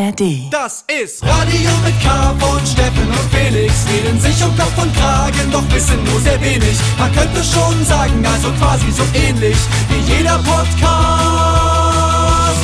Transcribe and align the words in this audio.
ARD. 0.00 0.48
Das 0.50 0.84
ist 1.02 1.22
Radio 1.22 1.70
mit 1.84 2.00
K 2.00 2.34
von 2.38 2.64
Steffen 2.66 3.08
und 3.08 3.30
Felix. 3.30 3.86
Reden 3.88 4.18
sich 4.18 4.42
um 4.42 4.56
Kopf 4.56 4.82
und 4.82 4.94
Kragen, 4.96 5.52
doch 5.52 5.70
wissen 5.74 6.02
nur 6.04 6.18
sehr 6.20 6.40
wenig. 6.40 6.78
Man 6.98 7.12
könnte 7.12 7.44
schon 7.44 7.84
sagen, 7.84 8.24
also 8.24 8.50
quasi 8.52 8.90
so 8.90 9.02
ähnlich 9.14 9.58
wie 9.90 10.00
jeder 10.10 10.38
Podcast. 10.38 11.44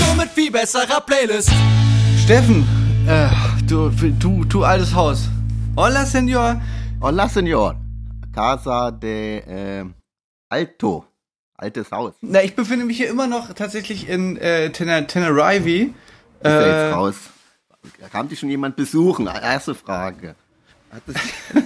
Nur 0.06 0.14
mit 0.16 0.30
viel 0.30 0.50
besserer 0.50 1.02
Playlist. 1.02 1.50
Steffen, 2.24 2.66
äh, 3.06 3.28
du, 3.66 3.90
du, 3.90 4.44
du 4.44 4.64
altes 4.64 4.94
Haus. 4.94 5.28
Hola, 5.76 6.06
Senor. 6.06 6.62
Hola, 7.02 7.28
Senor. 7.28 7.76
Casa 8.34 8.90
de 8.90 9.40
äh, 9.40 9.84
Alto. 10.48 11.04
Altes 11.58 11.90
Haus. 11.90 12.14
Na, 12.22 12.42
ich 12.42 12.54
befinde 12.56 12.86
mich 12.86 12.96
hier 12.96 13.10
immer 13.10 13.26
noch 13.26 13.52
tatsächlich 13.52 14.08
in 14.08 14.38
äh, 14.38 14.70
Tener 14.72 15.06
Tenerife. 15.06 15.90
Ist 16.40 16.50
er 16.50 16.60
Äh, 16.66 16.86
jetzt 16.86 16.96
raus? 16.96 17.14
Kam 18.10 18.28
dich 18.28 18.38
schon 18.38 18.50
jemand 18.50 18.76
besuchen? 18.76 19.26
Erste 19.26 19.74
Frage. 19.74 20.34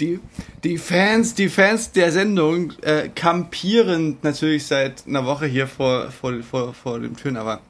Die, 0.00 0.18
die 0.64 0.78
Fans, 0.78 1.34
die 1.34 1.48
Fans 1.48 1.92
der 1.92 2.10
Sendung 2.10 2.72
äh, 2.80 3.08
kampieren 3.08 4.16
natürlich 4.22 4.66
seit 4.66 5.06
einer 5.06 5.24
Woche 5.26 5.46
hier 5.46 5.68
vor, 5.68 6.10
vor, 6.10 6.42
vor, 6.42 6.74
vor 6.74 6.98
den 6.98 7.14
Türen, 7.14 7.36
aber 7.36 7.60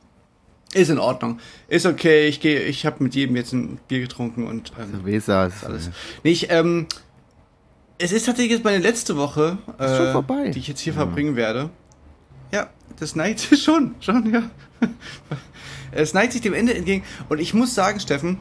ist 0.72 0.88
in 0.88 0.98
Ordnung. 0.98 1.40
Ist 1.68 1.84
okay, 1.84 2.28
ich 2.28 2.40
gehe, 2.40 2.60
ich 2.60 2.86
habe 2.86 3.02
mit 3.04 3.14
jedem 3.14 3.36
jetzt 3.36 3.52
ein 3.52 3.78
Bier 3.88 4.00
getrunken 4.00 4.46
und 4.46 4.72
ähm, 4.80 5.04
Weser 5.04 5.48
ist 5.48 5.64
alles. 5.64 5.88
äh, 5.88 5.90
ich, 6.22 6.50
ähm, 6.50 6.86
es 7.98 8.12
ist 8.12 8.24
tatsächlich 8.24 8.52
jetzt 8.52 8.64
meine 8.64 8.78
letzte 8.78 9.16
Woche, 9.16 9.58
äh, 9.78 10.50
die 10.52 10.58
ich 10.60 10.68
jetzt 10.68 10.80
hier 10.80 10.94
verbringen 10.94 11.36
werde. 11.36 11.68
Das 12.98 13.16
neigt 13.16 13.40
sich 13.40 13.62
schon, 13.62 13.94
schon, 14.00 14.32
ja. 14.32 14.42
es 15.92 16.14
neigt 16.14 16.32
sich 16.32 16.42
dem 16.42 16.54
Ende 16.54 16.74
entgegen. 16.74 17.04
Und 17.28 17.40
ich 17.40 17.54
muss 17.54 17.74
sagen, 17.74 18.00
Steffen, 18.00 18.38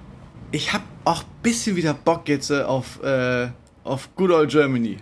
ich 0.51 0.73
habe 0.73 0.83
auch 1.05 1.23
ein 1.23 1.29
bisschen 1.43 1.75
wieder 1.75 1.93
Bock 1.93 2.27
jetzt 2.27 2.51
äh, 2.51 2.61
auf, 2.61 3.01
äh, 3.03 3.49
auf 3.83 4.15
Good 4.15 4.31
Old 4.31 4.51
Germany. 4.51 4.97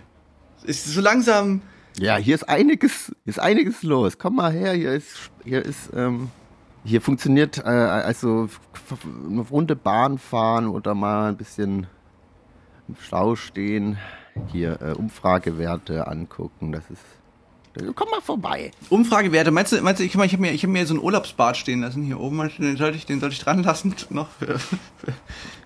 Ist 0.64 0.86
so 0.86 1.00
langsam, 1.00 1.62
Ja, 1.98 2.16
hier 2.16 2.34
ist 2.34 2.48
einiges, 2.48 3.12
ist 3.24 3.40
einiges 3.40 3.82
los. 3.82 4.18
Komm 4.18 4.36
mal 4.36 4.52
her, 4.52 4.72
hier 4.72 4.92
ist, 4.92 5.30
hier 5.44 5.64
ist, 5.64 5.90
ähm, 5.94 6.30
hier 6.84 7.00
funktioniert 7.00 7.58
äh, 7.58 7.62
also 7.62 8.48
eine 9.28 9.40
runde 9.40 9.76
Bahn 9.76 10.18
fahren 10.18 10.68
oder 10.68 10.94
mal 10.94 11.28
ein 11.28 11.36
bisschen 11.36 11.86
im 12.88 12.96
Stau 13.00 13.36
stehen, 13.36 13.98
hier 14.52 14.80
äh, 14.80 14.92
Umfragewerte 14.92 16.06
angucken. 16.06 16.72
Das 16.72 16.84
ist, 16.90 17.04
komm 17.94 18.10
mal 18.10 18.20
vorbei. 18.20 18.72
Umfragewerte. 18.88 19.50
Meinst 19.50 19.72
du, 19.72 19.80
meinst 19.80 20.00
du 20.00 20.04
ich, 20.04 20.14
ich 20.14 20.32
habe 20.32 20.42
mir, 20.42 20.52
ich 20.52 20.62
hab 20.62 20.70
mir 20.70 20.86
so 20.86 20.94
einen 20.94 21.02
Urlaubsbad 21.02 21.56
stehen 21.56 21.80
lassen 21.80 22.02
hier 22.02 22.18
oben. 22.18 22.50
Den 22.58 22.76
sollte 22.76 22.96
ich, 22.96 23.06
den 23.06 23.20
sollte 23.20 23.34
ich 23.34 23.40
dran 23.40 23.62
lassen 23.62 23.94
noch 24.10 24.28
für, 24.38 24.58
für, 24.58 24.76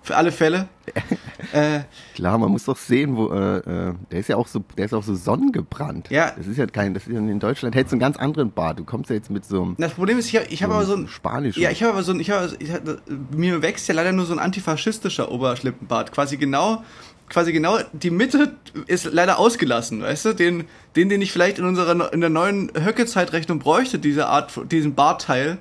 für 0.02 0.16
alle 0.16 0.33
Fälle. 0.33 0.69
äh, 1.52 1.80
Klar, 2.14 2.36
man 2.38 2.50
muss 2.50 2.64
doch 2.64 2.77
sehen, 2.77 3.16
wo 3.16 3.33
äh, 3.33 3.58
äh, 3.58 3.94
der 4.11 4.20
ist 4.20 4.28
ja 4.28 4.36
auch 4.36 4.46
so, 4.46 4.62
der 4.77 4.84
ist 4.84 4.92
auch 4.92 5.02
so 5.02 5.14
sonnengebrannt. 5.14 6.11
Ja. 6.11 6.33
Das 6.36 6.46
ist 6.46 6.58
ja 6.58 6.66
kein, 6.66 6.92
das 6.92 7.06
ist 7.06 7.12
ja 7.12 7.19
in 7.19 7.41
Deutschland 7.41 7.74
hättest 7.74 7.92
du 7.92 7.94
einen 7.94 8.00
ganz 8.00 8.16
anderen 8.18 8.52
Bart. 8.52 8.78
Du 8.78 8.84
kommst 8.84 9.08
ja 9.08 9.16
jetzt 9.16 9.30
mit 9.30 9.44
so 9.44 9.62
einem 9.62 9.77
Das 9.78 9.94
Problem 9.94 10.18
ist, 10.18 10.27
ich 10.27 10.36
habe 10.36 10.46
ich 10.48 10.62
hab 10.62 10.70
aber 10.70 10.84
so 10.84 10.94
ein. 10.94 11.08
spanischen. 11.08 11.62
Ja, 11.62 11.70
ich 11.70 11.83
habe 11.83 11.92
aber 11.92 12.02
so 12.02 12.12
ein. 12.12 12.20
Ich 12.20 12.30
hab, 12.30 12.61
ich 12.61 12.70
hab, 12.70 12.83
mir 13.30 13.62
wächst 13.62 13.89
ja 13.89 13.94
leider 13.94 14.12
nur 14.12 14.27
so 14.27 14.34
ein 14.34 14.39
antifaschistischer 14.39 15.30
Oberschlippenbart. 15.30 16.12
Quasi 16.12 16.36
genau. 16.36 16.83
Quasi 17.28 17.53
genau 17.53 17.78
die 17.92 18.11
Mitte 18.11 18.55
ist 18.86 19.06
leider 19.12 19.39
ausgelassen, 19.39 20.03
weißt 20.03 20.27
du? 20.27 20.33
Den, 20.34 20.64
den, 20.94 21.08
den 21.08 21.22
ich 21.22 21.33
vielleicht 21.33 21.58
in 21.58 21.64
unserer 21.64 22.12
in 22.12 22.20
der 22.20 22.30
neuen 22.30 22.70
Höcke-Zeitrechnung 22.78 23.58
bräuchte, 23.58 23.98
diese 23.98 24.27
Art, 24.27 24.53
diesen 24.70 24.94
Bartteil. 24.94 25.58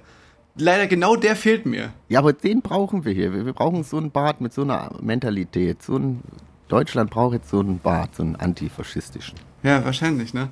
Leider 0.56 0.86
genau 0.88 1.16
der 1.16 1.36
fehlt 1.36 1.66
mir. 1.66 1.90
Ja, 2.10 2.20
aber 2.20 2.32
den 2.34 2.62
brauchen 2.62 3.06
wir 3.06 3.14
hier. 3.14 3.34
Wir, 3.34 3.54
brauchen 3.54 3.84
so 3.84 3.98
einen 3.98 4.12
Bart 4.12 4.40
mit 4.40 4.54
so 4.54 4.62
einer 4.62 4.92
Mentalität. 5.02 5.82
So 5.82 5.98
ein 5.98 6.22
Deutschland 6.68 7.10
braucht 7.10 7.34
jetzt 7.34 7.50
so 7.50 7.60
einen 7.60 7.80
Bart, 7.80 8.16
so 8.16 8.24
einen 8.24 8.36
antifaschistischen. 8.36 9.36
Ja, 9.64 9.84
wahrscheinlich, 9.84 10.34
ne? 10.34 10.50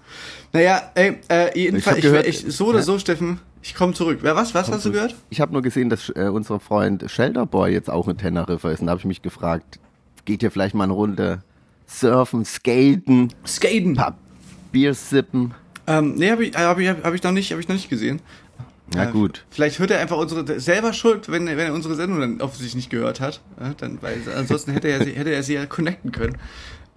Naja, 0.53 0.81
ey, 0.95 1.17
äh, 1.29 1.57
jedenfalls, 1.59 1.97
Ich 1.99 2.05
ich, 2.05 2.11
hab 2.11 2.25
ich, 2.25 2.39
gehört- 2.41 2.51
so 2.53 2.67
oder 2.67 2.79
ja. 2.79 2.83
so, 2.83 2.97
Steffen, 2.97 3.39
ich 3.61 3.75
komme 3.75 3.93
zurück. 3.93 4.19
Wer 4.21 4.35
was? 4.35 4.55
Was 4.55 4.71
hast 4.71 4.85
du 4.85 4.91
gehört? 4.91 5.15
Ich 5.29 5.39
habe 5.41 5.51
nur 5.53 5.61
gesehen, 5.61 5.89
dass 5.89 6.09
äh, 6.09 6.29
unser 6.33 6.59
Freund 6.59 7.03
Shelterboy 7.09 7.71
jetzt 7.71 7.89
auch 7.89 8.07
in 8.07 8.17
Teneriffa 8.17 8.71
ist. 8.71 8.79
Und 8.79 8.87
da 8.87 8.91
habe 8.91 8.99
ich 8.99 9.05
mich 9.05 9.21
gefragt, 9.21 9.79
geht 10.25 10.41
hier 10.41 10.51
vielleicht 10.51 10.75
mal 10.75 10.85
eine 10.85 10.93
Runde 10.93 11.43
surfen, 11.87 12.45
skaten, 12.45 13.33
Skaten. 13.45 13.95
paar 13.95 14.17
Bier 14.71 14.93
sippen? 14.93 15.53
Ähm, 15.87 16.15
nee, 16.15 16.29
habe 16.31 16.45
ich, 16.45 16.55
äh, 16.55 16.59
hab 16.59 16.77
ich, 16.79 16.87
hab 16.87 17.13
ich 17.13 17.23
noch 17.23 17.31
nicht, 17.31 17.51
habe 17.51 17.61
ich 17.61 17.67
noch 17.67 17.75
nicht 17.75 17.89
gesehen. 17.89 18.21
Na 18.93 19.09
Äh, 19.09 19.11
gut. 19.11 19.45
Vielleicht 19.49 19.79
hört 19.79 19.91
er 19.91 19.99
einfach 19.99 20.17
unsere 20.17 20.59
selber 20.59 20.93
schuld, 20.93 21.29
wenn, 21.31 21.47
er- 21.47 21.57
wenn 21.57 21.67
er 21.67 21.73
unsere 21.73 21.95
Sendung 21.95 22.19
dann 22.19 22.41
offensichtlich 22.41 22.75
nicht 22.75 22.89
gehört 22.89 23.19
hat. 23.19 23.41
Ja, 23.59 23.73
dann, 23.77 24.01
weil 24.01 24.21
ansonsten 24.37 24.71
hätte 24.71 24.87
er, 24.89 25.03
sie- 25.03 25.11
hätte 25.13 25.31
er 25.31 25.43
sie 25.43 25.53
ja 25.55 25.65
connecten 25.65 26.11
können. 26.11 26.37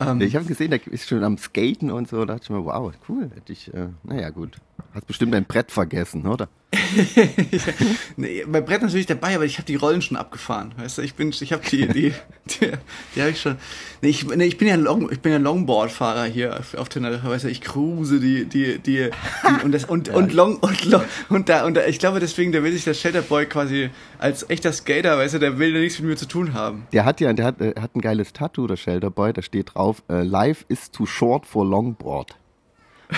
Ähm, 0.00 0.20
Ich 0.20 0.34
habe 0.36 0.44
gesehen, 0.44 0.70
der 0.70 0.84
ist 0.88 1.08
schon 1.08 1.22
am 1.24 1.38
Skaten 1.38 1.90
und 1.90 2.08
so. 2.08 2.18
Da 2.24 2.34
dachte 2.34 2.44
ich 2.44 2.50
mir, 2.50 2.64
wow, 2.64 2.92
cool. 3.08 3.30
Hätte 3.34 3.52
ich, 3.52 3.72
äh, 3.72 3.88
naja, 4.02 4.30
gut. 4.30 4.56
Hast 4.94 5.06
bestimmt 5.06 5.34
dein 5.34 5.44
Brett 5.44 5.72
vergessen, 5.72 6.26
oder? 6.26 6.48
nee, 8.16 8.44
mein 8.46 8.64
Brett 8.64 8.82
natürlich 8.82 9.06
dabei, 9.06 9.34
aber 9.34 9.44
ich 9.44 9.58
habe 9.58 9.66
die 9.66 9.74
Rollen 9.74 10.02
schon 10.02 10.16
abgefahren. 10.16 10.72
Weißt 10.76 10.98
du, 10.98 11.02
ich 11.02 11.14
bin, 11.14 11.30
ich 11.30 11.52
habe 11.52 11.62
die, 11.68 11.86
die, 11.88 12.12
die, 12.46 12.70
die 13.14 13.20
habe 13.20 13.30
ich 13.30 13.40
schon. 13.40 13.56
Nee, 14.02 14.10
ich, 14.10 14.24
nee, 14.24 14.44
ich 14.44 14.58
bin 14.58 14.68
ja 14.68 14.76
Long, 14.76 15.10
ich 15.10 15.20
bin 15.20 15.32
ja 15.32 15.38
Longboard-Fahrer 15.38 16.24
hier 16.24 16.58
auf, 16.58 16.74
auf 16.74 16.88
Teneriffa. 16.88 17.28
Weißt 17.28 17.44
du, 17.44 17.48
ich 17.48 17.60
cruise 17.60 18.20
die, 18.20 18.44
die, 18.44 18.78
die, 18.78 19.10
die 19.10 19.64
und 19.64 19.72
das 19.72 19.84
und 19.84 20.08
und 20.14 20.32
Long 20.32 20.56
und 20.56 20.84
Long 20.84 21.04
und 21.28 21.48
da 21.48 21.64
und 21.64 21.74
da, 21.74 21.86
ich 21.86 21.98
glaube 21.98 22.20
deswegen, 22.20 22.52
der 22.52 22.62
will 22.62 22.72
sich 22.72 22.84
der 22.84 22.94
Shelterboy 22.94 23.46
quasi 23.46 23.90
als 24.18 24.48
echter 24.48 24.72
Skater, 24.72 25.18
weißt 25.18 25.34
du, 25.34 25.38
der 25.38 25.58
will 25.58 25.72
nichts 25.72 25.98
mit 25.98 26.10
mir 26.10 26.16
zu 26.16 26.26
tun 26.26 26.54
haben. 26.54 26.86
Der 26.92 27.04
hat 27.04 27.20
ja, 27.20 27.32
der 27.32 27.46
hat, 27.46 27.60
äh, 27.60 27.74
hat 27.80 27.94
ein 27.94 28.00
geiles 28.00 28.32
Tattoo, 28.32 28.66
der 28.66 28.76
Shelterboy. 28.76 29.32
Da 29.32 29.42
steht 29.42 29.74
drauf, 29.74 30.02
äh, 30.08 30.22
Life 30.22 30.64
is 30.68 30.90
too 30.90 31.06
short 31.06 31.46
for 31.46 31.66
longboard. 31.66 32.36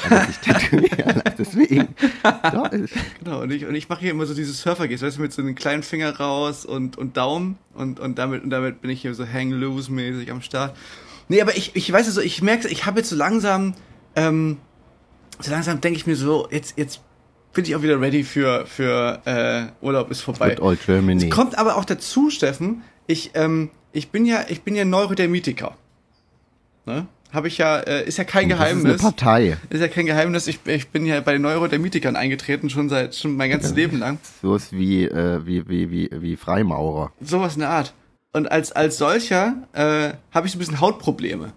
Er 0.04 0.26
sich 0.26 0.38
tätowieren 0.38 1.22
lassen. 1.24 1.36
Deswegen. 1.38 1.88
Ja, 2.24 2.70
Genau, 3.22 3.42
und 3.42 3.52
ich, 3.52 3.66
und 3.66 3.74
ich 3.74 3.88
mache 3.88 4.00
hier 4.00 4.10
immer 4.10 4.26
so 4.26 4.34
diese 4.34 4.52
Surfer-Gates, 4.52 5.02
weißt 5.02 5.18
du, 5.18 5.22
mit 5.22 5.32
so 5.32 5.42
einem 5.42 5.54
kleinen 5.54 5.82
Finger 5.82 6.16
raus 6.16 6.64
und, 6.64 6.98
und 6.98 7.16
Daumen 7.16 7.58
und, 7.74 8.00
und, 8.00 8.18
damit, 8.18 8.42
und 8.42 8.50
damit 8.50 8.80
bin 8.80 8.90
ich 8.90 9.02
hier 9.02 9.14
so 9.14 9.24
hang-loose-mäßig 9.24 10.30
am 10.30 10.42
Start. 10.42 10.76
Nee, 11.28 11.40
aber 11.40 11.56
ich, 11.56 11.74
ich 11.74 11.90
weiß 11.92 12.06
es 12.06 12.14
so, 12.14 12.20
ich 12.20 12.42
merke, 12.42 12.68
ich 12.68 12.86
habe 12.86 12.98
jetzt 12.98 13.10
so 13.10 13.16
langsam, 13.16 13.74
ähm, 14.14 14.58
so 15.40 15.50
langsam 15.50 15.80
denke 15.80 15.98
ich 15.98 16.06
mir 16.06 16.16
so, 16.16 16.48
jetzt, 16.50 16.78
jetzt 16.78 17.00
bin 17.52 17.64
ich 17.64 17.74
auch 17.74 17.82
wieder 17.82 18.00
ready 18.00 18.22
für, 18.22 18.66
für 18.66 19.20
äh, 19.24 19.84
Urlaub 19.84 20.10
ist 20.10 20.20
vorbei. 20.20 20.60
Old 20.60 20.84
Germany. 20.84 21.24
Es 21.24 21.30
kommt 21.30 21.58
aber 21.58 21.76
auch 21.76 21.84
dazu, 21.84 22.30
Steffen, 22.30 22.82
ich, 23.06 23.30
ähm, 23.34 23.70
ich 23.92 24.10
bin 24.10 24.26
ja, 24.26 24.44
ich 24.48 24.62
bin 24.62 24.74
ja 24.76 24.84
Neurodermitiker. 24.84 25.76
Ne? 26.84 27.06
Habe 27.32 27.48
ich 27.48 27.58
ja, 27.58 27.78
äh, 27.78 28.06
ist 28.06 28.18
ja 28.18 28.24
kein 28.24 28.48
das 28.48 28.58
ist 28.58 28.64
Geheimnis. 28.64 29.00
eine 29.00 29.10
Partei. 29.10 29.56
Ist 29.68 29.80
ja 29.80 29.88
kein 29.88 30.06
Geheimnis, 30.06 30.46
ich, 30.46 30.60
ich 30.64 30.88
bin 30.88 31.04
ja 31.06 31.20
bei 31.20 31.32
den 31.32 31.42
Neurodermitikern 31.42 32.16
eingetreten, 32.16 32.70
schon 32.70 32.88
seit 32.88 33.14
schon 33.14 33.36
mein 33.36 33.50
ganzes 33.50 33.74
Leben 33.74 33.98
lang. 33.98 34.18
Sowas 34.42 34.72
wie, 34.72 35.04
äh, 35.04 35.44
wie, 35.44 35.68
wie, 35.68 35.90
wie, 35.90 36.10
wie 36.12 36.36
Freimaurer. 36.36 37.12
Sowas 37.20 37.54
in 37.54 37.60
der 37.60 37.70
Art. 37.70 37.94
Und 38.32 38.50
als, 38.50 38.72
als 38.72 38.98
solcher 38.98 39.54
äh, 39.72 40.12
habe 40.30 40.46
ich 40.46 40.52
so 40.52 40.56
ein 40.56 40.60
bisschen 40.60 40.80
Hautprobleme. 40.80 41.52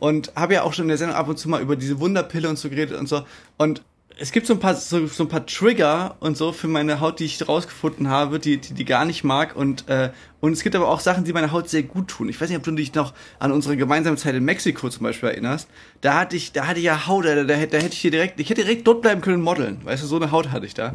Und 0.00 0.32
habe 0.36 0.54
ja 0.54 0.62
auch 0.62 0.72
schon 0.74 0.84
in 0.84 0.88
der 0.88 0.98
Sendung 0.98 1.16
ab 1.16 1.28
und 1.28 1.38
zu 1.38 1.48
mal 1.48 1.62
über 1.62 1.76
diese 1.76 1.98
Wunderpille 2.00 2.48
und 2.48 2.58
so 2.58 2.68
geredet 2.68 2.98
und 2.98 3.08
so. 3.08 3.22
Und 3.56 3.82
es 4.16 4.30
gibt 4.32 4.46
so 4.46 4.52
ein 4.54 4.60
paar 4.60 4.74
so, 4.76 5.06
so 5.06 5.24
ein 5.24 5.28
paar 5.28 5.44
Trigger 5.46 6.16
und 6.20 6.36
so 6.36 6.52
für 6.52 6.68
meine 6.68 7.00
Haut, 7.00 7.18
die 7.20 7.24
ich 7.24 7.48
rausgefunden 7.48 8.08
habe, 8.08 8.38
die 8.38 8.58
die, 8.58 8.74
die 8.74 8.84
gar 8.84 9.04
nicht 9.04 9.24
mag 9.24 9.56
und 9.56 9.88
äh, 9.88 10.10
und 10.40 10.52
es 10.52 10.62
gibt 10.62 10.76
aber 10.76 10.88
auch 10.88 11.00
Sachen, 11.00 11.24
die 11.24 11.32
meiner 11.32 11.52
Haut 11.52 11.68
sehr 11.70 11.82
gut 11.84 12.08
tun. 12.08 12.28
Ich 12.28 12.40
weiß 12.40 12.48
nicht, 12.50 12.58
ob 12.58 12.64
du 12.64 12.70
dich 12.72 12.94
noch 12.94 13.14
an 13.38 13.50
unsere 13.50 13.76
gemeinsame 13.76 14.16
Zeit 14.16 14.34
in 14.34 14.44
Mexiko 14.44 14.88
zum 14.90 15.02
Beispiel 15.04 15.30
erinnerst. 15.30 15.68
Da 16.00 16.20
hatte 16.20 16.36
ich 16.36 16.52
da 16.52 16.66
hatte 16.66 16.78
ich 16.78 16.84
ja 16.84 17.06
Haut, 17.06 17.24
da, 17.24 17.42
da, 17.44 17.54
hätte- 17.54 17.76
da 17.76 17.82
hätte 17.82 17.94
ich 17.94 18.00
hier 18.00 18.10
direkt 18.10 18.38
ich 18.38 18.50
hätte 18.50 18.62
direkt 18.62 18.86
dort 18.86 19.02
bleiben 19.02 19.20
können 19.20 19.38
und 19.38 19.42
modeln. 19.42 19.80
Weißt 19.84 20.02
du, 20.02 20.06
so 20.06 20.16
eine 20.16 20.30
Haut 20.30 20.50
hatte 20.52 20.66
ich 20.66 20.74
da. 20.74 20.92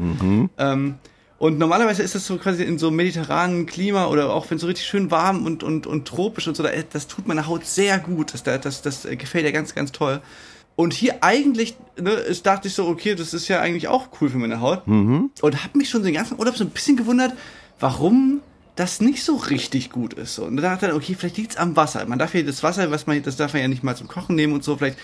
Ähm, 0.57 0.95
und 1.39 1.57
normalerweise 1.57 2.03
ist 2.03 2.15
das 2.15 2.25
so 2.27 2.37
quasi 2.37 2.63
in 2.63 2.77
so 2.77 2.91
mediterranen 2.91 3.65
Klima 3.65 4.07
oder 4.07 4.33
auch 4.33 4.49
wenn 4.49 4.55
es 4.57 4.61
so 4.61 4.67
richtig 4.67 4.85
schön 4.85 5.09
warm 5.09 5.45
und, 5.45 5.63
und, 5.63 5.87
und 5.87 6.05
tropisch 6.05 6.47
und 6.49 6.55
so, 6.57 6.63
da- 6.63 6.69
das 6.91 7.07
tut 7.07 7.27
meiner 7.27 7.47
Haut 7.47 7.65
sehr 7.65 7.97
gut. 7.99 8.33
Das, 8.33 8.43
das, 8.43 8.81
das 8.81 9.03
gefällt 9.09 9.45
ja 9.45 9.51
ganz, 9.51 9.73
ganz 9.73 9.91
toll. 9.93 10.21
Und 10.79 10.93
hier 10.93 11.25
eigentlich, 11.25 11.75
ne, 11.99 12.11
ist, 12.11 12.45
dachte 12.45 12.69
ich 12.69 12.73
so, 12.73 12.87
okay, 12.87 13.13
das 13.13 13.33
ist 13.33 13.49
ja 13.49 13.59
eigentlich 13.59 13.89
auch 13.89 14.07
cool 14.21 14.29
für 14.29 14.37
meine 14.37 14.61
Haut. 14.61 14.87
Und 15.41 15.61
habe 15.61 15.77
mich 15.77 15.89
schon 15.89 16.03
den 16.03 16.13
ganzen 16.13 16.39
Urlaub 16.39 16.55
so 16.55 16.63
ein 16.63 16.69
bisschen 16.69 16.95
gewundert, 16.95 17.33
warum 17.81 18.39
das 18.77 19.01
nicht 19.01 19.25
so 19.25 19.35
richtig 19.35 19.89
gut 19.89 20.13
ist. 20.13 20.39
Und 20.39 20.55
da 20.55 20.61
dachte 20.61 20.87
ich, 20.87 20.93
okay, 20.93 21.15
vielleicht 21.19 21.35
liegt's 21.35 21.57
am 21.57 21.75
Wasser. 21.75 22.05
Man 22.05 22.17
darf 22.17 22.33
ja 22.33 22.43
das 22.43 22.63
Wasser, 22.63 22.89
was 22.91 23.07
man, 23.07 23.21
das 23.21 23.35
darf 23.35 23.51
man 23.51 23.61
ja 23.61 23.67
nicht 23.67 23.83
mal 23.83 23.97
zum 23.97 24.07
Kochen 24.07 24.35
nehmen 24.35 24.53
und 24.53 24.63
so. 24.63 24.77
Vielleicht 24.77 24.97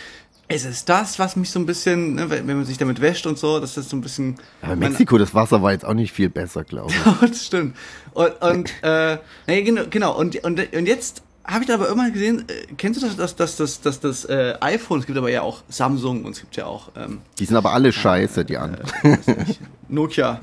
ist 0.48 0.64
es 0.64 0.86
das, 0.86 1.20
was 1.20 1.36
mich 1.36 1.50
so 1.50 1.60
ein 1.60 1.66
bisschen, 1.66 2.16
ne, 2.16 2.30
wenn 2.30 2.46
man 2.46 2.64
sich 2.64 2.78
damit 2.78 3.02
wäscht 3.02 3.28
und 3.28 3.38
so, 3.38 3.60
dass 3.60 3.74
das 3.74 3.90
so 3.90 3.98
ein 3.98 4.02
bisschen. 4.02 4.36
Aber 4.62 4.78
Mexiko, 4.78 5.18
das 5.18 5.36
Wasser 5.36 5.62
war 5.62 5.74
jetzt 5.74 5.84
auch 5.84 5.94
nicht 5.94 6.14
viel 6.14 6.30
besser, 6.30 6.64
glaube 6.64 6.94
ich. 6.94 7.20
das 7.30 7.48
stimmt. 7.48 7.76
Und, 8.14 8.42
und 8.42 8.74
äh, 8.82 9.18
nee, 9.46 9.64
genau, 9.64 9.82
genau. 9.90 10.18
Und, 10.18 10.42
und, 10.42 10.74
und 10.74 10.86
jetzt 10.86 11.25
habe 11.48 11.62
ich 11.62 11.68
da 11.68 11.76
aber 11.76 11.88
irgendwann 11.88 12.14
gesehen, 12.14 12.46
äh, 12.48 12.74
kennst 12.78 13.02
du 13.02 13.06
das, 13.06 13.16
das, 13.16 13.36
das, 13.36 13.56
das, 13.56 13.82
das, 13.82 14.00
das 14.00 14.26
äh, 14.26 14.56
iPhone, 14.62 15.00
es 15.00 15.06
gibt 15.06 15.18
aber 15.18 15.30
ja 15.30 15.42
auch 15.42 15.64
Samsung 15.70 16.26
und 16.26 16.32
es 16.32 16.42
gibt 16.42 16.56
ja 16.56 16.66
auch 16.66 16.90
ähm, 16.96 17.22
Die 17.40 17.46
sind 17.46 17.56
aber 17.56 17.74
alle 17.74 17.92
scheiße, 17.92 18.46
die 18.46 18.58
anderen. 18.58 18.88
weiß 19.04 19.28
nicht, 19.28 19.60
Nokia. 19.88 20.40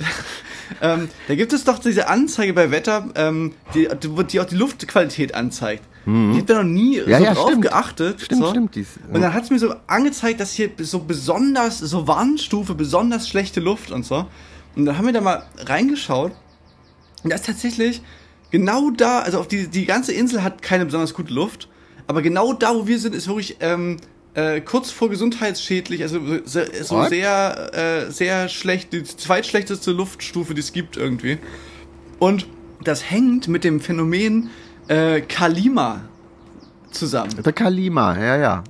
ähm, 0.82 1.08
da 1.28 1.34
gibt 1.34 1.52
es 1.52 1.64
doch 1.64 1.78
diese 1.78 2.08
Anzeige 2.08 2.52
bei 2.52 2.70
Wetter, 2.70 3.08
ähm, 3.14 3.54
die, 3.74 3.88
die 4.30 4.40
auch 4.40 4.44
die 4.44 4.56
Luftqualität 4.56 5.34
anzeigt. 5.34 5.84
Mhm. 6.06 6.32
Ich 6.32 6.36
habe 6.38 6.46
da 6.46 6.62
noch 6.62 6.70
nie 6.70 6.98
ja, 6.98 7.18
so 7.18 7.24
ja, 7.24 7.34
drauf 7.34 7.48
stimmt. 7.48 7.62
geachtet. 7.62 8.20
Stimmt, 8.20 8.42
so. 8.42 8.50
stimmt. 8.50 8.74
Dies, 8.74 8.88
Und 9.12 9.20
dann 9.20 9.34
hat 9.34 9.44
es 9.44 9.50
mir 9.50 9.58
so 9.58 9.74
angezeigt, 9.86 10.40
dass 10.40 10.52
hier 10.52 10.70
so 10.78 11.00
besonders, 11.00 11.78
so 11.78 12.06
Warnstufe, 12.06 12.74
besonders 12.74 13.28
schlechte 13.28 13.60
Luft 13.60 13.90
und 13.90 14.04
so. 14.04 14.26
Und 14.74 14.86
dann 14.86 14.98
haben 14.98 15.06
wir 15.06 15.12
da 15.12 15.20
mal 15.20 15.44
reingeschaut. 15.58 16.32
Und 17.22 17.32
das 17.32 17.40
ist 17.40 17.46
tatsächlich 17.46 18.02
genau 18.50 18.90
da, 18.90 19.20
also 19.20 19.40
auf 19.40 19.48
die, 19.48 19.68
die 19.68 19.86
ganze 19.86 20.12
Insel 20.12 20.42
hat 20.42 20.62
keine 20.62 20.84
besonders 20.84 21.14
gute 21.14 21.32
Luft. 21.32 21.68
Aber 22.06 22.22
genau 22.22 22.52
da, 22.52 22.74
wo 22.74 22.86
wir 22.86 22.98
sind, 22.98 23.14
ist 23.14 23.26
wirklich 23.26 23.56
ähm, 23.60 23.96
äh, 24.34 24.60
kurz 24.60 24.90
vor 24.90 25.08
gesundheitsschädlich, 25.10 26.02
also 26.02 26.20
so, 26.44 26.60
so 26.82 27.04
sehr, 27.06 27.70
äh, 27.74 28.10
sehr 28.12 28.48
schlecht, 28.48 28.92
die 28.92 29.02
zweitschlechteste 29.02 29.92
Luftstufe, 29.92 30.54
die 30.54 30.60
es 30.60 30.72
gibt 30.72 30.96
irgendwie. 30.96 31.38
Und 32.18 32.46
das 32.84 33.10
hängt 33.10 33.48
mit 33.48 33.64
dem 33.64 33.80
Phänomen 33.80 34.50
äh, 34.88 35.20
Kalima 35.22 36.02
zusammen. 36.92 37.42
der 37.42 37.52
Kalima, 37.52 38.16
ja, 38.18 38.36
ja. 38.36 38.64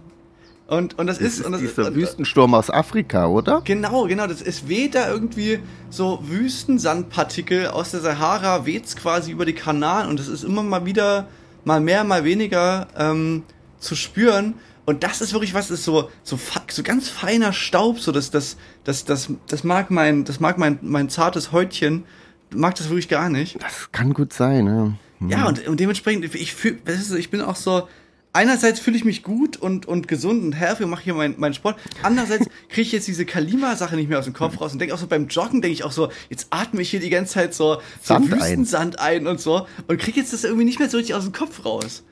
Und, 0.68 0.98
und 0.98 1.06
das, 1.06 1.18
Das 1.18 1.28
ist, 1.28 1.38
ist 1.40 1.46
und 1.46 1.52
das 1.52 1.60
dieser 1.60 1.86
und, 1.86 1.94
Wüstensturm 1.94 2.54
aus 2.54 2.70
Afrika, 2.70 3.26
oder? 3.26 3.62
Genau, 3.64 4.06
genau. 4.06 4.26
Das, 4.26 4.42
es 4.42 4.68
weht 4.68 4.96
da 4.96 5.08
irgendwie 5.08 5.60
so 5.90 6.20
Wüstensandpartikel 6.24 7.68
aus 7.68 7.92
der 7.92 8.00
Sahara, 8.00 8.66
weht's 8.66 8.96
quasi 8.96 9.30
über 9.30 9.44
die 9.44 9.52
Kanaren 9.52 10.10
und 10.10 10.18
es 10.18 10.26
ist 10.26 10.42
immer 10.42 10.64
mal 10.64 10.84
wieder, 10.84 11.28
mal 11.64 11.80
mehr, 11.80 12.02
mal 12.02 12.24
weniger 12.24 12.88
ähm, 12.98 13.44
zu 13.78 13.94
spüren. 13.94 14.54
Und 14.86 15.04
das 15.04 15.20
ist 15.20 15.32
wirklich 15.32 15.54
was, 15.54 15.70
ist 15.70 15.84
so, 15.84 16.10
so, 16.24 16.38
so 16.68 16.82
ganz 16.82 17.08
feiner 17.08 17.52
Staub, 17.52 18.00
so 18.00 18.10
das, 18.10 18.30
das, 18.30 18.56
das, 18.84 19.04
das, 19.04 19.30
das 19.46 19.64
mag 19.64 19.90
mein, 19.90 20.24
das 20.24 20.40
mag 20.40 20.58
mein, 20.58 20.78
mein 20.82 21.08
zartes 21.08 21.52
Häutchen, 21.52 22.04
mag 22.50 22.74
das 22.74 22.88
wirklich 22.88 23.08
gar 23.08 23.28
nicht. 23.28 23.60
Das 23.62 23.90
kann 23.92 24.14
gut 24.14 24.32
sein, 24.32 24.66
ja. 24.66 24.92
Ja, 25.28 25.46
und, 25.46 25.66
und 25.66 25.80
dementsprechend, 25.80 26.34
ich 26.34 26.54
fühl, 26.54 26.78
ist, 26.84 27.12
ich 27.14 27.30
bin 27.30 27.40
auch 27.40 27.56
so, 27.56 27.88
einerseits 28.36 28.78
fühle 28.78 28.96
ich 28.96 29.04
mich 29.04 29.22
gut 29.22 29.56
und, 29.56 29.86
und 29.86 30.08
gesund 30.08 30.44
und 30.44 30.52
healthy 30.52 30.84
und 30.84 30.90
mache 30.90 31.04
hier 31.04 31.14
meinen 31.14 31.40
meinen 31.40 31.54
Sport. 31.54 31.76
Andererseits 32.02 32.46
kriege 32.68 32.82
ich 32.82 32.92
jetzt 32.92 33.08
diese 33.08 33.24
Kalima-Sache 33.24 33.96
nicht 33.96 34.08
mehr 34.08 34.18
aus 34.18 34.26
dem 34.26 34.34
Kopf 34.34 34.60
raus 34.60 34.72
und 34.72 34.78
denke 34.78 34.94
auch 34.94 34.98
so 34.98 35.06
beim 35.06 35.26
Joggen, 35.28 35.62
denke 35.62 35.72
ich 35.72 35.84
auch 35.84 35.92
so, 35.92 36.10
jetzt 36.28 36.48
atme 36.50 36.82
ich 36.82 36.90
hier 36.90 37.00
die 37.00 37.10
ganze 37.10 37.34
Zeit 37.34 37.54
so, 37.54 37.80
Sand 38.02 38.32
ein. 38.32 38.38
Wüstensand 38.38 39.00
ein 39.00 39.26
und 39.26 39.40
so 39.40 39.66
und 39.88 39.98
kriege 39.98 40.20
jetzt 40.20 40.32
das 40.32 40.44
irgendwie 40.44 40.64
nicht 40.64 40.78
mehr 40.78 40.90
so 40.90 40.98
richtig 40.98 41.14
aus 41.14 41.24
dem 41.24 41.32
Kopf 41.32 41.64
raus. 41.64 42.04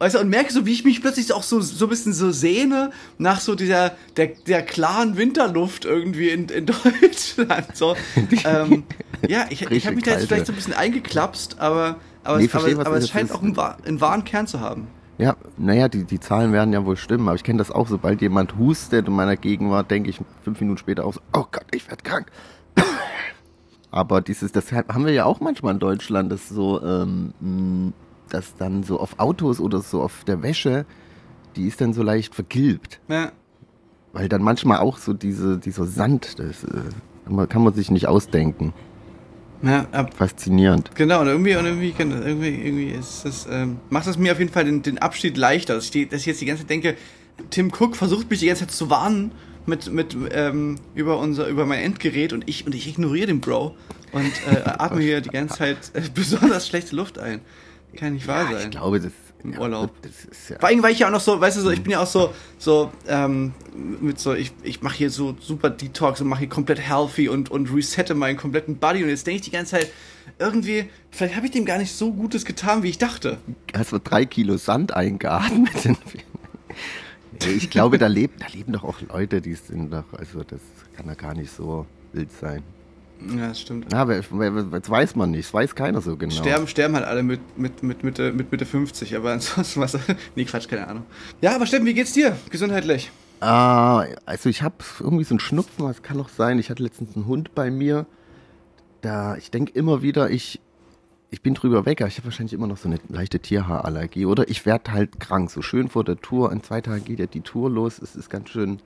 Weißt 0.00 0.16
du, 0.16 0.18
und 0.18 0.28
merke 0.28 0.52
so, 0.52 0.66
wie 0.66 0.72
ich 0.72 0.84
mich 0.84 1.00
plötzlich 1.00 1.32
auch 1.32 1.44
so, 1.44 1.60
so 1.60 1.86
ein 1.86 1.88
bisschen 1.88 2.12
so 2.12 2.32
sehne 2.32 2.90
nach 3.18 3.40
so 3.40 3.54
dieser, 3.54 3.96
der, 4.16 4.32
der 4.46 4.62
klaren 4.62 5.16
Winterluft 5.16 5.84
irgendwie 5.84 6.30
in, 6.30 6.48
in 6.48 6.66
Deutschland. 7.00 7.76
So. 7.76 7.94
ähm, 8.44 8.82
ja, 9.28 9.46
ich, 9.50 9.62
ich 9.70 9.86
habe 9.86 9.94
mich 9.94 10.04
da 10.04 10.12
jetzt 10.12 10.26
vielleicht 10.26 10.46
so 10.46 10.52
ein 10.52 10.56
bisschen 10.56 10.74
eingeklapst, 10.74 11.60
aber, 11.60 12.00
aber, 12.24 12.38
Nee, 12.38 12.46
es, 12.46 12.50
verstehe, 12.50 12.74
aber, 12.74 12.86
aber 12.86 12.96
es 12.96 13.08
scheint 13.08 13.30
auch 13.30 13.42
einen, 13.42 13.56
einen 13.56 14.00
wahren 14.00 14.24
Kern 14.24 14.48
zu 14.48 14.58
haben. 14.58 14.88
Ja, 15.16 15.36
naja, 15.56 15.88
die, 15.88 16.04
die 16.04 16.18
Zahlen 16.18 16.52
werden 16.52 16.72
ja 16.72 16.84
wohl 16.84 16.96
stimmen, 16.96 17.28
aber 17.28 17.36
ich 17.36 17.44
kenne 17.44 17.58
das 17.58 17.70
auch, 17.70 17.86
sobald 17.86 18.20
jemand 18.20 18.58
hustet 18.58 19.06
in 19.06 19.14
meiner 19.14 19.36
Gegenwart, 19.36 19.90
denke 19.90 20.10
ich 20.10 20.20
fünf 20.42 20.60
Minuten 20.60 20.78
später 20.78 21.04
auch 21.04 21.14
so, 21.14 21.20
oh 21.32 21.44
Gott, 21.50 21.66
ich 21.70 21.88
werde 21.88 22.02
krank. 22.02 22.26
aber 23.92 24.20
dieses, 24.20 24.50
das 24.50 24.72
haben 24.72 25.06
wir 25.06 25.12
ja 25.12 25.24
auch 25.24 25.40
manchmal 25.40 25.74
in 25.74 25.78
Deutschland, 25.78 26.32
dass 26.32 26.48
so, 26.48 26.82
ähm, 26.82 27.32
mh, 27.40 27.92
dass 28.28 28.56
dann 28.56 28.82
so 28.82 28.98
auf 28.98 29.20
Autos 29.20 29.60
oder 29.60 29.80
so 29.80 30.02
auf 30.02 30.24
der 30.24 30.42
Wäsche, 30.42 30.84
die 31.54 31.68
ist 31.68 31.80
dann 31.80 31.92
so 31.92 32.02
leicht 32.02 32.34
vergilbt. 32.34 33.00
Ja. 33.08 33.30
Weil 34.12 34.28
dann 34.28 34.42
manchmal 34.42 34.78
auch 34.78 34.98
so 34.98 35.12
diese, 35.12 35.58
dieser 35.58 35.86
Sand, 35.86 36.40
das 36.40 36.64
äh, 36.64 37.46
kann 37.46 37.62
man 37.62 37.74
sich 37.74 37.90
nicht 37.92 38.08
ausdenken. 38.08 38.72
Ja, 39.64 39.86
ab, 39.92 40.14
Faszinierend. 40.14 40.90
genau, 40.94 41.20
und 41.22 41.28
irgendwie, 41.28 41.56
und 41.56 41.64
irgendwie, 41.64 41.92
kann- 41.92 42.10
irgendwie, 42.10 42.48
irgendwie 42.48 42.90
ist 42.90 43.24
das, 43.24 43.46
ähm, 43.50 43.78
macht 43.90 44.06
das 44.06 44.18
mir 44.18 44.32
auf 44.32 44.38
jeden 44.38 44.52
Fall 44.52 44.64
den, 44.64 44.82
den 44.82 44.98
Abschied 44.98 45.36
leichter, 45.36 45.74
dass 45.74 45.94
ich, 45.94 46.08
dass 46.08 46.20
ich 46.20 46.26
jetzt 46.26 46.40
die 46.40 46.46
ganze 46.46 46.62
Zeit 46.62 46.70
denke, 46.70 46.96
Tim 47.50 47.72
Cook 47.76 47.96
versucht 47.96 48.30
mich 48.30 48.40
die 48.40 48.46
ganze 48.46 48.66
Zeit 48.66 48.72
zu 48.74 48.90
warnen 48.90 49.32
mit, 49.66 49.90
mit, 49.92 50.16
ähm, 50.32 50.76
über 50.94 51.18
unser, 51.18 51.48
über 51.48 51.66
mein 51.66 51.80
Endgerät 51.80 52.32
und 52.32 52.48
ich, 52.48 52.66
und 52.66 52.74
ich 52.74 52.86
ignoriere 52.88 53.26
den 53.28 53.40
Bro 53.40 53.76
und 54.12 54.24
äh, 54.46 54.62
atme 54.78 55.00
hier 55.00 55.20
die 55.20 55.30
ganze 55.30 55.56
Zeit 55.58 55.78
äh, 55.94 56.02
besonders 56.14 56.68
schlechte 56.68 56.94
Luft 56.94 57.18
ein. 57.18 57.40
Kann 57.96 58.14
nicht 58.14 58.26
wahr 58.26 58.44
Ja, 58.50 58.58
sein. 58.58 58.64
ich 58.70 58.70
glaube, 58.78 59.00
das, 59.00 59.12
Im 59.44 59.52
ja, 59.52 59.60
Urlaub. 59.60 59.90
Ja, 60.48 60.58
Vor 60.58 60.68
allem, 60.68 60.82
weil 60.82 60.92
ich 60.92 61.00
ja 61.00 61.08
auch 61.08 61.12
noch 61.12 61.20
so, 61.20 61.38
weißt 61.38 61.58
du, 61.58 61.60
so, 61.60 61.70
ich 61.70 61.82
bin 61.82 61.92
ja 61.92 62.02
auch 62.02 62.06
so, 62.06 62.32
so, 62.58 62.90
ähm, 63.06 63.52
mit 64.00 64.18
so, 64.18 64.32
ich, 64.32 64.52
ich 64.62 64.80
mache 64.80 64.96
hier 64.96 65.10
so 65.10 65.36
super 65.38 65.68
Detox 65.68 66.22
und 66.22 66.28
mache 66.28 66.40
hier 66.40 66.48
komplett 66.48 66.80
healthy 66.80 67.28
und, 67.28 67.50
und 67.50 67.72
resette 67.72 68.14
meinen 68.14 68.38
kompletten 68.38 68.78
Body 68.78 69.02
und 69.02 69.10
jetzt 69.10 69.26
denke 69.26 69.36
ich 69.36 69.42
die 69.42 69.50
ganze 69.50 69.72
Zeit, 69.72 69.92
irgendwie, 70.38 70.88
vielleicht 71.10 71.36
habe 71.36 71.46
ich 71.46 71.52
dem 71.52 71.66
gar 71.66 71.76
nicht 71.76 71.94
so 71.94 72.12
Gutes 72.12 72.46
getan, 72.46 72.82
wie 72.82 72.88
ich 72.88 72.98
dachte. 72.98 73.38
hast 73.76 73.92
du 73.92 73.98
drei 73.98 74.24
Kilo 74.24 74.56
Sand 74.56 74.94
eingeatmet. 74.94 75.68
ich 77.46 77.68
glaube, 77.68 77.98
da 77.98 78.06
leben, 78.06 78.34
da 78.38 78.46
leben 78.46 78.72
doch 78.72 78.84
auch 78.84 79.00
Leute, 79.02 79.42
die 79.42 79.54
sind 79.54 79.92
doch, 79.92 80.10
also 80.12 80.42
das 80.42 80.60
kann 80.96 81.06
ja 81.06 81.14
gar 81.14 81.34
nicht 81.34 81.54
so 81.54 81.86
wild 82.14 82.32
sein. 82.32 82.62
Ja, 83.20 83.48
das 83.48 83.60
stimmt. 83.60 83.92
Ja, 83.92 84.04
das 84.04 84.30
weiß 84.30 85.16
man 85.16 85.30
nicht, 85.30 85.46
das 85.46 85.54
weiß 85.54 85.74
keiner 85.74 86.00
so 86.00 86.16
genau. 86.16 86.34
Sterben, 86.34 86.66
sterben 86.68 86.94
halt 86.94 87.06
alle 87.06 87.22
mit, 87.22 87.40
mit, 87.56 87.82
mit, 87.82 88.04
Mitte, 88.04 88.32
mit 88.32 88.50
Mitte 88.50 88.66
50, 88.66 89.16
aber 89.16 89.32
ansonsten 89.32 89.80
was. 89.80 89.98
nee, 90.34 90.44
Quatsch, 90.44 90.68
keine 90.68 90.88
Ahnung. 90.88 91.04
Ja, 91.40 91.54
aber 91.54 91.66
Steffen, 91.66 91.86
wie 91.86 91.94
geht's 91.94 92.12
dir? 92.12 92.36
Gesundheitlich. 92.50 93.10
Ah, 93.40 94.06
also 94.26 94.48
ich 94.48 94.62
habe 94.62 94.76
irgendwie 95.00 95.24
so 95.24 95.34
einen 95.34 95.40
Schnupfen, 95.40 95.86
das 95.86 96.02
kann 96.02 96.20
auch 96.20 96.28
sein. 96.28 96.58
Ich 96.58 96.70
hatte 96.70 96.82
letztens 96.82 97.14
einen 97.14 97.26
Hund 97.26 97.54
bei 97.54 97.70
mir. 97.70 98.06
Da, 99.00 99.36
ich 99.36 99.50
denke 99.50 99.72
immer 99.72 100.02
wieder, 100.02 100.30
ich, 100.30 100.60
ich 101.30 101.42
bin 101.42 101.54
drüber 101.54 101.84
weg, 101.84 102.00
aber 102.00 102.08
ich 102.08 102.16
habe 102.16 102.26
wahrscheinlich 102.26 102.54
immer 102.54 102.66
noch 102.66 102.78
so 102.78 102.88
eine 102.88 102.98
leichte 103.08 103.40
Tierhaarallergie. 103.40 104.24
Oder 104.26 104.48
ich 104.48 104.64
werde 104.64 104.92
halt 104.92 105.20
krank, 105.20 105.50
so 105.50 105.62
schön 105.62 105.88
vor 105.88 106.04
der 106.04 106.16
Tour. 106.16 106.52
In 106.52 106.62
zwei 106.62 106.80
Tagen 106.80 107.04
geht 107.04 107.18
ja 107.18 107.26
die 107.26 107.42
Tour 107.42 107.70
los. 107.70 107.98
Es 107.98 108.16
ist 108.16 108.30
ganz 108.30 108.48
schön 108.50 108.80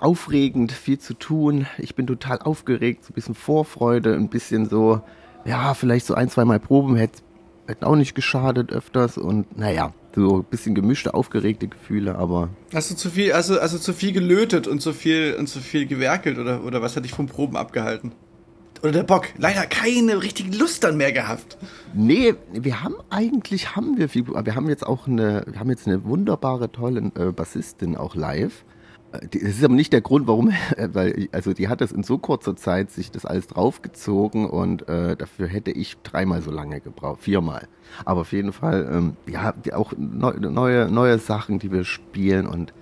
aufregend, 0.00 0.72
viel 0.72 0.98
zu 0.98 1.14
tun. 1.14 1.66
Ich 1.78 1.94
bin 1.94 2.06
total 2.06 2.40
aufgeregt, 2.40 3.04
so 3.04 3.12
ein 3.12 3.14
bisschen 3.14 3.34
Vorfreude, 3.34 4.14
ein 4.14 4.28
bisschen 4.28 4.68
so, 4.68 5.00
ja, 5.44 5.74
vielleicht 5.74 6.06
so 6.06 6.14
ein, 6.14 6.28
zweimal 6.28 6.60
Proben 6.60 6.96
hätte 6.96 7.22
hätten 7.66 7.84
auch 7.84 7.96
nicht 7.96 8.14
geschadet 8.14 8.72
öfters. 8.72 9.18
Und 9.18 9.58
naja, 9.58 9.92
so 10.14 10.38
ein 10.38 10.44
bisschen 10.44 10.74
gemischte, 10.74 11.14
aufgeregte 11.14 11.68
Gefühle, 11.68 12.16
aber 12.16 12.48
Hast 12.72 12.90
du 12.90 12.96
zu 12.96 13.10
viel, 13.10 13.32
also, 13.32 13.58
also 13.60 13.78
zu 13.78 13.92
viel 13.92 14.12
gelötet 14.12 14.66
und 14.66 14.80
zu 14.80 14.92
viel 14.92 15.34
und 15.38 15.48
zu 15.48 15.60
viel 15.60 15.86
gewerkelt 15.86 16.38
oder, 16.38 16.64
oder 16.64 16.82
was 16.82 16.96
hat 16.96 17.04
dich 17.04 17.12
vom 17.12 17.26
Proben 17.26 17.56
abgehalten? 17.56 18.12
Oder 18.82 18.92
der 18.92 19.02
Bock? 19.04 19.28
Leider 19.38 19.66
keine 19.66 20.22
richtige 20.22 20.56
Lust 20.56 20.84
dann 20.84 20.96
mehr 20.96 21.12
gehabt. 21.12 21.56
Nee, 21.94 22.34
wir 22.52 22.82
haben 22.82 22.96
eigentlich 23.10 23.74
haben 23.74 23.96
wir 23.96 24.08
viel, 24.08 24.26
wir 24.26 24.54
haben 24.54 24.68
jetzt 24.68 24.86
auch 24.86 25.06
eine, 25.06 25.44
wir 25.46 25.58
haben 25.58 25.70
jetzt 25.70 25.86
eine 25.86 26.04
wunderbare 26.04 26.70
tolle 26.70 27.10
äh, 27.16 27.32
Bassistin 27.32 27.96
auch 27.96 28.14
live. 28.14 28.64
Das 29.30 29.42
ist 29.42 29.64
aber 29.64 29.74
nicht 29.74 29.92
der 29.92 30.00
Grund, 30.00 30.26
warum, 30.26 30.50
äh, 30.76 30.88
weil 30.92 31.28
also 31.32 31.52
die 31.52 31.68
hat 31.68 31.80
das 31.80 31.92
in 31.92 32.02
so 32.02 32.18
kurzer 32.18 32.56
Zeit 32.56 32.90
sich 32.90 33.10
das 33.10 33.24
alles 33.24 33.46
draufgezogen 33.46 34.48
und 34.48 34.88
äh, 34.88 35.16
dafür 35.16 35.46
hätte 35.46 35.70
ich 35.70 35.96
dreimal 36.02 36.42
so 36.42 36.50
lange 36.50 36.80
gebraucht, 36.80 37.20
viermal. 37.20 37.68
Aber 38.04 38.22
auf 38.22 38.32
jeden 38.32 38.52
Fall, 38.52 38.88
ähm, 38.92 39.16
ja, 39.28 39.54
auch 39.74 39.92
neu, 39.96 40.34
neue 40.38 40.90
neue 40.90 41.18
Sachen, 41.18 41.58
die 41.58 41.70
wir 41.70 41.84
spielen 41.84 42.46
und 42.46 42.72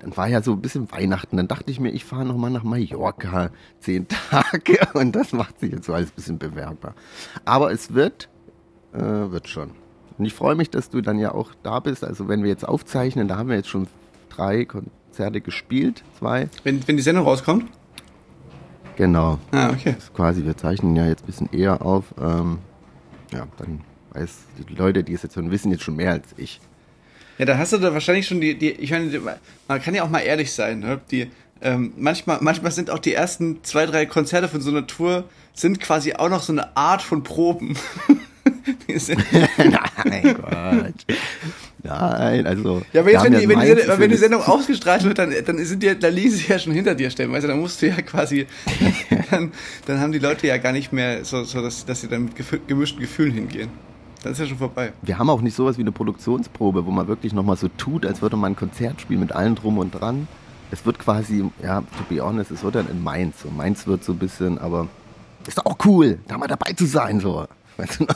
dann 0.00 0.16
war 0.16 0.28
ja 0.28 0.42
so 0.42 0.52
ein 0.52 0.60
bisschen 0.60 0.90
Weihnachten. 0.92 1.36
Dann 1.36 1.48
dachte 1.48 1.70
ich 1.70 1.80
mir, 1.80 1.90
ich 1.90 2.04
fahre 2.04 2.24
nochmal 2.24 2.50
nach 2.50 2.62
Mallorca 2.62 3.50
zehn 3.80 4.06
Tage 4.30 4.78
und 4.94 5.14
das 5.16 5.32
macht 5.32 5.60
sich 5.60 5.72
jetzt 5.72 5.86
so 5.86 5.92
alles 5.92 6.10
ein 6.10 6.14
bisschen 6.14 6.38
bewerbbar. 6.38 6.94
Aber 7.44 7.72
es 7.72 7.94
wird, 7.94 8.28
äh, 8.92 9.00
wird 9.00 9.48
schon. 9.48 9.72
Und 10.16 10.24
ich 10.24 10.34
freue 10.34 10.54
mich, 10.54 10.70
dass 10.70 10.90
du 10.90 11.00
dann 11.00 11.18
ja 11.18 11.32
auch 11.32 11.52
da 11.62 11.80
bist. 11.80 12.04
Also 12.04 12.28
wenn 12.28 12.42
wir 12.42 12.50
jetzt 12.50 12.66
aufzeichnen, 12.66 13.28
da 13.28 13.36
haben 13.36 13.48
wir 13.48 13.56
jetzt 13.56 13.68
schon 13.68 13.86
drei 14.28 14.66
Konzerte 15.18 15.40
gespielt, 15.40 16.04
zwei. 16.16 16.48
Wenn, 16.62 16.86
wenn 16.86 16.96
die 16.96 17.02
Sendung 17.02 17.24
rauskommt? 17.24 17.64
Genau. 18.94 19.40
Ah, 19.50 19.70
okay. 19.70 19.94
Das 19.94 20.04
ist 20.04 20.14
quasi, 20.14 20.44
wir 20.44 20.56
zeichnen 20.56 20.94
ja 20.94 21.08
jetzt 21.08 21.24
ein 21.24 21.26
bisschen 21.26 21.52
eher 21.52 21.82
auf. 21.82 22.04
Ähm, 22.20 22.58
ja, 23.32 23.48
dann 23.56 23.80
weiß 24.12 24.30
die 24.58 24.74
Leute, 24.74 25.02
die 25.02 25.14
es 25.14 25.24
jetzt 25.24 25.34
hören, 25.34 25.50
wissen 25.50 25.72
jetzt 25.72 25.82
schon 25.82 25.96
mehr 25.96 26.12
als 26.12 26.28
ich. 26.36 26.60
Ja, 27.36 27.46
da 27.46 27.58
hast 27.58 27.72
du 27.72 27.78
da 27.78 27.92
wahrscheinlich 27.92 28.28
schon 28.28 28.40
die, 28.40 28.56
die 28.56 28.70
ich 28.70 28.92
meine, 28.92 29.10
man 29.66 29.82
kann 29.82 29.92
ja 29.92 30.04
auch 30.04 30.08
mal 30.08 30.20
ehrlich 30.20 30.52
sein, 30.52 30.78
ne? 30.78 31.00
Die, 31.10 31.28
ähm, 31.62 31.94
manchmal, 31.96 32.38
manchmal 32.40 32.70
sind 32.70 32.88
auch 32.88 33.00
die 33.00 33.14
ersten 33.14 33.64
zwei, 33.64 33.86
drei 33.86 34.06
Konzerte 34.06 34.48
von 34.48 34.60
so 34.60 34.70
einer 34.70 34.86
Tour 34.86 35.24
sind 35.52 35.80
quasi 35.80 36.12
auch 36.12 36.28
noch 36.28 36.42
so 36.42 36.52
eine 36.52 36.76
Art 36.76 37.02
von 37.02 37.24
Proben. 37.24 37.76
Nein, 38.86 40.36
Gott. 40.40 41.16
Nein, 41.82 42.46
also. 42.46 42.82
ja, 42.92 43.00
aber 43.02 43.12
jetzt, 43.12 43.24
wenn 43.24 43.34
haben 43.34 43.40
die, 43.40 43.48
wenn, 43.48 43.60
die, 43.60 43.66
wenn 43.88 44.00
die 44.00 44.08
das- 44.08 44.20
Sendung 44.20 44.42
ausgestrahlt 44.42 45.04
wird, 45.04 45.18
dann, 45.18 45.32
dann 45.46 45.64
sind 45.64 45.82
die, 45.82 45.98
da 45.98 46.08
liegen 46.08 46.30
sie 46.30 46.46
ja 46.48 46.58
schon 46.58 46.72
hinter 46.72 46.94
dir 46.94 47.10
stellen, 47.10 47.32
weißt 47.32 47.44
du, 47.44 47.48
dann 47.48 47.60
musst 47.60 47.80
du 47.82 47.88
ja 47.88 47.96
quasi, 48.02 48.46
dann, 49.30 49.52
dann 49.86 50.00
haben 50.00 50.12
die 50.12 50.18
Leute 50.18 50.46
ja 50.46 50.56
gar 50.56 50.72
nicht 50.72 50.92
mehr 50.92 51.24
so, 51.24 51.44
so 51.44 51.62
dass, 51.62 51.84
dass 51.86 52.00
sie 52.00 52.08
dann 52.08 52.24
mit 52.24 52.66
gemischten 52.66 53.00
Gefühlen 53.00 53.32
hingehen. 53.32 53.70
Dann 54.24 54.32
ist 54.32 54.40
ja 54.40 54.46
schon 54.46 54.58
vorbei. 54.58 54.92
Wir 55.02 55.18
haben 55.18 55.30
auch 55.30 55.40
nicht 55.40 55.54
sowas 55.54 55.78
wie 55.78 55.82
eine 55.82 55.92
Produktionsprobe, 55.92 56.84
wo 56.84 56.90
man 56.90 57.06
wirklich 57.06 57.32
nochmal 57.32 57.56
so 57.56 57.68
tut, 57.68 58.04
als 58.04 58.20
würde 58.22 58.36
man 58.36 58.52
ein 58.52 58.56
Konzert 58.56 59.00
spielen 59.00 59.20
mit 59.20 59.30
allem 59.32 59.54
drum 59.54 59.78
und 59.78 59.92
dran. 59.92 60.26
es 60.72 60.84
wird 60.84 60.98
quasi, 60.98 61.44
ja, 61.62 61.80
to 61.82 62.04
be 62.08 62.20
honest, 62.20 62.50
es 62.50 62.64
wird 62.64 62.74
dann 62.74 62.88
in 62.90 63.00
Mainz. 63.02 63.42
So, 63.42 63.50
Mainz 63.50 63.86
wird 63.86 64.02
so 64.02 64.12
ein 64.12 64.18
bisschen, 64.18 64.58
aber 64.58 64.88
ist 65.46 65.64
auch 65.64 65.76
cool, 65.84 66.18
da 66.26 66.36
mal 66.36 66.48
dabei 66.48 66.72
zu 66.72 66.84
sein, 66.86 67.20
so. 67.20 67.46
Weißt 67.76 68.00
du, 68.00 68.06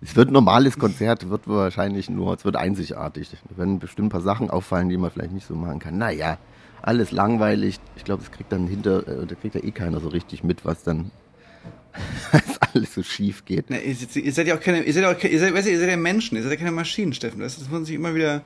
es 0.00 0.14
wird 0.16 0.28
ein 0.30 0.32
normales 0.32 0.78
Konzert, 0.78 1.28
wird 1.28 1.48
wahrscheinlich 1.48 2.08
nur, 2.08 2.34
es 2.34 2.44
wird 2.44 2.56
einzigartig. 2.56 3.30
Da 3.50 3.56
werden 3.58 3.78
bestimmt 3.78 4.06
ein 4.06 4.10
paar 4.10 4.20
Sachen 4.20 4.50
auffallen, 4.50 4.88
die 4.88 4.96
man 4.96 5.10
vielleicht 5.10 5.32
nicht 5.32 5.46
so 5.46 5.54
machen 5.54 5.78
kann. 5.80 5.98
Naja, 5.98 6.38
alles 6.82 7.10
langweilig. 7.10 7.80
Ich 7.96 8.04
glaube, 8.04 8.22
das 8.22 8.30
kriegt 8.32 8.52
dann 8.52 8.66
hinter, 8.68 9.06
äh, 9.08 9.26
da 9.26 9.34
kriegt 9.34 9.54
ja 9.56 9.62
eh 9.64 9.70
keiner 9.72 10.00
so 10.00 10.08
richtig 10.08 10.44
mit, 10.44 10.64
was 10.64 10.82
dann 10.84 11.10
alles 12.72 12.94
so 12.94 13.02
schief 13.02 13.44
geht. 13.44 13.66
Na, 13.68 13.78
ihr, 13.80 13.94
seid- 13.94 14.16
ihr 14.16 14.32
seid 14.32 14.46
ja 14.46 14.54
auch 14.56 14.60
keine, 14.60 14.82
ihr 14.82 14.92
seid 14.92 15.02
ja 15.02 15.10
auch, 15.12 15.22
ihr 15.22 15.38
seid, 15.40 15.52
weißt 15.54 15.66
du, 15.66 15.72
ihr 15.72 15.78
seid 15.80 15.90
ja 15.90 15.96
Menschen, 15.96 16.36
ihr 16.36 16.42
seid 16.42 16.52
ja 16.52 16.56
keine 16.58 16.70
Maschinen, 16.72 17.12
Steffen. 17.12 17.40
Das, 17.40 17.54
das 17.56 17.64
muss 17.64 17.72
man 17.72 17.84
sich 17.84 17.94
immer 17.96 18.14
wieder, 18.14 18.42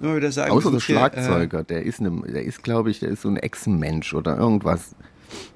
immer 0.00 0.16
wieder 0.16 0.30
sagen. 0.30 0.52
Außer 0.52 0.70
der 0.70 0.80
hier, 0.80 0.96
Schlagzeuger, 0.96 1.64
der 1.64 1.82
ist, 1.82 2.00
ne, 2.00 2.12
der 2.32 2.44
ist, 2.44 2.62
glaube 2.62 2.90
ich, 2.90 3.00
der 3.00 3.08
ist 3.10 3.22
so 3.22 3.28
ein 3.28 3.36
Echsenmensch 3.36 4.14
oder 4.14 4.36
irgendwas. 4.38 4.94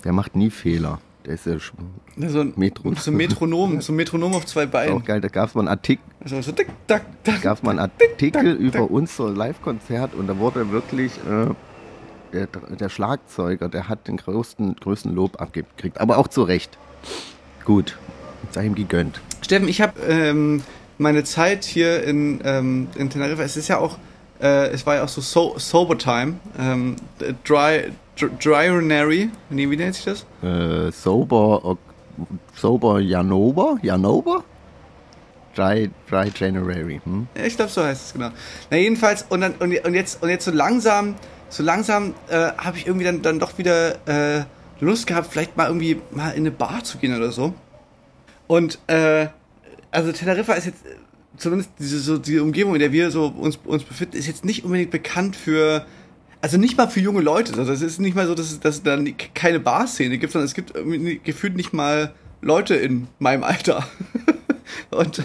Der 0.04 0.12
macht 0.12 0.34
nie 0.34 0.50
Fehler. 0.50 1.00
Der 1.26 1.34
ist 1.34 1.44
ja 1.46 1.54
sch- 1.54 1.72
Äh, 2.20 2.28
so 2.28 2.40
ein 2.40 2.52
Metro- 2.56 2.94
So 2.94 3.10
ein 3.10 3.16
Metronom, 3.16 3.80
so 3.80 3.92
ein 3.92 3.96
Metronom 3.96 4.34
auf 4.34 4.46
zwei 4.46 4.64
auch 4.64 4.70
Beinen. 4.70 5.04
geil. 5.04 5.20
Da 5.20 5.28
gab 5.28 5.48
es 5.48 5.54
mal 5.54 5.62
einen 5.62 5.68
Artikel, 5.68 6.02
Also 6.22 6.40
so 6.40 6.52
tick, 6.52 6.68
tack, 6.86 7.02
tack. 7.24 7.42
gab's 7.42 7.62
mal 7.62 7.70
einen 7.72 7.80
Artikel 7.80 8.52
über 8.54 8.90
unser 8.90 9.30
Live-Konzert 9.30 10.14
und 10.14 10.28
da 10.28 10.38
wurde 10.38 10.70
wirklich 10.70 11.12
äh, 11.28 11.52
der, 12.32 12.46
der 12.78 12.88
Schlagzeuger, 12.88 13.68
der 13.68 13.88
hat 13.88 14.06
den 14.08 14.16
größten, 14.18 14.76
größten 14.76 15.14
Lob 15.14 15.40
abgekriegt. 15.40 16.00
Aber 16.00 16.18
auch 16.18 16.28
zu 16.28 16.42
Recht. 16.42 16.78
Gut, 17.64 17.96
sei 18.52 18.66
ihm 18.66 18.74
gegönnt. 18.74 19.20
Steffen, 19.42 19.68
ich 19.68 19.80
habe 19.80 20.00
ähm, 20.02 20.62
meine 20.98 21.24
Zeit 21.24 21.64
hier 21.64 22.04
in, 22.04 22.40
ähm, 22.44 22.88
in 22.96 23.10
Teneriffa, 23.10 23.42
es 23.42 23.56
ist 23.56 23.68
ja 23.68 23.78
auch, 23.78 23.98
äh, 24.40 24.68
es 24.68 24.86
war 24.86 24.96
ja 24.96 25.04
auch 25.04 25.08
so, 25.08 25.20
so 25.20 25.54
Sober 25.58 25.98
Time, 25.98 26.34
ähm, 26.58 26.96
Dry, 27.44 27.90
Dryonary, 28.16 29.30
nee, 29.50 29.70
wie 29.70 29.76
nennt 29.76 29.94
sich 29.94 30.04
das? 30.04 30.26
Äh, 30.42 30.90
sober, 30.92 31.64
Ok- 31.64 31.78
sober 32.54 33.00
Janober, 33.00 33.76
Janober? 33.82 34.42
Dry, 35.54 35.90
Dry 36.08 36.30
January. 36.34 37.00
Hm? 37.04 37.26
Ich 37.44 37.56
glaube, 37.56 37.70
so 37.70 37.82
heißt 37.82 38.06
es 38.06 38.12
genau. 38.12 38.30
Na 38.70 38.76
jedenfalls 38.76 39.24
und 39.28 39.40
dann 39.40 39.54
und, 39.54 39.74
und 39.84 39.94
jetzt 39.94 40.22
und 40.22 40.28
jetzt 40.28 40.44
so 40.44 40.50
langsam, 40.50 41.14
so 41.48 41.62
langsam 41.62 42.14
äh, 42.28 42.52
habe 42.58 42.76
ich 42.76 42.86
irgendwie 42.86 43.04
dann 43.06 43.22
dann 43.22 43.38
doch 43.38 43.56
wieder 43.58 43.96
äh, 44.06 44.44
Lust 44.80 45.06
gehabt, 45.06 45.28
vielleicht 45.32 45.56
mal 45.56 45.68
irgendwie 45.68 46.00
mal 46.10 46.30
in 46.30 46.38
eine 46.42 46.50
Bar 46.50 46.84
zu 46.84 46.98
gehen 46.98 47.16
oder 47.16 47.32
so. 47.32 47.54
Und 48.46 48.78
äh, 48.86 49.28
also 49.90 50.12
Teneriffa 50.12 50.52
ist 50.54 50.66
jetzt 50.66 50.84
äh, 50.84 50.90
zumindest 51.38 51.70
diese 51.78 51.98
so 52.00 52.18
die 52.18 52.38
Umgebung, 52.38 52.74
in 52.74 52.80
der 52.80 52.92
wir 52.92 53.10
so 53.10 53.26
uns 53.26 53.58
uns 53.64 53.82
befinden, 53.84 54.16
ist 54.18 54.26
jetzt 54.26 54.44
nicht 54.44 54.64
unbedingt 54.64 54.90
bekannt 54.90 55.36
für 55.36 55.86
also 56.46 56.58
nicht 56.58 56.76
mal 56.78 56.86
für 56.88 57.00
junge 57.00 57.22
Leute. 57.22 57.58
Also 57.58 57.72
es 57.72 57.82
ist 57.82 57.98
nicht 57.98 58.14
mal 58.14 58.24
so, 58.28 58.34
dass 58.36 58.52
es, 58.52 58.60
dass 58.60 58.76
es 58.76 58.82
da 58.84 58.96
nie- 58.96 59.16
keine 59.34 59.58
Barszene 59.58 60.16
gibt, 60.16 60.32
sondern 60.32 60.46
es 60.46 60.54
gibt 60.54 60.72
gefühlt 61.24 61.56
nicht 61.56 61.72
mal 61.72 62.12
Leute 62.40 62.76
in 62.76 63.08
meinem 63.18 63.42
Alter. 63.42 63.84
und 64.90 65.24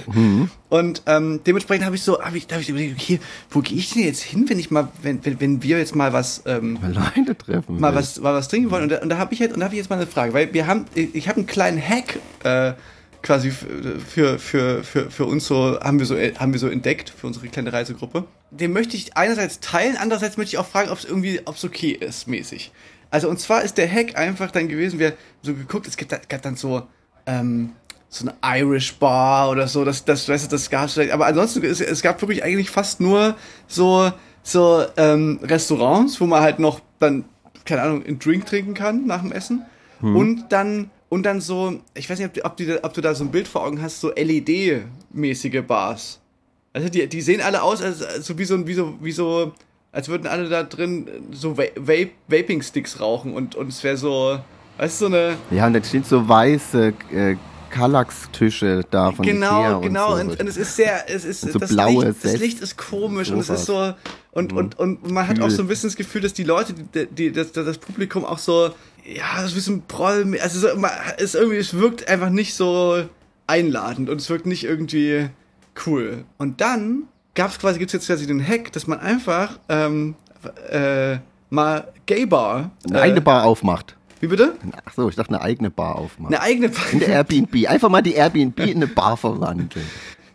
und 0.70 1.04
ähm, 1.06 1.42
dementsprechend 1.46 1.86
habe 1.86 1.96
ich 1.96 2.01
so, 2.01 2.20
habe 2.24 2.38
ich, 2.40 2.48
hab 2.51 2.60
ich 2.60 2.70
überlegt, 2.70 3.00
okay, 3.00 3.20
wo 3.51 3.60
gehe 3.60 3.78
ich 3.78 3.92
denn 3.94 4.01
jetzt 4.04 4.24
hin, 4.24 4.50
wenn 4.50 4.58
ich 4.58 4.72
mal, 4.72 4.88
wenn, 5.04 5.24
wenn, 5.24 5.40
wenn 5.40 5.62
wir 5.62 5.78
jetzt 5.78 5.96
mal 5.96 6.12
was 6.12 6.42
ähm, 6.48 6.80
Leute 6.82 7.38
treffen. 7.38 7.80
mal 7.80 7.92
will. 7.92 8.00
was, 8.00 8.20
mal 8.20 8.34
was 8.34 8.48
trinken 8.48 8.72
wollen. 8.72 8.84
Und 8.84 8.90
da, 8.90 8.98
und 9.04 9.10
da 9.10 9.20
habe 9.20 9.32
ich 9.36 9.40
jetzt, 9.40 9.54
und 9.54 9.60
da 9.60 9.66
habe 9.66 9.75
ich 9.75 9.80
jetzt 9.80 9.92
mal 9.92 9.98
eine 9.98 10.08
Frage, 10.08 10.34
weil 10.34 10.51
wir 10.56 10.66
haben, 10.66 10.86
ich 10.96 11.28
habe 11.28 11.38
einen 11.38 11.46
kleinen 11.46 11.80
Hack 11.80 12.18
äh, 12.44 12.74
quasi 13.22 13.51
für, 13.51 14.40
für, 14.40 14.84
für, 14.84 15.12
für 15.12 15.25
uns 15.25 15.46
so, 15.46 15.80
haben 15.80 16.00
wir 16.00 16.06
so, 16.06 16.16
haben 16.16 16.54
wir 16.54 16.60
so 16.60 16.68
entdeckt 16.68 17.10
für 17.10 17.28
unsere 17.28 17.48
kleine 17.48 17.72
Reisegruppe. 17.72 18.25
Den 18.51 18.74
möchte 18.74 18.98
ich 18.98 19.16
einerseits 19.16 19.60
teilen, 19.60 19.98
andererseits 19.98 20.38
möchte 20.38 20.56
ich 20.56 20.58
auch 20.58 20.68
fragen, 20.68 20.90
ob 20.90 20.98
es 20.98 21.06
irgendwie, 21.06 21.42
ob 21.46 21.56
es 21.56 21.63
okay 21.63 21.92
ist, 21.92 22.28
mäßig. 22.28 22.72
Also 23.10 23.30
und 23.30 23.40
zwar 23.40 23.62
ist 23.62 23.78
der 23.78 23.90
Hack 23.92 24.18
einfach 24.18 24.51
dann 24.51 24.68
gewesen, 24.68 25.00
wir 25.00 25.08
haben 25.08 25.18
so 25.42 25.54
geguckt, 25.54 25.88
es 25.88 25.98
gibt, 25.98 26.30
gab 26.30 26.42
dann 26.42 26.56
so, 26.56 26.84
ähm, 27.25 27.72
so 28.10 28.28
eine 28.28 28.60
Irish 28.60 28.96
Bar 28.96 29.50
oder 29.50 29.68
so, 29.68 29.86
das, 29.86 30.04
das, 30.06 30.28
weißt 30.28 30.46
du, 30.46 30.50
das 30.50 30.70
gab's 30.70 30.94
vielleicht, 30.94 31.12
aber 31.12 31.25
ansonsten, 31.28 31.63
es, 31.63 31.82
es 31.82 32.01
gab 32.01 32.22
wirklich 32.22 32.44
eigentlich 32.44 32.70
fast 32.70 33.00
nur 33.00 33.36
so, 33.68 34.12
so, 34.44 34.86
ähm, 34.98 35.40
Restaurants, 35.44 36.20
wo 36.20 36.25
man 36.25 36.42
halt 36.42 36.60
noch 36.60 36.82
dann, 37.00 37.25
keine 37.66 37.84
Ahnung, 37.84 38.06
einen 38.06 38.20
Drink 38.20 38.46
trinken 38.46 38.74
kann 38.74 39.06
nach 39.06 39.22
dem 39.22 39.32
Essen. 39.32 39.66
Und 40.01 40.51
dann, 40.51 40.90
und 41.12 41.24
dann 41.24 41.41
so, 41.41 41.77
ich 41.94 42.10
weiß 42.10 42.20
nicht, 42.20 42.27
ob, 42.30 42.34
die, 42.34 42.46
ob, 42.46 42.56
die, 42.56 42.84
ob 42.84 42.94
du 42.94 43.01
da 43.01 43.13
so 43.13 43.25
ein 43.25 43.32
Bild 43.32 43.46
vor 43.46 43.65
Augen 43.65 43.82
hast, 43.82 44.00
so 44.00 44.13
LED-mäßige 44.15 45.62
Bars. 45.62 46.22
Also 46.72 46.88
die, 46.88 47.06
die 47.08 47.20
sehen 47.20 47.41
alle 47.41 47.62
aus, 47.63 47.82
als, 47.82 48.01
als 48.01 48.25
so 48.25 48.38
wie 48.38 48.46
so, 48.46 48.65
wie 48.65 48.74
so, 48.74 48.94
wie 49.01 49.12
so, 49.12 49.51
als 49.91 50.08
würden 50.08 50.25
alle 50.25 50.48
da 50.48 50.63
drin 50.63 51.10
so 51.34 51.58
Va 51.58 51.63
Vape, 51.75 52.12
Vaping-Sticks 52.30 53.01
rauchen 53.01 53.34
und, 53.34 53.56
und 53.56 53.68
es 53.68 53.84
wäre 53.84 53.98
so, 53.98 54.39
weißt 54.77 55.01
du, 55.01 55.06
so 55.08 55.13
eine, 55.13 55.36
Ja, 55.51 55.68
und 55.68 55.74
da 55.74 55.84
stehen 55.84 56.06
so 56.06 56.25
weiße 56.25 56.94
äh, 57.12 57.36
Kallax-Tische 57.72 58.84
da 58.92 59.12
von 59.12 59.25
Ikea 59.25 59.34
genau, 59.34 59.75
und 59.78 59.82
genau. 59.82 60.16
so. 60.16 60.22
Und, 60.22 60.40
und 60.40 60.48
es 60.48 60.58
ist 60.58 60.75
sehr, 60.75 61.10
es 61.10 61.25
ist 61.25 61.42
so 61.42 61.58
das, 61.58 61.70
blaue 61.74 62.06
Licht, 62.06 62.24
das 62.24 62.38
Licht 62.38 62.60
ist 62.62 62.78
komisch 62.78 63.32
und 63.32 63.40
es 63.40 63.50
ist 63.50 63.66
so 63.66 63.94
und, 64.34 64.54
und, 64.54 64.80
und 64.80 65.12
man 65.12 65.28
hat 65.28 65.42
auch 65.42 65.50
so 65.50 65.62
ein 65.63 65.68
bisschen 65.68 65.90
das 65.90 65.98
Gefühl, 65.98 66.22
dass 66.22 66.34
die 66.34 66.44
Leute, 66.44 66.74
die, 66.74 67.08
die 67.08 67.32
das, 67.32 67.51
das 67.51 67.78
Publikum 67.78 68.24
auch 68.24 68.38
so, 68.38 68.72
ja, 69.06 69.42
so 69.42 69.48
ein 69.50 69.54
bisschen 69.54 69.82
Proll, 69.88 70.38
also 70.42 70.60
so, 70.68 70.78
man- 70.78 70.92
es 71.18 71.36
irgendwie, 71.36 71.58
es 71.58 71.74
wirkt 71.74 72.08
einfach 72.08 72.30
nicht 72.30 72.54
so 72.54 73.04
einladend 73.48 74.10
und 74.10 74.22
es 74.22 74.30
wirkt 74.30 74.46
nicht 74.46 74.63
irgendwie 74.63 75.30
cool. 75.86 76.24
Und 76.38 76.62
dann 76.62 77.04
gab's 77.36 77.60
quasi, 77.60 77.80
gibt's 77.80 77.94
jetzt 77.94 78.08
quasi 78.08 78.25
den 78.25 78.46
Hack, 78.46 78.72
dass 78.72 78.88
man 78.88 79.00
einfach 79.00 79.60
ähm, 79.68 80.16
äh, 80.70 81.18
mal 81.50 81.92
Gay 82.06 82.25
Bar, 82.25 82.72
eine 82.88 83.00
äh, 83.00 83.01
eigene 83.01 83.22
Bar 83.22 83.44
aufmacht. 83.44 83.98
Wie 84.22 84.28
bitte? 84.28 84.56
Ach 84.86 84.94
so, 84.94 85.10
ich 85.10 85.16
dachte 85.16 85.34
eine 85.34 85.42
eigene 85.42 85.70
Bar 85.70 85.96
aufmacht. 85.96 86.34
Eine 86.34 86.42
eigene 86.42 86.70
Bar. 86.70 86.84
In 86.92 87.00
der 87.00 87.10
Airbnb. 87.10 87.68
Einfach 87.68 87.90
mal 87.90 88.01
die 88.01 88.13
Airbnb 88.13 88.60
in 88.60 88.78
eine 88.78 88.88
Bar 88.88 89.18
verwandeln. 89.18 89.70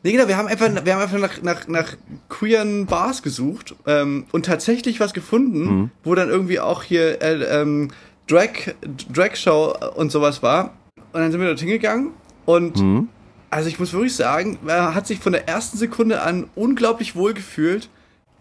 Nee, 0.02 0.12
genau, 0.12 0.28
wir 0.28 0.36
haben 0.36 0.46
einfach, 0.46 0.68
wir 0.84 0.94
haben 0.94 1.02
einfach 1.02 1.18
nach, 1.18 1.42
nach, 1.42 1.68
nach 1.68 1.96
queeren 2.28 2.86
Bars 2.86 3.22
gesucht 3.22 3.74
ähm, 3.86 4.26
und 4.32 4.46
tatsächlich 4.46 5.00
was 5.00 5.14
gefunden, 5.14 5.90
wo 6.04 6.14
dann 6.14 6.28
irgendwie 6.28 6.60
auch 6.60 6.82
hier 6.82 7.22
äh, 7.22 7.60
ähm, 7.60 7.88
Drag, 8.28 8.74
Drag 9.12 9.34
Show 9.34 9.74
und 9.96 10.12
sowas 10.12 10.42
war. 10.42 10.74
Und 11.12 11.20
dann 11.22 11.32
sind 11.32 11.40
wir 11.40 11.48
dort 11.48 11.60
hingegangen 11.60 12.10
und 12.44 13.08
also 13.50 13.68
ich 13.68 13.78
muss 13.78 13.92
wirklich 13.92 14.14
sagen, 14.14 14.58
er 14.66 14.94
hat 14.94 15.06
sich 15.06 15.18
von 15.18 15.32
der 15.32 15.48
ersten 15.48 15.78
Sekunde 15.78 16.20
an 16.22 16.48
unglaublich 16.54 17.16
wohl 17.16 17.32
gefühlt. 17.32 17.88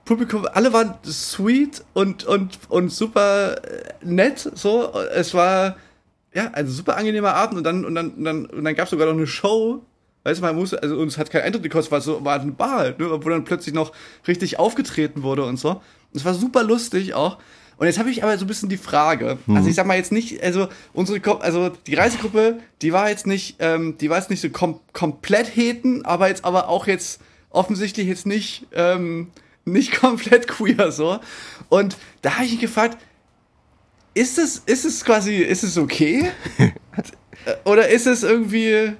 Publikum, 0.06 0.46
alle 0.54 0.72
waren 0.72 0.94
sweet 1.04 1.84
und, 1.94 2.24
und, 2.26 2.60
und 2.70 2.92
super 2.92 3.56
äh, 3.64 3.94
nett, 4.04 4.52
so. 4.54 4.94
Es 5.14 5.34
war, 5.34 5.76
ja, 6.34 6.52
also 6.54 6.72
super 6.72 6.96
angenehmer 6.98 7.34
Abend 7.34 7.58
und 7.58 7.64
dann, 7.64 7.84
und 7.86 7.96
dann, 7.96 8.12
und 8.12 8.24
dann, 8.24 8.46
und 8.46 8.64
dann 8.64 8.76
gab 8.76 8.86
es 8.86 8.92
sogar 8.92 9.08
noch 9.08 9.14
eine 9.16 9.28
Show. 9.28 9.84
Weißt 10.24 10.40
du, 10.40 10.46
man 10.46 10.56
musste, 10.56 10.82
also 10.82 10.98
uns 10.98 11.18
hat 11.18 11.30
kein 11.30 11.42
Eintritt 11.44 11.64
gekostet, 11.64 11.92
war 11.92 12.02
so, 12.02 12.24
war 12.26 12.40
eine 12.40 12.52
Bar 12.52 12.78
halt, 12.78 13.00
ne, 13.00 13.10
wo 13.12 13.30
dann 13.30 13.44
plötzlich 13.44 13.76
noch 13.76 13.92
richtig 14.28 14.58
aufgetreten 14.60 15.22
wurde 15.24 15.44
und 15.44 15.58
so. 15.60 15.82
Es 16.14 16.24
war 16.26 16.34
super 16.34 16.64
lustig 16.64 17.14
auch. 17.14 17.38
Und 17.78 17.88
jetzt 17.88 18.00
habe 18.00 18.10
ich 18.10 18.24
aber 18.24 18.38
so 18.38 18.46
ein 18.46 18.48
bisschen 18.48 18.70
die 18.70 18.78
Frage, 18.78 19.38
also 19.48 19.68
ich 19.70 19.76
sag 19.76 19.86
mal 19.86 19.98
jetzt 19.98 20.12
nicht, 20.14 20.42
also 20.42 20.70
unsere, 20.94 21.20
Ko- 21.20 21.40
also 21.40 21.70
die 21.88 21.94
Reisegruppe, 21.96 22.60
die 22.82 22.94
war 22.94 23.10
jetzt 23.10 23.28
nicht, 23.28 23.58
ähm, 23.60 23.98
die 24.00 24.10
war 24.10 24.18
jetzt 24.18 24.30
nicht 24.30 24.40
so 24.42 24.50
kom 24.50 24.80
komplett 24.94 25.54
heten, 25.56 26.06
aber 26.06 26.30
jetzt 26.30 26.46
aber 26.46 26.70
auch 26.70 26.88
jetzt 26.88 27.20
offensichtlich 27.50 28.08
jetzt 28.08 28.26
nicht, 28.26 28.66
ähm, 28.74 29.30
nicht 29.66 29.92
komplett 30.00 30.48
queer 30.48 30.92
so. 30.92 31.20
Und 31.70 31.98
da 32.22 32.36
habe 32.36 32.46
ich 32.46 32.52
mich 32.52 32.62
gefragt, 32.62 32.98
ist 34.14 34.38
es, 34.40 34.60
ist 34.66 34.86
es 34.86 35.04
quasi, 35.04 35.36
ist 35.38 35.64
es 35.64 35.78
okay? 35.78 36.32
Äh, 36.58 36.72
oder 37.66 37.90
ist 37.90 38.08
es 38.08 38.24
irgendwie, 38.24 38.94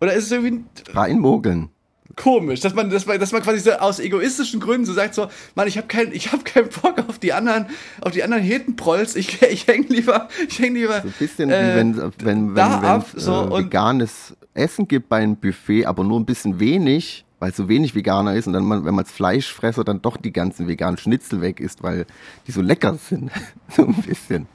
oder 0.00 0.14
ist 0.14 0.26
es 0.26 0.32
irgendwie 0.32 0.64
Reinmogeln. 0.92 1.68
komisch, 2.14 2.60
dass 2.60 2.72
man, 2.74 2.88
dass 2.88 3.06
man, 3.06 3.18
dass 3.18 3.32
man 3.32 3.42
quasi 3.42 3.58
so 3.58 3.72
aus 3.72 3.98
egoistischen 3.98 4.60
Gründen 4.60 4.86
so 4.86 4.92
sagt 4.92 5.14
so, 5.14 5.26
Mann, 5.56 5.66
ich 5.66 5.78
habe 5.78 5.88
kein, 5.88 6.12
ich 6.12 6.32
habe 6.32 6.44
keinen 6.44 6.68
Bock 6.68 7.04
auf 7.08 7.18
die 7.18 7.32
anderen, 7.32 7.66
auf 8.00 8.12
die 8.12 8.22
anderen 8.22 8.44
Hetenprolls. 8.44 9.16
Ich, 9.16 9.42
ich 9.50 9.66
häng 9.66 9.88
lieber, 9.88 10.28
ich 10.48 10.58
häng 10.60 10.74
lieber. 10.74 11.00
So 11.00 11.08
ein 11.08 11.14
bisschen 11.18 11.50
äh, 11.50 11.72
wie 11.72 11.76
wenn 11.76 11.96
wenn 11.96 12.12
wenn, 12.18 12.54
da 12.54 12.82
wenn 12.82 12.88
ab, 12.88 13.06
so, 13.16 13.46
äh, 13.46 13.64
veganes 13.64 14.36
Essen 14.54 14.86
gibt 14.86 15.08
bei 15.08 15.18
einem 15.18 15.36
Buffet, 15.36 15.86
aber 15.86 16.04
nur 16.04 16.20
ein 16.20 16.26
bisschen 16.26 16.60
wenig, 16.60 17.24
weil 17.42 17.52
so 17.52 17.68
wenig 17.68 17.96
Veganer 17.96 18.36
ist 18.36 18.46
und 18.46 18.52
dann 18.52 18.70
wenn 18.70 18.84
man 18.84 19.00
als 19.00 19.10
Fleischfresser 19.10 19.82
dann 19.82 20.00
doch 20.00 20.16
die 20.16 20.32
ganzen 20.32 20.68
veganen 20.68 20.96
Schnitzel 20.96 21.40
weg 21.40 21.58
isst, 21.58 21.82
weil 21.82 22.06
die 22.46 22.52
so 22.52 22.62
lecker 22.62 22.94
sind. 22.94 23.32
so 23.68 23.84
ein 23.84 23.94
bisschen. 23.94 24.46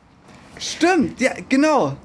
Stimmt, 0.58 1.20
ja, 1.20 1.32
genau. 1.50 1.98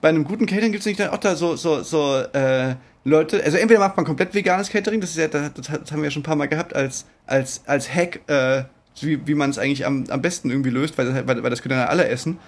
Bei 0.00 0.08
einem 0.08 0.24
guten 0.24 0.46
Catering 0.46 0.72
gibt 0.72 0.80
es 0.80 0.86
nicht 0.86 0.98
dann 0.98 1.10
auch 1.10 1.18
da 1.18 1.36
so, 1.36 1.56
so, 1.56 1.82
so, 1.82 2.16
äh, 2.32 2.74
Leute, 3.04 3.44
also 3.44 3.58
entweder 3.58 3.80
macht 3.80 3.98
man 3.98 4.06
komplett 4.06 4.32
veganes 4.32 4.70
Catering, 4.70 5.02
das 5.02 5.10
ist 5.10 5.18
ja, 5.18 5.28
das, 5.28 5.52
das 5.52 5.92
haben 5.92 5.98
wir 6.00 6.04
ja 6.04 6.10
schon 6.10 6.20
ein 6.20 6.24
paar 6.24 6.36
Mal 6.36 6.46
gehabt, 6.48 6.74
als, 6.74 7.04
als, 7.26 7.60
als 7.66 7.94
Hack, 7.94 8.20
äh, 8.26 8.62
wie, 9.02 9.20
wie 9.26 9.34
man 9.34 9.50
es 9.50 9.58
eigentlich 9.58 9.84
am, 9.84 10.04
am 10.08 10.22
besten 10.22 10.48
irgendwie 10.48 10.70
löst, 10.70 10.96
weil, 10.96 11.12
das- 11.12 11.26
weil, 11.26 11.42
weil 11.42 11.50
das 11.50 11.60
können 11.60 11.78
ja 11.78 11.84
alle 11.84 12.08
essen. 12.08 12.38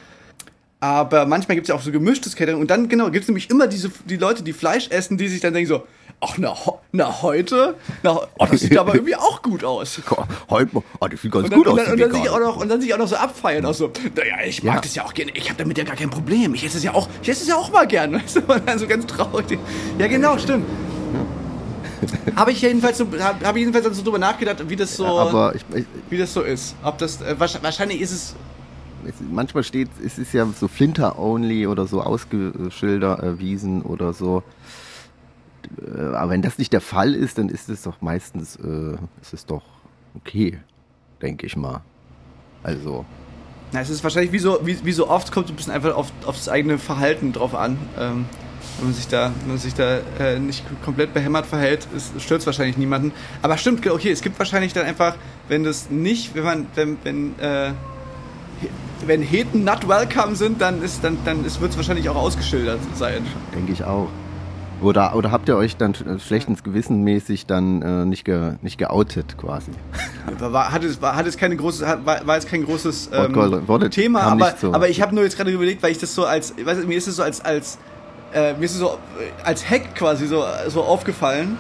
Aber 0.81 1.27
manchmal 1.27 1.57
gibt 1.57 1.67
es 1.67 1.69
ja 1.69 1.75
auch 1.75 1.83
so 1.83 1.93
gemischtes 1.93 2.37
Catering 2.37 2.59
und 2.59 2.71
dann, 2.71 2.89
genau, 2.89 3.11
gibt 3.11 3.25
es 3.25 3.29
nämlich 3.29 3.51
immer 3.51 3.67
diese, 3.67 3.91
die 4.07 4.17
Leute, 4.17 4.43
die 4.43 4.55
Fleisch 4.55 4.89
essen, 4.89 5.19
die 5.19 5.29
sich 5.29 5.41
dann 5.43 5.53
denken 5.53 5.69
so, 5.69 5.87
ach, 6.23 6.39
na, 6.39 6.55
na 6.93 7.23
heute? 7.23 7.75
Na, 8.03 8.21
oh, 8.39 8.47
das 8.51 8.61
sieht 8.61 8.79
aber 8.79 8.95
irgendwie 8.95 9.17
auch 9.17 9.43
gut 9.43 9.65
aus. 9.65 10.01
Heute, 10.49 10.71
oh, 10.77 11.09
das 11.09 11.21
sieht 11.21 11.33
ganz 11.33 11.45
Und 11.45 11.51
dann, 11.53 11.59
gut 11.59 11.67
und 11.69 11.79
aus. 11.81 11.87
die 11.87 11.93
und, 11.93 12.01
dann 12.01 12.13
sich 12.13 12.31
auch 12.31 12.41
noch, 12.41 12.57
und 12.57 12.69
dann 12.69 12.81
sich 12.81 12.95
auch 12.95 12.99
noch 12.99 13.09
so 13.09 13.17
abfeiern, 13.17 13.67
auch 13.67 13.75
so, 13.75 13.91
naja, 14.17 14.37
ich 14.47 14.63
mag 14.63 14.77
Ja. 14.77 14.81
das 14.81 14.95
ja 14.95 15.05
auch 15.05 15.15
gerne, 15.15 15.33
ich 15.35 15.49
habe 15.51 15.59
damit 15.59 15.77
ja 15.77 15.85
gar 15.85 15.97
kein 15.97 16.11
Problem, 16.11 16.55
ich 16.55 16.65
esse 16.65 16.79
es 16.79 16.85
ja 16.85 16.95
auch, 16.95 17.09
ich 17.23 17.29
esse 17.29 17.43
es 17.43 17.49
ja 17.49 17.57
auch 17.57 17.71
mal 17.73 17.87
gerne, 17.87 18.19
weißt 18.23 18.37
du? 18.37 18.41
Und 18.41 18.69
dann 18.69 18.79
so 18.79 18.87
ganz 18.87 19.07
traurig. 19.07 19.59
Ja, 19.99 20.07
genau, 20.07 20.39
stimmt. 20.39 20.65
Habe 22.35 22.51
ich 22.53 22.61
jedenfalls 22.63 22.99
so, 22.99 23.07
habe 23.21 23.47
hab 23.47 23.55
ich 23.55 23.61
jedenfalls 23.61 23.85
dann 23.85 23.95
so 23.95 24.03
drüber 24.03 24.19
nachgedacht, 24.19 24.69
wie 24.69 24.77
das 24.77 24.97
so, 24.97 25.07
Aber 25.07 25.55
ich, 25.55 25.65
ich, 25.75 25.85
wie 26.11 26.19
das 26.19 26.33
so 26.33 26.41
ist. 26.43 26.75
Ob 26.83 26.99
das, 26.99 27.21
äh, 27.21 27.37
wahrscheinlich, 27.39 28.01
ist 28.01 28.11
es, 28.13 28.35
es, 29.07 29.15
manchmal 29.31 29.63
steht, 29.65 29.89
es 30.05 30.19
ist 30.19 30.33
ja 30.33 30.47
so 30.59 30.67
Flinter-only 30.69 31.67
oder 31.67 31.87
so 31.87 32.01
ausgeschilder 32.03 33.23
äh, 33.23 33.39
Wiesen 33.39 33.83
oder 33.83 34.13
so. 34.13 34.43
Äh, 35.81 36.01
aber 36.15 36.33
wenn 36.33 36.43
das 36.43 36.59
nicht 36.59 36.73
der 36.73 36.81
Fall 36.81 37.15
ist, 37.15 37.39
dann 37.39 37.49
ist 37.49 37.69
es 37.69 37.83
doch 37.83 38.01
meistens, 38.01 38.57
äh, 38.57 38.97
ist 39.21 39.33
es 39.33 39.47
doch 39.47 39.63
okay, 40.15 40.59
denke 41.21 41.47
ich 41.47 41.57
mal. 41.57 41.83
Also, 42.63 43.05
na, 43.73 43.81
es 43.81 43.89
ist 43.89 44.05
wahrscheinlich 44.05 44.33
wie 44.33 44.39
so, 44.39 44.61
wie, 44.65 44.85
wie 44.85 44.93
so 44.93 45.09
oft, 45.09 45.33
kommt 45.33 45.49
ein 45.49 45.57
bisschen 45.57 45.73
einfach 45.73 45.95
auf, 45.95 46.13
auf 46.27 46.37
das 46.37 46.49
eigene 46.49 46.79
Verhalten 46.79 47.33
drauf 47.33 47.55
an. 47.55 47.79
Ähm, 47.99 48.27
wenn 48.79 48.87
man 48.89 48.95
sich 48.95 49.09
da, 49.09 49.33
wenn 49.41 49.49
man 49.49 49.59
sich 49.59 49.75
da 49.75 49.99
äh, 50.19 50.39
nicht 50.39 50.65
komplett 50.85 51.15
behämmert 51.15 51.47
verhält, 51.47 51.87
stört 52.19 52.41
es 52.41 52.47
wahrscheinlich 52.47 52.77
niemanden. 52.77 53.13
Aber 53.41 53.57
stimmt, 53.57 53.87
okay, 53.87 54.11
es 54.11 54.23
gibt 54.23 54.39
wahrscheinlich 54.39 54.73
dann 54.73 54.87
einfach, 54.87 55.17
wenn 55.49 55.65
das 55.65 55.91
nicht, 55.91 56.35
wenn 56.35 56.45
man, 56.45 56.67
wenn, 56.75 56.99
wenn, 57.03 57.39
äh, 57.39 57.73
wenn 59.07 59.23
Heten 59.23 59.65
not 59.65 59.89
welcome 59.89 60.37
sind, 60.37 60.61
dann 60.61 60.83
ist, 60.83 61.03
dann, 61.03 61.19
dann 61.25 61.43
wird 61.43 61.71
es 61.71 61.77
wahrscheinlich 61.77 62.09
auch 62.09 62.17
ausgeschildert 62.17 62.81
sein. 62.95 63.27
denke 63.55 63.73
ich 63.73 63.85
auch. 63.85 64.09
Oder, 64.83 65.15
oder 65.15 65.31
habt 65.31 65.49
ihr 65.49 65.57
euch 65.57 65.77
dann 65.77 65.93
äh, 65.93 66.19
schlechtens 66.19 66.63
gewissenmäßig 66.63 67.47
dann 67.47 67.83
äh, 67.83 68.05
nicht, 68.05 68.25
ge, 68.25 68.55
nicht 68.63 68.79
geoutet 68.79 69.39
quasi? 69.39 69.71
War, 70.39 70.73
hat, 70.73 70.83
es, 70.85 71.01
war, 71.01 71.17
hat 71.17 71.27
es 71.27 71.37
keine 71.37 71.57
große, 71.57 71.87
hat, 71.87 72.05
war, 72.05 72.27
war 72.27 72.35
jetzt 72.35 72.49
kein 72.49 72.65
großes 72.65 73.11
ähm, 73.13 73.91
Thema, 73.91 74.23
aber, 74.23 74.55
so. 74.61 74.73
aber 74.73 74.89
ich 74.89 75.01
habe 75.01 75.15
nur 75.15 75.25
jetzt 75.25 75.37
gerade 75.37 75.51
überlegt, 75.51 75.83
weil 75.83 75.93
ich 75.93 75.99
das 75.99 76.15
so 76.15 76.25
als, 76.25 76.55
ich 76.57 76.67
weiß, 76.67 76.85
mir 76.85 76.97
ist 76.97 77.07
es 77.07 77.17
so 77.17 77.23
als, 77.23 77.45
als, 77.45 77.79
äh, 78.33 78.55
mir 78.55 78.65
ist 78.65 78.73
es 78.73 78.79
so 78.79 78.99
als 79.45 79.69
Hack 79.69 79.95
quasi 79.95 80.27
so, 80.27 80.45
so 80.69 80.83
aufgefallen. 80.83 81.59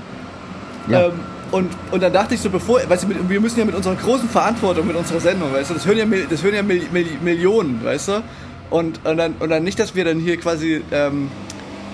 Ja. 0.88 1.06
Ähm, 1.06 1.12
und, 1.52 1.70
und 1.90 2.02
dann 2.02 2.12
dachte 2.12 2.34
ich 2.34 2.40
so, 2.40 2.50
bevor, 2.50 2.80
weißt 2.88 3.04
du, 3.04 3.28
wir 3.28 3.40
müssen 3.40 3.58
ja 3.58 3.64
mit 3.66 3.74
unserer 3.74 3.94
großen 3.94 4.28
Verantwortung, 4.28 4.86
mit 4.86 4.96
unserer 4.96 5.20
Sendung, 5.20 5.52
weißt 5.52 5.70
du, 5.70 5.74
das 5.74 5.86
hören 5.86 5.98
ja, 5.98 6.06
das 6.28 6.42
hören 6.42 6.54
ja 6.54 6.62
Mil, 6.62 6.82
Mil, 6.92 7.06
Millionen, 7.22 7.84
weißt 7.84 8.08
du? 8.08 8.22
Und, 8.70 9.04
und, 9.04 9.16
dann, 9.18 9.34
und 9.38 9.50
dann 9.50 9.62
nicht, 9.62 9.78
dass 9.78 9.94
wir 9.94 10.04
dann 10.06 10.18
hier 10.18 10.38
quasi 10.38 10.82
ähm, 10.90 11.30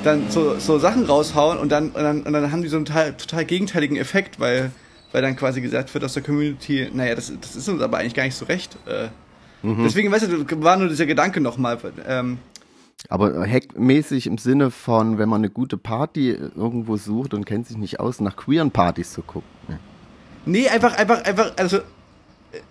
dann 0.05 0.31
so, 0.31 0.59
so 0.59 0.78
Sachen 0.78 1.05
raushauen 1.05 1.59
und 1.59 1.71
dann, 1.71 1.90
und, 1.90 2.02
dann, 2.02 2.23
und 2.23 2.33
dann 2.33 2.52
haben 2.52 2.62
die 2.62 2.69
so 2.69 2.76
einen 2.76 2.85
total, 2.85 3.14
total 3.14 3.45
gegenteiligen 3.45 3.97
Effekt, 3.97 4.40
weil, 4.40 4.71
weil 5.12 5.23
dann 5.23 5.37
quasi 5.37 5.61
gesagt 5.61 5.93
wird 5.95 6.05
aus 6.05 6.14
der 6.14 6.23
Community, 6.23 6.88
naja, 6.93 7.14
das, 7.14 7.33
das 7.40 7.57
ist 7.57 7.69
uns 7.69 7.83
aber 7.83 7.99
eigentlich 7.99 8.14
gar 8.14 8.25
nicht 8.25 8.37
so 8.37 8.45
recht. 8.45 8.76
Äh, 8.87 9.09
Deswegen, 9.62 10.12
weißt 10.12 10.28
du, 10.28 10.62
war 10.62 10.76
nur 10.76 10.88
dieser 10.88 11.07
Gedanke 11.07 11.40
nochmal. 11.40 11.78
Ähm, 12.07 12.38
Aber 13.09 13.45
hackmäßig 13.45 14.26
im 14.28 14.38
Sinne 14.38 14.71
von, 14.71 15.19
wenn 15.19 15.28
man 15.28 15.40
eine 15.40 15.50
gute 15.50 15.76
Party 15.76 16.31
irgendwo 16.31 16.97
sucht 16.97 17.35
und 17.35 17.45
kennt 17.45 17.67
sich 17.67 17.76
nicht 17.76 17.99
aus, 17.99 18.21
nach 18.21 18.37
queeren 18.37 18.71
Partys 18.71 19.12
zu 19.12 19.23
gucken. 19.23 19.49
Ja. 19.69 19.78
Nee, 20.47 20.69
einfach, 20.69 20.97
einfach, 20.97 21.25
einfach, 21.25 21.52
also 21.57 21.78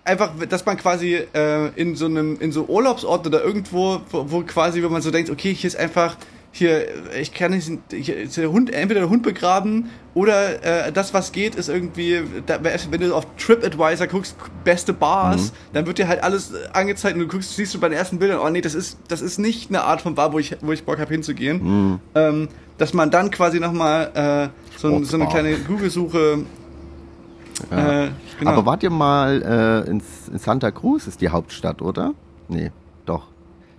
einfach, 0.04 0.32
dass 0.48 0.64
man 0.64 0.76
quasi 0.78 1.14
äh, 1.14 1.68
in 1.76 1.94
so 1.94 2.06
einem, 2.06 2.40
in 2.40 2.52
so 2.52 2.64
Urlaubsort 2.64 3.26
oder 3.26 3.44
irgendwo, 3.44 4.00
wo, 4.10 4.30
wo 4.30 4.40
quasi, 4.42 4.82
wenn 4.82 4.90
man 4.90 5.02
so 5.02 5.10
denkt, 5.10 5.30
okay, 5.30 5.52
hier 5.54 5.68
ist 5.68 5.76
einfach, 5.76 6.16
hier, 6.58 6.86
ich 7.18 7.32
kann 7.32 7.52
nicht, 7.52 7.70
ist 7.92 8.36
der 8.36 8.52
Hund, 8.52 8.72
entweder 8.72 9.00
der 9.00 9.08
Hund 9.10 9.22
begraben 9.22 9.90
oder 10.14 10.86
äh, 10.86 10.92
das, 10.92 11.14
was 11.14 11.32
geht, 11.32 11.54
ist 11.54 11.68
irgendwie, 11.68 12.22
da, 12.46 12.58
wenn 12.62 13.00
du 13.00 13.14
auf 13.14 13.26
TripAdvisor 13.36 14.06
guckst, 14.06 14.36
beste 14.64 14.92
Bars, 14.92 15.52
dann 15.72 15.86
wird 15.86 15.98
dir 15.98 16.08
halt 16.08 16.22
alles 16.22 16.52
äh, 16.52 16.68
angezeigt 16.72 17.14
und 17.14 17.22
du 17.22 17.28
guckst, 17.28 17.56
siehst 17.56 17.74
du 17.74 17.80
bei 17.80 17.88
den 17.88 17.98
ersten 17.98 18.18
Bildern, 18.18 18.40
oh 18.40 18.48
nee, 18.50 18.60
das 18.60 18.74
ist, 18.74 18.98
das 19.08 19.22
ist 19.22 19.38
nicht 19.38 19.70
eine 19.70 19.82
Art 19.84 20.02
von 20.02 20.14
Bar, 20.14 20.32
wo 20.32 20.38
ich, 20.38 20.56
wo 20.60 20.72
ich 20.72 20.84
Bock 20.84 20.98
habe 20.98 21.12
hinzugehen. 21.12 22.00
Ähm, 22.14 22.48
dass 22.76 22.94
man 22.94 23.10
dann 23.10 23.30
quasi 23.30 23.58
nochmal 23.58 24.52
äh, 24.54 24.78
so, 24.78 25.02
so 25.02 25.16
eine 25.16 25.26
kleine 25.26 25.56
Google-Suche 25.58 26.44
äh, 27.70 28.08
genau. 28.38 28.52
Aber 28.52 28.66
wart 28.66 28.82
ihr 28.82 28.90
mal 28.90 29.84
äh, 29.86 29.90
in 29.90 30.02
Santa 30.36 30.70
Cruz, 30.70 31.06
ist 31.06 31.20
die 31.20 31.28
Hauptstadt, 31.28 31.82
oder? 31.82 32.14
Nee. 32.48 32.70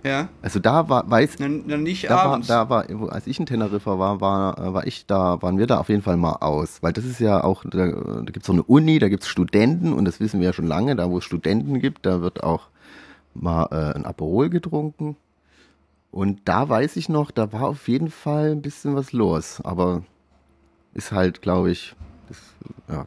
Ja, 0.02 0.28
Also 0.40 0.60
da 0.60 0.88
war, 0.88 1.10
weiß, 1.10 1.36
dann, 1.36 1.68
dann 1.68 1.82
nicht 1.82 2.08
da 2.08 2.30
war, 2.30 2.40
da 2.40 2.70
war, 2.70 3.12
als 3.12 3.26
ich 3.26 3.38
in 3.38 3.46
Teneriffa 3.46 3.98
war, 3.98 4.20
war, 4.20 4.72
war 4.74 4.86
ich 4.86 5.06
da, 5.06 5.42
waren 5.42 5.58
wir 5.58 5.66
da 5.66 5.78
auf 5.78 5.88
jeden 5.88 6.02
Fall 6.02 6.16
mal 6.16 6.36
aus. 6.36 6.82
Weil 6.82 6.92
das 6.92 7.04
ist 7.04 7.20
ja 7.20 7.44
auch, 7.44 7.64
da, 7.64 7.86
da 7.86 8.20
gibt 8.22 8.38
es 8.38 8.46
so 8.46 8.52
eine 8.52 8.62
Uni, 8.62 8.98
da 8.98 9.08
gibt 9.08 9.24
es 9.24 9.28
Studenten 9.28 9.92
und 9.92 10.06
das 10.06 10.20
wissen 10.20 10.40
wir 10.40 10.46
ja 10.46 10.52
schon 10.52 10.66
lange, 10.66 10.96
da 10.96 11.10
wo 11.10 11.18
es 11.18 11.24
Studenten 11.24 11.80
gibt, 11.80 12.06
da 12.06 12.22
wird 12.22 12.42
auch 12.42 12.68
mal 13.34 13.68
äh, 13.70 13.96
ein 13.96 14.06
Aperol 14.06 14.48
getrunken. 14.48 15.16
Und 16.10 16.40
da 16.46 16.68
weiß 16.68 16.96
ich 16.96 17.08
noch, 17.08 17.30
da 17.30 17.52
war 17.52 17.68
auf 17.68 17.86
jeden 17.86 18.10
Fall 18.10 18.50
ein 18.50 18.62
bisschen 18.62 18.96
was 18.96 19.12
los. 19.12 19.60
Aber 19.62 20.02
ist 20.94 21.12
halt, 21.12 21.42
glaube 21.42 21.70
ich, 21.70 21.94
ist, 22.30 22.42
ja, 22.88 23.06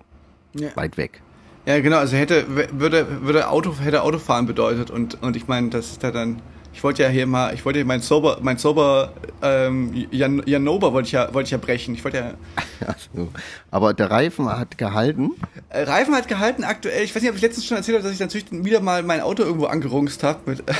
ja. 0.56 0.76
weit 0.76 0.98
weg. 0.98 1.22
ja, 1.66 1.80
genau, 1.82 1.98
also 1.98 2.16
hätte, 2.16 2.46
würde, 2.80 3.24
würde 3.24 3.50
Auto, 3.50 3.76
hätte 3.80 4.04
Autofahren 4.04 4.46
bedeutet 4.46 4.92
und, 4.92 5.22
und 5.22 5.36
ich 5.36 5.48
meine, 5.48 5.70
das 5.70 5.92
ist 5.92 6.04
da 6.04 6.12
dann, 6.12 6.42
ich 6.74 6.84
wollte 6.84 7.04
ja 7.04 7.10
hier 7.10 7.28
mal, 7.28 7.54
ich 7.54 7.64
wollte 7.66 7.80
ja 7.80 7.86
mein 7.86 8.02
Sober, 8.02 8.40
mein 8.42 8.58
Sober, 8.58 9.14
ähm, 9.42 10.08
Jan, 10.12 10.42
Janober 10.46 10.94
wollte 10.94 11.08
ich 11.08 11.12
ja, 11.14 11.34
wollte 11.34 11.48
ich 11.48 11.52
ja 11.52 11.58
brechen. 11.58 11.94
Ich 11.94 12.04
wollte 12.04 12.18
ja, 12.18 12.34
Also, 12.88 13.30
aber 13.72 13.94
der 13.94 14.12
Reifen 14.12 14.50
hat 14.50 14.78
gehalten. 14.78 15.32
äh, 15.70 15.84
Reifen 15.84 16.16
hat 16.16 16.28
gehalten 16.28 16.64
aktuell, 16.64 17.04
ich 17.04 17.16
weiß 17.16 17.22
nicht, 17.22 17.32
ob 17.32 17.38
ich 17.38 17.42
letztens 17.42 17.66
schon 17.66 17.78
erzählt 17.78 17.98
habe, 17.98 18.04
dass 18.04 18.14
ich 18.14 18.20
natürlich 18.20 18.46
wieder 18.52 18.82
mal 18.82 19.04
mein 19.04 19.22
Auto 19.22 19.44
irgendwo 19.44 19.66
angerungst 19.66 20.24
habe 20.24 20.40
mit, 20.46 20.64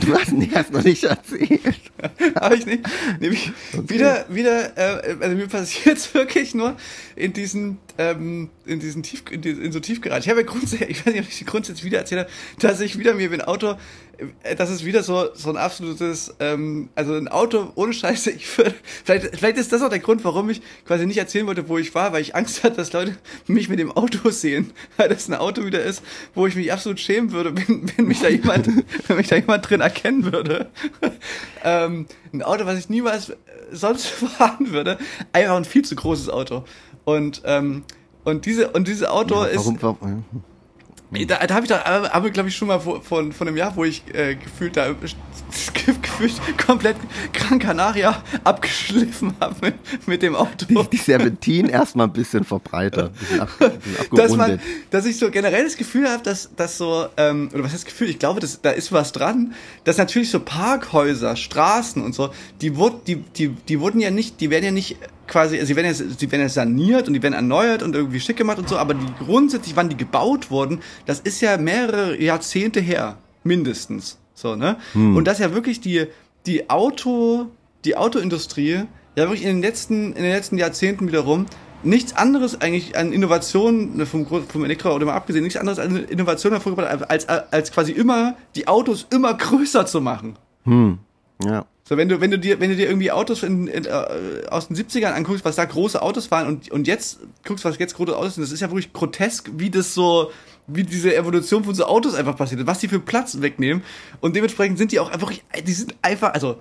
Du 0.00 0.14
hast 0.14 0.32
nee, 0.32 0.50
hast 0.54 0.72
noch 0.72 0.82
nicht 0.82 1.04
erzählt. 1.04 1.60
Habe 2.40 2.56
ich 2.56 2.66
nicht. 2.66 2.82
Nämlich 3.20 3.52
wieder, 3.72 4.26
wieder, 4.28 4.76
äh, 4.76 5.16
also 5.20 5.36
mir 5.36 5.46
passiert 5.46 5.98
es 5.98 6.12
wirklich 6.14 6.54
nur 6.54 6.76
in 7.14 7.32
diesen, 7.32 7.78
ähm, 7.96 8.50
in 8.66 8.80
diesen 8.80 9.02
Tief, 9.02 9.22
in, 9.30 9.40
die, 9.40 9.50
in 9.50 9.70
so 9.70 9.78
Tiefgarage. 9.78 10.24
Ich 10.24 10.30
habe 10.30 10.40
ja 10.40 10.46
grundsätzlich, 10.46 10.90
ich 10.90 11.06
weiß 11.06 11.14
nicht, 11.14 11.22
ob 11.22 11.28
ich 11.28 11.38
die 11.38 11.44
grundsätzlich 11.44 11.84
wieder 11.84 11.98
erzählt 11.98 12.22
habe, 12.22 12.30
dass 12.58 12.80
ich 12.80 12.98
wieder 12.98 13.14
mir 13.14 13.28
dem 13.28 13.40
Auto, 13.42 13.76
das 14.56 14.70
ist 14.70 14.84
wieder 14.84 15.02
so, 15.02 15.28
so 15.34 15.50
ein 15.50 15.56
absolutes, 15.56 16.34
ähm, 16.40 16.88
also 16.94 17.14
ein 17.14 17.28
Auto 17.28 17.70
ohne 17.76 17.92
Scheiße, 17.92 18.30
ich 18.32 18.58
würde, 18.58 18.74
vielleicht, 19.04 19.36
vielleicht 19.36 19.58
ist 19.58 19.72
das 19.72 19.82
auch 19.82 19.88
der 19.88 20.00
Grund, 20.00 20.24
warum 20.24 20.50
ich 20.50 20.60
quasi 20.86 21.06
nicht 21.06 21.18
erzählen 21.18 21.46
wollte, 21.46 21.68
wo 21.68 21.78
ich 21.78 21.94
war, 21.94 22.12
weil 22.12 22.22
ich 22.22 22.34
Angst 22.34 22.64
hatte, 22.64 22.76
dass 22.76 22.92
Leute 22.92 23.16
mich 23.46 23.68
mit 23.68 23.78
dem 23.78 23.92
Auto 23.92 24.30
sehen, 24.30 24.72
weil 24.96 25.08
das 25.08 25.28
ein 25.28 25.34
Auto 25.34 25.64
wieder 25.64 25.82
ist, 25.82 26.02
wo 26.34 26.46
ich 26.46 26.56
mich 26.56 26.72
absolut 26.72 26.98
schämen 26.98 27.32
würde, 27.32 27.54
wenn, 27.56 27.90
wenn 27.96 28.06
mich 28.06 28.20
da 28.20 28.28
jemand, 28.28 28.66
wenn 29.06 29.16
mich 29.16 29.28
da 29.28 29.36
jemand 29.36 29.68
drin 29.68 29.80
erkennen 29.80 30.32
würde. 30.32 30.70
ähm, 31.64 32.06
ein 32.32 32.42
Auto, 32.42 32.66
was 32.66 32.78
ich 32.78 32.88
niemals 32.88 33.30
äh, 33.30 33.36
sonst 33.70 34.06
fahren 34.06 34.72
würde. 34.72 34.98
Einfach 35.32 35.56
ein 35.56 35.64
viel 35.64 35.84
zu 35.84 35.94
großes 35.94 36.28
Auto. 36.28 36.64
Und, 37.04 37.42
ähm, 37.44 37.84
und 38.24 38.46
diese, 38.46 38.70
und 38.70 38.88
dieses 38.88 39.06
Auto 39.06 39.44
ist, 39.44 39.58
Warum, 39.58 39.78
warum, 39.80 40.24
da, 41.10 41.46
da 41.46 41.54
habe 41.54 41.64
ich 41.64 41.70
doch, 41.70 42.26
ich 42.26 42.32
glaube 42.32 42.48
ich 42.48 42.56
schon 42.56 42.68
mal 42.68 42.80
von, 42.80 43.32
von 43.32 43.48
einem 43.48 43.56
Jahr, 43.56 43.74
wo 43.76 43.84
ich 43.84 44.02
äh, 44.14 44.34
gefühlt 44.34 44.76
da 44.76 44.88
gefühlt 46.02 46.40
komplett 46.66 46.96
Gran 47.32 47.58
Canaria 47.58 48.22
abgeschliffen 48.44 49.34
habe 49.40 49.54
mit, 49.62 50.06
mit 50.06 50.22
dem 50.22 50.36
Auto. 50.36 50.66
die, 50.68 50.90
die 50.92 50.96
Serpentin 50.98 51.68
erstmal 51.68 52.08
ein 52.08 52.12
bisschen 52.12 52.44
verbreitert, 52.44 53.12
bisschen, 53.18 53.40
ab, 53.40 53.50
bisschen 53.58 54.16
dass 54.16 54.36
man, 54.36 54.60
dass 54.90 55.06
ich 55.06 55.16
so 55.16 55.30
generell 55.30 55.64
das 55.64 55.76
Gefühl 55.76 56.08
habe, 56.10 56.22
dass, 56.22 56.54
dass 56.54 56.76
so, 56.76 57.06
ähm, 57.16 57.48
oder 57.54 57.64
was 57.64 57.72
heißt 57.72 57.86
Gefühl, 57.86 58.10
ich 58.10 58.18
glaube, 58.18 58.40
dass, 58.40 58.60
da 58.60 58.70
ist 58.70 58.92
was 58.92 59.12
dran, 59.12 59.54
dass 59.84 59.96
natürlich 59.96 60.30
so 60.30 60.40
Parkhäuser, 60.40 61.36
Straßen 61.36 62.02
und 62.02 62.14
so, 62.14 62.30
die, 62.60 62.76
wurd, 62.76 63.08
die, 63.08 63.16
die, 63.16 63.48
die 63.48 63.80
wurden 63.80 64.00
ja 64.00 64.10
nicht, 64.10 64.40
die 64.40 64.50
werden 64.50 64.64
ja 64.64 64.72
nicht 64.72 64.98
quasi, 65.28 65.64
sie 65.64 65.76
werden 65.76 65.86
ja, 65.86 65.94
sie 65.94 66.32
werden 66.32 66.42
ja 66.42 66.48
saniert 66.48 67.06
und 67.06 67.14
die 67.14 67.22
werden 67.22 67.34
erneuert 67.34 67.82
und 67.82 67.94
irgendwie 67.94 68.20
schick 68.20 68.36
gemacht 68.36 68.58
und 68.58 68.68
so, 68.68 68.76
aber 68.76 68.94
die 68.94 69.06
grundsätzlich, 69.24 69.76
wann 69.76 69.88
die 69.88 69.96
gebaut 69.96 70.50
wurden, 70.50 70.80
das 71.06 71.20
ist 71.20 71.40
ja 71.40 71.56
mehrere 71.56 72.20
Jahrzehnte 72.20 72.80
her, 72.80 73.18
mindestens. 73.44 74.18
So, 74.34 74.56
ne? 74.56 74.76
Und 75.16 75.24
dass 75.26 75.38
ja 75.38 75.52
wirklich 75.52 75.80
die, 75.80 76.06
die 76.46 76.70
Auto, 76.70 77.46
die 77.84 77.96
Autoindustrie 77.96 78.84
ja 79.16 79.24
wirklich 79.24 79.42
in 79.42 79.56
den 79.56 79.62
letzten, 79.62 80.12
in 80.12 80.22
den 80.22 80.32
letzten 80.32 80.58
Jahrzehnten 80.58 81.08
wiederum 81.08 81.46
nichts 81.82 82.16
anderes 82.16 82.60
eigentlich 82.60 82.96
an 82.96 83.12
Innovationen, 83.12 83.96
ne, 83.96 84.06
vom, 84.06 84.26
vom 84.26 84.64
Elektroauto 84.64 85.04
mal 85.04 85.14
abgesehen, 85.14 85.44
nichts 85.44 85.58
anderes 85.58 85.78
an 85.78 86.04
Innovationen 86.04 86.54
hervorgebracht, 86.56 86.90
hat, 86.90 87.10
als, 87.10 87.28
als 87.28 87.72
quasi 87.72 87.92
immer 87.92 88.36
die 88.54 88.66
Autos 88.66 89.06
immer 89.10 89.34
größer 89.38 89.86
zu 89.86 90.00
machen. 90.00 90.36
Ja. 91.44 91.66
So, 91.88 91.96
wenn 91.96 92.10
du, 92.10 92.20
wenn 92.20 92.30
du 92.30 92.38
dir, 92.38 92.60
wenn 92.60 92.68
du 92.68 92.76
dir 92.76 92.86
irgendwie 92.86 93.10
Autos 93.10 93.42
in, 93.42 93.66
in, 93.66 93.86
äh, 93.86 94.46
aus 94.50 94.68
den 94.68 94.76
70ern 94.76 95.12
anguckst, 95.12 95.42
was 95.46 95.56
da 95.56 95.64
große 95.64 96.02
Autos 96.02 96.30
waren 96.30 96.46
und, 96.46 96.70
und 96.70 96.86
jetzt 96.86 97.18
guckst, 97.46 97.64
was 97.64 97.78
jetzt 97.78 97.94
große 97.94 98.14
Autos 98.14 98.34
sind, 98.34 98.42
das 98.42 98.52
ist 98.52 98.60
ja 98.60 98.68
wirklich 98.68 98.92
grotesk, 98.92 99.50
wie 99.56 99.70
das 99.70 99.94
so, 99.94 100.30
wie 100.66 100.82
diese 100.82 101.16
Evolution 101.16 101.64
von 101.64 101.74
so 101.74 101.86
Autos 101.86 102.14
einfach 102.14 102.36
passiert, 102.36 102.66
was 102.66 102.80
die 102.80 102.88
für 102.88 103.00
Platz 103.00 103.40
wegnehmen. 103.40 103.82
Und 104.20 104.36
dementsprechend 104.36 104.76
sind 104.76 104.92
die 104.92 105.00
auch 105.00 105.10
einfach, 105.10 105.32
die 105.66 105.72
sind 105.72 105.94
einfach, 106.02 106.34
also, 106.34 106.58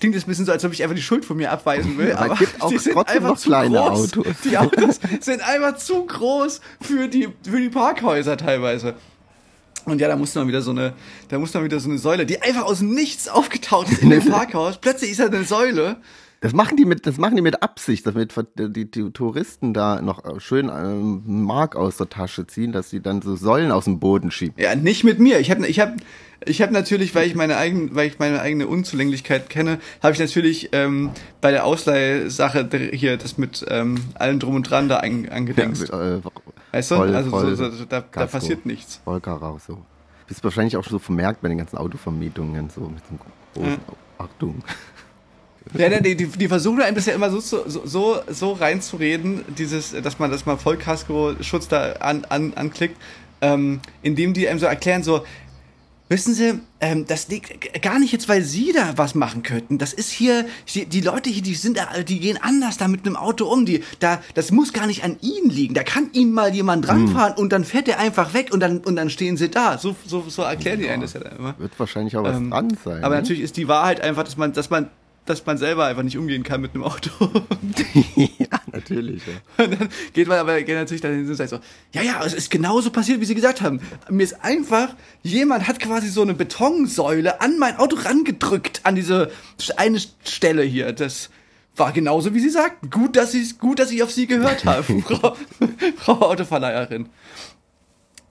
klingt 0.00 0.14
jetzt 0.14 0.24
ein 0.24 0.30
bisschen 0.30 0.46
so, 0.46 0.52
als 0.52 0.64
ob 0.64 0.72
ich 0.72 0.82
einfach 0.82 0.96
die 0.96 1.02
Schuld 1.02 1.26
von 1.26 1.36
mir 1.36 1.52
abweisen 1.52 1.98
will, 1.98 2.12
Aber 2.12 2.24
aber 2.24 2.36
gibt 2.36 2.62
auch 2.62 2.70
die 2.70 2.78
sind 2.78 2.94
trotzdem 2.94 3.16
einfach 3.16 3.28
noch 3.28 3.36
zu 3.36 3.48
kleine 3.50 3.76
groß. 3.76 4.16
Autos. 4.16 4.36
Die 4.44 4.56
Autos 4.56 5.00
sind 5.20 5.46
einfach 5.46 5.76
zu 5.76 6.06
groß 6.06 6.62
für 6.80 7.08
die, 7.08 7.28
für 7.46 7.60
die 7.60 7.68
Parkhäuser 7.68 8.38
teilweise. 8.38 8.94
Und 9.84 10.00
ja, 10.00 10.08
da 10.08 10.16
muss 10.16 10.32
dann 10.32 10.46
wieder 10.48 10.62
so 10.62 10.70
eine, 10.70 10.92
da 11.28 11.38
muss 11.38 11.52
dann 11.52 11.64
wieder 11.64 11.80
so 11.80 11.88
eine 11.88 11.98
Säule, 11.98 12.24
die 12.26 12.40
einfach 12.40 12.62
aus 12.62 12.80
Nichts 12.80 13.28
aufgetaucht 13.28 13.90
ist 13.90 14.02
in 14.02 14.10
dem 14.10 14.24
Parkhaus. 14.24 14.78
Plötzlich 14.78 15.12
ist 15.12 15.20
da 15.20 15.26
eine 15.26 15.44
Säule. 15.44 15.96
Das 16.42 16.52
machen 16.52 16.76
die 16.76 16.84
mit, 16.84 17.06
das 17.06 17.18
machen 17.18 17.36
die 17.36 17.42
mit 17.42 17.62
Absicht, 17.62 18.04
damit 18.04 18.34
die, 18.58 18.90
die 18.90 19.10
Touristen 19.12 19.72
da 19.72 20.02
noch 20.02 20.40
schön 20.40 20.68
ähm, 20.68 21.22
Mark 21.44 21.76
aus 21.76 21.96
der 21.98 22.08
Tasche 22.08 22.48
ziehen, 22.48 22.72
dass 22.72 22.90
sie 22.90 23.00
dann 23.00 23.22
so 23.22 23.36
Säulen 23.36 23.70
aus 23.70 23.84
dem 23.84 24.00
Boden 24.00 24.32
schieben. 24.32 24.54
Ja, 24.58 24.74
nicht 24.74 25.04
mit 25.04 25.20
mir. 25.20 25.38
Ich 25.38 25.52
habe 25.52 25.64
ich 25.68 25.78
hab, 25.78 25.94
ich 26.44 26.60
hab 26.60 26.72
natürlich, 26.72 27.14
weil 27.14 27.28
ich 27.28 27.36
meine 27.36 27.56
eigene, 27.58 27.94
weil 27.94 28.08
ich 28.08 28.18
meine 28.18 28.40
eigene 28.40 28.66
Unzulänglichkeit 28.66 29.50
kenne, 29.50 29.78
habe 30.02 30.14
ich 30.14 30.18
natürlich 30.18 30.70
ähm, 30.72 31.10
bei 31.40 31.52
der 31.52 31.64
Ausleihsache 31.64 32.68
hier 32.92 33.18
das 33.18 33.38
mit 33.38 33.64
ähm, 33.68 33.98
allem 34.14 34.40
drum 34.40 34.56
und 34.56 34.68
dran 34.68 34.88
da 34.88 34.96
an, 34.96 35.28
angedingst. 35.28 35.90
Äh, 35.90 36.18
weißt 36.72 36.90
du? 36.90 36.94
voll- 36.96 37.14
also 37.14 37.30
voll 37.30 37.54
so, 37.54 37.70
so, 37.70 37.84
da, 37.84 38.00
da 38.00 38.26
passiert 38.26 38.66
nichts. 38.66 39.00
Volker 39.04 39.34
raus, 39.34 39.62
so. 39.68 39.78
Bist 40.26 40.42
wahrscheinlich 40.42 40.76
auch 40.76 40.82
schon 40.82 40.92
so 40.92 40.98
vermerkt 40.98 41.40
bei 41.42 41.48
den 41.48 41.58
ganzen 41.58 41.76
Autovermietungen, 41.78 42.68
so 42.68 42.80
mit 42.80 42.98
so 43.04 43.10
einem 43.10 43.20
großen 43.54 43.80
Achtung. 44.18 44.62
Ja, 45.76 46.00
die, 46.00 46.16
die, 46.16 46.26
die 46.26 46.48
versuchen 46.48 46.80
einem 46.82 46.94
das 46.96 47.06
ja 47.06 47.14
immer 47.14 47.30
so, 47.30 47.40
so, 47.40 47.64
so, 47.84 48.20
so 48.28 48.52
reinzureden, 48.52 49.42
dieses, 49.56 49.92
dass 50.02 50.18
man, 50.18 50.30
dass 50.30 50.44
man 50.46 50.58
Vollkasko-Schutz 50.58 51.68
da 51.68 51.92
an, 52.00 52.24
an, 52.28 52.52
anklickt, 52.54 52.96
ähm, 53.40 53.80
indem 54.02 54.34
die 54.34 54.48
einem 54.48 54.58
so 54.58 54.66
erklären, 54.66 55.02
so, 55.02 55.24
wissen 56.08 56.34
Sie, 56.34 56.60
ähm, 56.80 57.06
das 57.06 57.28
liegt 57.28 57.80
gar 57.82 57.98
nicht 57.98 58.12
jetzt, 58.12 58.28
weil 58.28 58.42
Sie 58.42 58.72
da 58.72 58.98
was 58.98 59.14
machen 59.14 59.42
könnten. 59.42 59.78
Das 59.78 59.94
ist 59.94 60.10
hier, 60.10 60.44
die, 60.74 60.84
die 60.84 61.00
Leute 61.00 61.30
hier, 61.30 61.42
die 61.42 61.54
sind, 61.54 61.78
da- 61.78 62.02
die 62.02 62.20
gehen 62.20 62.38
anders 62.42 62.76
da 62.76 62.86
mit 62.86 63.06
einem 63.06 63.16
Auto 63.16 63.46
um. 63.46 63.64
Die, 63.64 63.82
da, 63.98 64.20
das 64.34 64.50
muss 64.50 64.74
gar 64.74 64.86
nicht 64.86 65.04
an 65.04 65.16
Ihnen 65.22 65.48
liegen. 65.48 65.72
Da 65.74 65.84
kann 65.84 66.10
Ihnen 66.12 66.32
mal 66.34 66.52
jemand 66.54 66.86
dranfahren 66.86 67.34
und 67.38 67.50
dann 67.52 67.64
fährt 67.64 67.88
er 67.88 67.98
einfach 67.98 68.34
weg 68.34 68.50
und 68.52 68.60
dann, 68.60 68.78
und 68.78 68.96
dann 68.96 69.08
stehen 69.08 69.38
Sie 69.38 69.48
da. 69.48 69.78
So, 69.78 69.96
so, 70.06 70.24
so 70.28 70.42
erklären 70.42 70.80
die 70.80 70.88
einem 70.90 71.00
das 71.00 71.14
ja 71.14 71.20
dann 71.20 71.38
immer. 71.38 71.54
Wird 71.58 71.72
wahrscheinlich 71.78 72.14
auch 72.16 72.24
was 72.24 72.36
Ähm, 72.36 72.50
dran 72.50 72.76
sein. 72.84 73.02
Aber 73.04 73.14
ne? 73.14 73.22
natürlich 73.22 73.42
ist 73.42 73.56
die 73.56 73.66
Wahrheit 73.68 74.02
einfach, 74.02 74.24
dass 74.24 74.36
man, 74.36 74.52
dass 74.52 74.68
man, 74.68 74.90
dass 75.24 75.46
man 75.46 75.56
selber 75.56 75.86
einfach 75.86 76.02
nicht 76.02 76.18
umgehen 76.18 76.42
kann 76.42 76.60
mit 76.60 76.74
einem 76.74 76.84
Auto. 76.84 77.10
ja, 78.16 78.60
natürlich. 78.72 79.22
Ja. 79.26 79.64
Und 79.64 79.80
dann 79.80 79.88
geht 80.12 80.26
man 80.26 80.38
aber 80.38 80.60
geht 80.62 80.74
natürlich 80.74 81.00
dann 81.00 81.12
hin 81.12 81.28
und 81.28 81.34
sagt 81.34 81.50
so, 81.50 81.60
ja, 81.92 82.02
ja, 82.02 82.24
es 82.24 82.34
ist 82.34 82.50
genauso 82.50 82.90
passiert, 82.90 83.20
wie 83.20 83.24
Sie 83.24 83.34
gesagt 83.34 83.60
haben. 83.60 83.80
Mir 84.10 84.24
ist 84.24 84.42
einfach, 84.44 84.94
jemand 85.22 85.68
hat 85.68 85.78
quasi 85.78 86.08
so 86.08 86.22
eine 86.22 86.34
Betonsäule 86.34 87.40
an 87.40 87.58
mein 87.58 87.76
Auto 87.76 87.96
rangedrückt, 87.96 88.80
an 88.82 88.96
diese 88.96 89.30
eine 89.76 90.00
Stelle 90.24 90.62
hier. 90.62 90.92
Das 90.92 91.30
war 91.76 91.92
genauso, 91.92 92.34
wie 92.34 92.40
Sie 92.40 92.50
sagten. 92.50 92.90
Gut, 92.90 93.16
dass 93.16 93.32
Sie, 93.32 93.48
gut, 93.58 93.78
dass 93.78 93.90
ich 93.92 94.02
auf 94.02 94.10
Sie 94.10 94.26
gehört 94.26 94.64
habe, 94.64 95.02
Frau, 95.02 95.36
Frau 95.96 96.20
Autoverleiherin. 96.20 97.08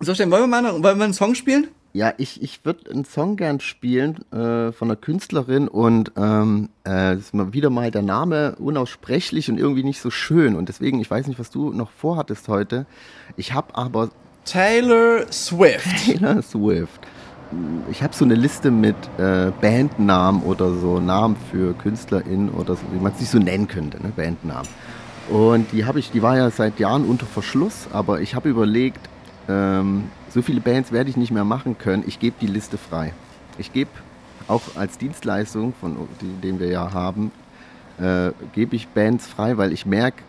So, 0.02 0.14
Stefan, 0.14 0.32
wollen 0.32 0.44
wir 0.44 0.48
mal, 0.48 0.62
noch, 0.62 0.74
wollen 0.74 0.84
wir 0.84 0.96
mal 0.96 1.04
einen 1.06 1.14
Song 1.14 1.36
spielen? 1.36 1.68
Ja, 1.94 2.14
ich, 2.18 2.42
ich 2.42 2.64
würde 2.64 2.90
einen 2.90 3.04
Song 3.04 3.36
gern 3.36 3.60
spielen 3.60 4.20
äh, 4.32 4.72
von 4.72 4.90
einer 4.90 4.96
Künstlerin 4.96 5.68
und 5.68 6.14
ähm, 6.16 6.70
äh, 6.88 7.18
ist 7.18 7.34
mal 7.34 7.52
wieder 7.52 7.70
mal 7.70 7.92
der 7.92 8.02
Name 8.02 8.56
unaussprechlich 8.60 9.50
und 9.50 9.58
irgendwie 9.58 9.84
nicht 9.84 10.00
so 10.00 10.10
schön 10.10 10.56
und 10.56 10.70
deswegen, 10.70 11.02
ich 11.02 11.12
weiß 11.12 11.28
nicht, 11.28 11.40
was 11.40 11.50
du 11.50 11.74
noch 11.74 11.92
vorhattest 11.92 12.48
heute. 12.48 12.86
Ich 13.36 13.54
habe 13.54 13.76
aber 13.76 14.10
Taylor 14.46 15.26
Swift. 15.32 15.86
Taylor 16.06 16.42
Swift. 16.42 17.02
Ich 17.90 18.02
habe 18.02 18.16
so 18.16 18.24
eine 18.24 18.36
Liste 18.36 18.72
mit 18.72 18.96
äh, 19.18 19.52
Bandnamen 19.60 20.44
oder 20.44 20.74
so 20.74 21.02
Namen 21.02 21.36
für 21.52 21.74
KünstlerInnen 21.74 22.50
oder 22.50 22.76
so, 22.76 22.84
wie 22.94 23.00
man 23.00 23.12
es 23.12 23.20
sich 23.20 23.30
so 23.30 23.40
nennen 23.40 23.68
könnte, 23.68 24.02
ne? 24.02 24.14
Bandnamen. 24.16 24.70
Und 25.30 25.74
die 25.74 25.84
habe 25.84 26.00
ich, 26.00 26.12
die 26.12 26.22
war 26.22 26.38
ja 26.38 26.50
seit 26.50 26.80
Jahren 26.80 27.04
unter 27.04 27.26
Verschluss, 27.26 27.88
aber 27.92 28.22
ich 28.22 28.34
habe 28.36 28.48
überlegt, 28.48 29.02
ähm, 29.50 30.06
so 30.34 30.42
viele 30.42 30.62
Bands 30.62 30.92
werde 30.92 31.10
ich 31.10 31.18
nicht 31.18 31.32
mehr 31.32 31.44
machen 31.44 31.78
können. 31.78 32.04
Ich 32.08 32.20
gebe 32.20 32.36
die 32.40 32.48
Liste 32.48 32.78
frei. 32.78 33.14
Ich 33.58 33.74
gebe 33.74 33.90
auch 34.48 34.62
als 34.76 34.98
Dienstleistung, 34.98 35.74
von 35.80 36.08
die, 36.22 36.42
den 36.42 36.60
wir 36.60 36.68
ja 36.68 36.94
haben, 36.94 37.32
äh, 38.00 38.32
gebe 38.54 38.76
ich 38.76 38.88
Bands 38.88 39.28
frei, 39.28 39.58
weil 39.58 39.72
ich 39.72 39.86
merke 39.86 40.24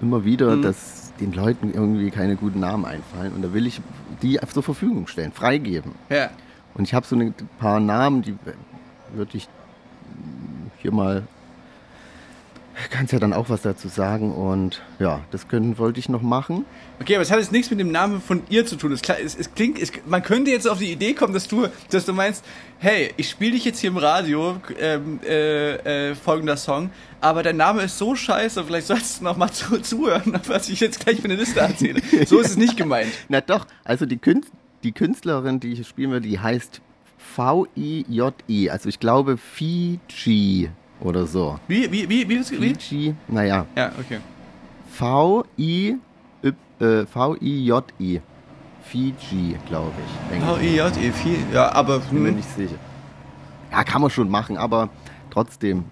immer 0.00 0.24
wieder, 0.24 0.56
dass 0.56 1.12
den 1.20 1.32
Leuten 1.32 1.72
irgendwie 1.72 2.10
keine 2.10 2.36
guten 2.36 2.60
Namen 2.60 2.84
einfallen. 2.84 3.32
Und 3.32 3.42
da 3.42 3.52
will 3.52 3.66
ich 3.66 3.80
die 4.20 4.38
zur 4.52 4.62
Verfügung 4.62 5.06
stellen, 5.06 5.32
freigeben. 5.32 5.92
Ja. 6.10 6.30
Und 6.74 6.84
ich 6.84 6.94
habe 6.94 7.06
so 7.06 7.16
ein 7.16 7.34
paar 7.58 7.80
Namen, 7.80 8.22
die 8.22 8.36
würde 9.14 9.36
ich 9.36 9.48
hier 10.78 10.92
mal. 10.92 11.22
Kannst 12.90 13.12
ja 13.12 13.18
dann 13.18 13.32
auch 13.32 13.50
was 13.50 13.62
dazu 13.62 13.88
sagen 13.88 14.32
und 14.32 14.82
ja, 14.98 15.20
das 15.30 15.48
können, 15.48 15.78
wollte 15.78 16.00
ich 16.00 16.08
noch 16.08 16.22
machen. 16.22 16.64
Okay, 17.00 17.14
aber 17.14 17.22
es 17.22 17.30
hat 17.30 17.38
jetzt 17.38 17.52
nichts 17.52 17.70
mit 17.70 17.78
dem 17.80 17.90
Namen 17.90 18.20
von 18.20 18.42
ihr 18.48 18.64
zu 18.64 18.76
tun. 18.76 18.92
Es, 18.92 19.02
es, 19.02 19.34
es 19.34 19.54
klingt, 19.54 19.78
es, 19.78 19.92
man 20.06 20.22
könnte 20.22 20.50
jetzt 20.50 20.66
auf 20.66 20.78
die 20.78 20.90
Idee 20.90 21.12
kommen, 21.12 21.34
dass 21.34 21.48
du, 21.48 21.68
dass 21.90 22.06
du 22.06 22.12
meinst, 22.12 22.44
hey, 22.78 23.12
ich 23.16 23.28
spiele 23.28 23.52
dich 23.52 23.64
jetzt 23.64 23.80
hier 23.80 23.90
im 23.90 23.98
Radio, 23.98 24.56
ähm, 24.78 25.20
äh, 25.24 26.10
äh, 26.10 26.14
folgender 26.14 26.56
Song, 26.56 26.90
aber 27.20 27.42
dein 27.42 27.56
Name 27.56 27.82
ist 27.82 27.98
so 27.98 28.14
scheiße, 28.14 28.64
vielleicht 28.64 28.86
sollst 28.86 29.20
du 29.20 29.24
noch 29.24 29.36
mal 29.36 29.50
zu, 29.50 29.78
zuhören, 29.80 30.40
was 30.46 30.68
ich 30.68 30.80
jetzt 30.80 31.00
gleich 31.04 31.18
für 31.18 31.26
eine 31.26 31.36
Liste 31.36 31.60
erzähle. 31.60 32.00
So 32.26 32.40
ist 32.40 32.50
es 32.50 32.56
nicht 32.56 32.76
gemeint. 32.76 33.12
Na 33.28 33.40
doch, 33.40 33.66
also 33.84 34.06
die, 34.06 34.18
Künst, 34.18 34.50
die 34.82 34.92
Künstlerin, 34.92 35.60
die 35.60 35.72
ich 35.72 35.86
spielen 35.86 36.10
will, 36.10 36.20
die 36.20 36.38
heißt 36.38 36.80
V-I-J-I. 37.34 38.70
Also 38.70 38.88
ich 38.88 38.98
glaube 38.98 39.36
Fiji 39.36 40.70
oder 41.02 41.26
so. 41.26 41.58
Wie, 41.68 41.90
wie, 41.90 42.08
wie, 42.08 42.28
wie, 42.28 42.40
wie? 42.40 42.60
wie? 42.60 42.74
Fiji, 42.74 43.14
naja, 43.28 43.66
Ja, 43.76 43.92
okay. 43.98 44.18
V-I, 44.90 45.96
äh, 46.42 47.06
V-I-J-I. 47.06 48.20
Fiji, 48.82 49.56
glaube 49.68 49.92
ich. 50.04 51.12
viel, 51.12 51.38
ja, 51.52 51.72
aber, 51.72 52.00
Bin 52.00 52.22
mir 52.22 52.28
hm, 52.28 52.36
nicht 52.36 52.54
sicher. 52.54 52.76
Ja, 53.70 53.84
kann 53.84 54.02
man 54.02 54.10
schon 54.10 54.28
machen, 54.28 54.56
aber 54.56 54.88
trotzdem. 55.30 55.84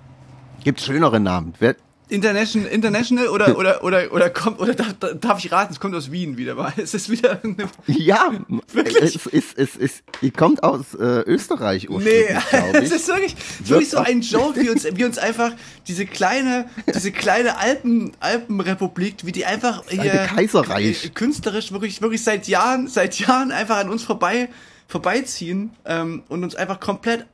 Gibt 0.62 0.80
schönere 0.80 1.18
Namen. 1.18 1.54
Wer, 1.58 1.76
International, 2.10 2.68
international 2.68 3.28
oder, 3.28 3.56
oder, 3.58 3.84
oder, 3.84 4.12
oder 4.12 4.30
kommt, 4.30 4.60
oder 4.60 4.74
darf, 4.74 4.94
darf 5.20 5.44
ich 5.44 5.50
raten, 5.50 5.72
es 5.72 5.80
kommt 5.80 5.94
aus 5.94 6.10
Wien 6.10 6.36
wieder 6.36 6.54
mal. 6.54 6.72
Es 6.76 6.94
ist 6.94 7.08
wieder 7.10 7.40
eine 7.42 7.56
ja, 7.86 8.30
Wirklich? 8.72 9.16
es 9.16 9.26
ist, 9.26 9.58
es 9.58 9.76
ist, 9.76 10.02
ihr 10.20 10.32
kommt 10.32 10.62
aus 10.62 10.94
äh, 10.94 11.22
Österreich 11.22 11.88
Nee, 11.88 11.94
ursprünglich, 11.94 12.44
glaube 12.50 12.78
es 12.78 12.92
ist 12.92 13.08
wirklich, 13.08 13.36
wirklich 13.64 13.90
so 13.90 13.98
ein 13.98 14.20
Joke, 14.20 14.60
wie 14.60 14.70
uns, 14.70 14.86
wie 14.92 15.04
uns 15.04 15.18
einfach 15.18 15.52
diese 15.86 16.06
kleine, 16.06 16.66
diese 16.94 17.12
kleine 17.12 17.58
Alpen, 17.58 18.12
Alpenrepublik, 18.20 19.24
wie 19.24 19.32
die 19.32 19.46
einfach 19.46 19.82
hier 19.88 20.00
alte 20.00 20.34
Kaiserreich. 20.34 21.04
äh, 21.06 21.08
künstlerisch 21.10 21.72
wirklich, 21.72 22.02
wirklich 22.02 22.22
seit 22.22 22.48
Jahren, 22.48 22.88
seit 22.88 23.18
Jahren 23.18 23.52
einfach 23.52 23.78
an 23.78 23.88
uns 23.88 24.02
vorbei, 24.02 24.48
vorbeiziehen 24.88 25.70
ähm, 25.84 26.22
und 26.28 26.42
uns 26.42 26.54
einfach 26.54 26.80
komplett 26.80 27.26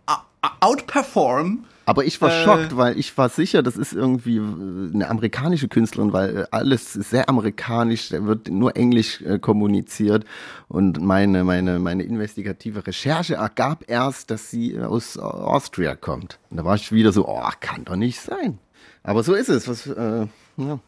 outperformen. 0.60 1.64
Aber 1.86 2.04
ich 2.04 2.20
war 2.20 2.30
Äh. 2.30 2.44
schockt, 2.44 2.76
weil 2.76 2.98
ich 2.98 3.16
war 3.16 3.28
sicher, 3.28 3.62
das 3.62 3.76
ist 3.76 3.92
irgendwie 3.92 4.36
äh, 4.38 4.92
eine 4.92 5.08
amerikanische 5.08 5.68
Künstlerin, 5.68 6.12
weil 6.12 6.36
äh, 6.36 6.44
alles 6.50 6.96
ist 6.96 7.10
sehr 7.10 7.28
amerikanisch, 7.28 8.08
da 8.10 8.24
wird 8.26 8.48
nur 8.48 8.76
Englisch 8.76 9.22
äh, 9.22 9.38
kommuniziert 9.38 10.24
und 10.68 11.00
meine, 11.00 11.44
meine, 11.44 11.78
meine 11.78 12.02
investigative 12.02 12.86
Recherche 12.86 13.36
ergab 13.36 13.84
erst, 13.86 14.30
dass 14.32 14.50
sie 14.50 14.78
aus 14.80 15.16
Austria 15.16 15.94
kommt. 15.94 16.38
Und 16.50 16.56
da 16.58 16.64
war 16.64 16.74
ich 16.74 16.90
wieder 16.92 17.12
so, 17.12 17.26
oh, 17.28 17.48
kann 17.60 17.84
doch 17.84 17.96
nicht 17.96 18.20
sein. 18.20 18.58
Aber 19.04 19.22
so 19.22 19.34
ist 19.34 19.48
es, 19.48 19.68
was, 19.68 19.86
äh, 19.86 20.26
ja, 20.56 20.80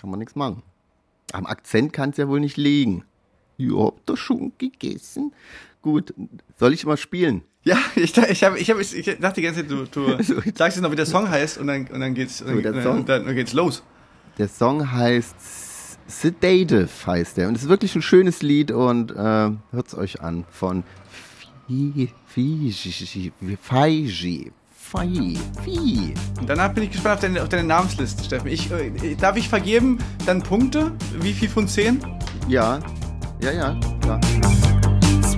kann 0.00 0.10
man 0.10 0.18
nichts 0.18 0.34
machen. 0.34 0.62
Am 1.32 1.44
Akzent 1.46 1.92
kann 1.92 2.10
es 2.10 2.16
ja 2.16 2.26
wohl 2.26 2.40
nicht 2.40 2.56
liegen. 2.56 3.04
Ihr 3.58 3.78
habt 3.78 4.08
doch 4.08 4.16
schon 4.16 4.52
gegessen. 4.56 5.32
Gut, 5.82 6.14
soll 6.58 6.72
ich 6.72 6.86
mal 6.86 6.96
spielen? 6.96 7.42
Ja, 7.64 7.76
ich, 7.94 8.16
ich, 8.16 8.42
hab, 8.44 8.56
ich, 8.56 8.70
hab, 8.70 8.80
ich 8.80 9.16
dachte 9.20 9.40
die 9.40 9.42
ganze 9.42 9.60
Zeit, 9.60 9.70
du, 9.70 9.84
du 9.84 10.16
sagst 10.56 10.76
jetzt 10.76 10.80
noch, 10.80 10.90
wie 10.90 10.96
der 10.96 11.06
Song 11.06 11.28
heißt 11.30 11.58
und 11.58 11.68
dann, 11.68 11.86
und 11.86 12.00
dann 12.00 12.12
geht's, 12.14 12.38
dann, 12.44 12.60
der 12.62 12.72
dann, 12.72 12.82
Song? 12.82 13.06
dann, 13.06 13.24
dann 13.24 13.34
geht's 13.36 13.52
los. 13.52 13.82
Der 14.38 14.48
Song 14.48 14.90
heißt 14.90 15.34
Sedative, 16.08 16.88
heißt 17.06 17.36
der. 17.36 17.48
Und 17.48 17.56
es 17.56 17.62
ist 17.62 17.68
wirklich 17.68 17.94
ein 17.94 18.02
schönes 18.02 18.42
Lied 18.42 18.72
und 18.72 19.12
äh, 19.12 19.14
hört's 19.70 19.94
euch 19.94 20.20
an 20.20 20.44
von 20.50 20.82
Fi- 21.08 22.10
Fiji. 22.26 22.72
Fiji. 24.74 25.38
Fiji. 25.64 26.14
Und 26.40 26.48
danach 26.48 26.72
bin 26.74 26.84
ich 26.84 26.90
gespannt 26.90 27.14
auf 27.14 27.20
deine, 27.20 27.42
auf 27.42 27.48
deine 27.48 27.64
Namensliste, 27.64 28.24
Steffen. 28.24 28.48
Ich, 28.48 28.70
äh, 28.72 29.14
darf 29.14 29.36
ich 29.36 29.48
vergeben 29.48 29.98
dann 30.26 30.42
Punkte? 30.42 30.92
Wie 31.20 31.32
viel 31.32 31.48
von 31.48 31.68
zehn? 31.68 32.00
Ja, 32.48 32.80
ja, 33.40 33.52
ja, 33.52 33.80
klar. 34.00 34.20
It's 35.20 35.36